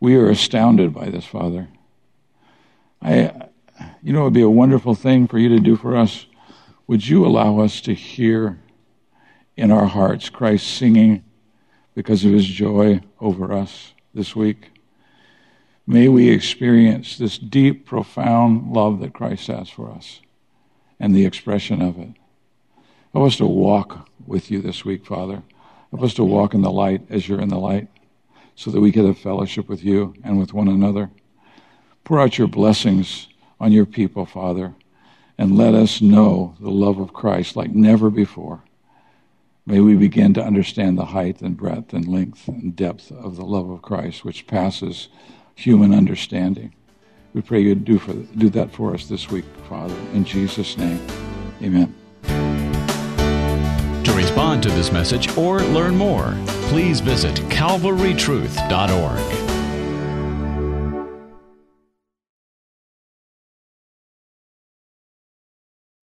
We 0.00 0.16
are 0.16 0.30
astounded 0.30 0.94
by 0.94 1.10
this, 1.10 1.26
Father. 1.26 1.68
I, 3.02 3.48
you 4.02 4.14
know, 4.14 4.22
it 4.22 4.24
would 4.24 4.32
be 4.32 4.40
a 4.40 4.50
wonderful 4.50 4.94
thing 4.94 5.28
for 5.28 5.38
you 5.38 5.50
to 5.50 5.60
do 5.60 5.76
for 5.76 5.94
us. 5.94 6.26
Would 6.86 7.06
you 7.06 7.26
allow 7.26 7.60
us 7.60 7.82
to 7.82 7.94
hear 7.94 8.58
in 9.58 9.70
our 9.70 9.86
hearts 9.86 10.30
Christ 10.30 10.66
singing 10.66 11.22
because 11.94 12.24
of 12.24 12.32
his 12.32 12.46
joy 12.46 13.02
over 13.20 13.52
us 13.52 13.92
this 14.14 14.34
week? 14.34 14.70
May 15.90 16.08
we 16.08 16.28
experience 16.28 17.16
this 17.16 17.38
deep, 17.38 17.86
profound 17.86 18.74
love 18.74 19.00
that 19.00 19.14
Christ 19.14 19.46
has 19.46 19.70
for 19.70 19.90
us 19.90 20.20
and 21.00 21.16
the 21.16 21.24
expression 21.24 21.80
of 21.80 21.98
it. 21.98 22.10
Help 23.14 23.26
us 23.26 23.36
to 23.38 23.46
walk 23.46 24.06
with 24.26 24.50
you 24.50 24.60
this 24.60 24.84
week, 24.84 25.06
Father. 25.06 25.42
Help 25.90 26.02
us 26.02 26.12
to 26.12 26.24
walk 26.24 26.52
in 26.52 26.60
the 26.60 26.70
light 26.70 27.00
as 27.08 27.26
you're 27.26 27.40
in 27.40 27.48
the 27.48 27.56
light 27.56 27.88
so 28.54 28.70
that 28.70 28.82
we 28.82 28.92
can 28.92 29.06
have 29.06 29.16
fellowship 29.16 29.66
with 29.66 29.82
you 29.82 30.12
and 30.22 30.38
with 30.38 30.52
one 30.52 30.68
another. 30.68 31.08
Pour 32.04 32.20
out 32.20 32.36
your 32.36 32.48
blessings 32.48 33.26
on 33.58 33.72
your 33.72 33.86
people, 33.86 34.26
Father, 34.26 34.74
and 35.38 35.56
let 35.56 35.72
us 35.72 36.02
know 36.02 36.54
the 36.60 36.68
love 36.68 36.98
of 36.98 37.14
Christ 37.14 37.56
like 37.56 37.70
never 37.70 38.10
before. 38.10 38.62
May 39.64 39.80
we 39.80 39.96
begin 39.96 40.34
to 40.34 40.44
understand 40.44 40.98
the 40.98 41.06
height 41.06 41.40
and 41.40 41.56
breadth 41.56 41.94
and 41.94 42.06
length 42.06 42.46
and 42.46 42.76
depth 42.76 43.10
of 43.10 43.36
the 43.36 43.44
love 43.44 43.70
of 43.70 43.80
Christ, 43.80 44.22
which 44.22 44.46
passes 44.46 45.08
human 45.58 45.92
understanding. 45.92 46.72
We 47.34 47.42
pray 47.42 47.60
you 47.60 47.74
do, 47.74 47.98
for, 47.98 48.12
do 48.12 48.48
that 48.50 48.70
for 48.70 48.94
us 48.94 49.08
this 49.08 49.28
week, 49.28 49.44
Father. 49.68 49.94
In 50.14 50.24
Jesus' 50.24 50.78
name, 50.78 51.04
amen 51.62 51.94
To 54.04 54.12
respond 54.14 54.62
to 54.62 54.68
this 54.70 54.92
message 54.92 55.36
or 55.36 55.60
learn 55.60 55.96
more, 55.96 56.36
please 56.68 57.00
visit 57.00 57.34
calvarytruth.org. 57.50 59.47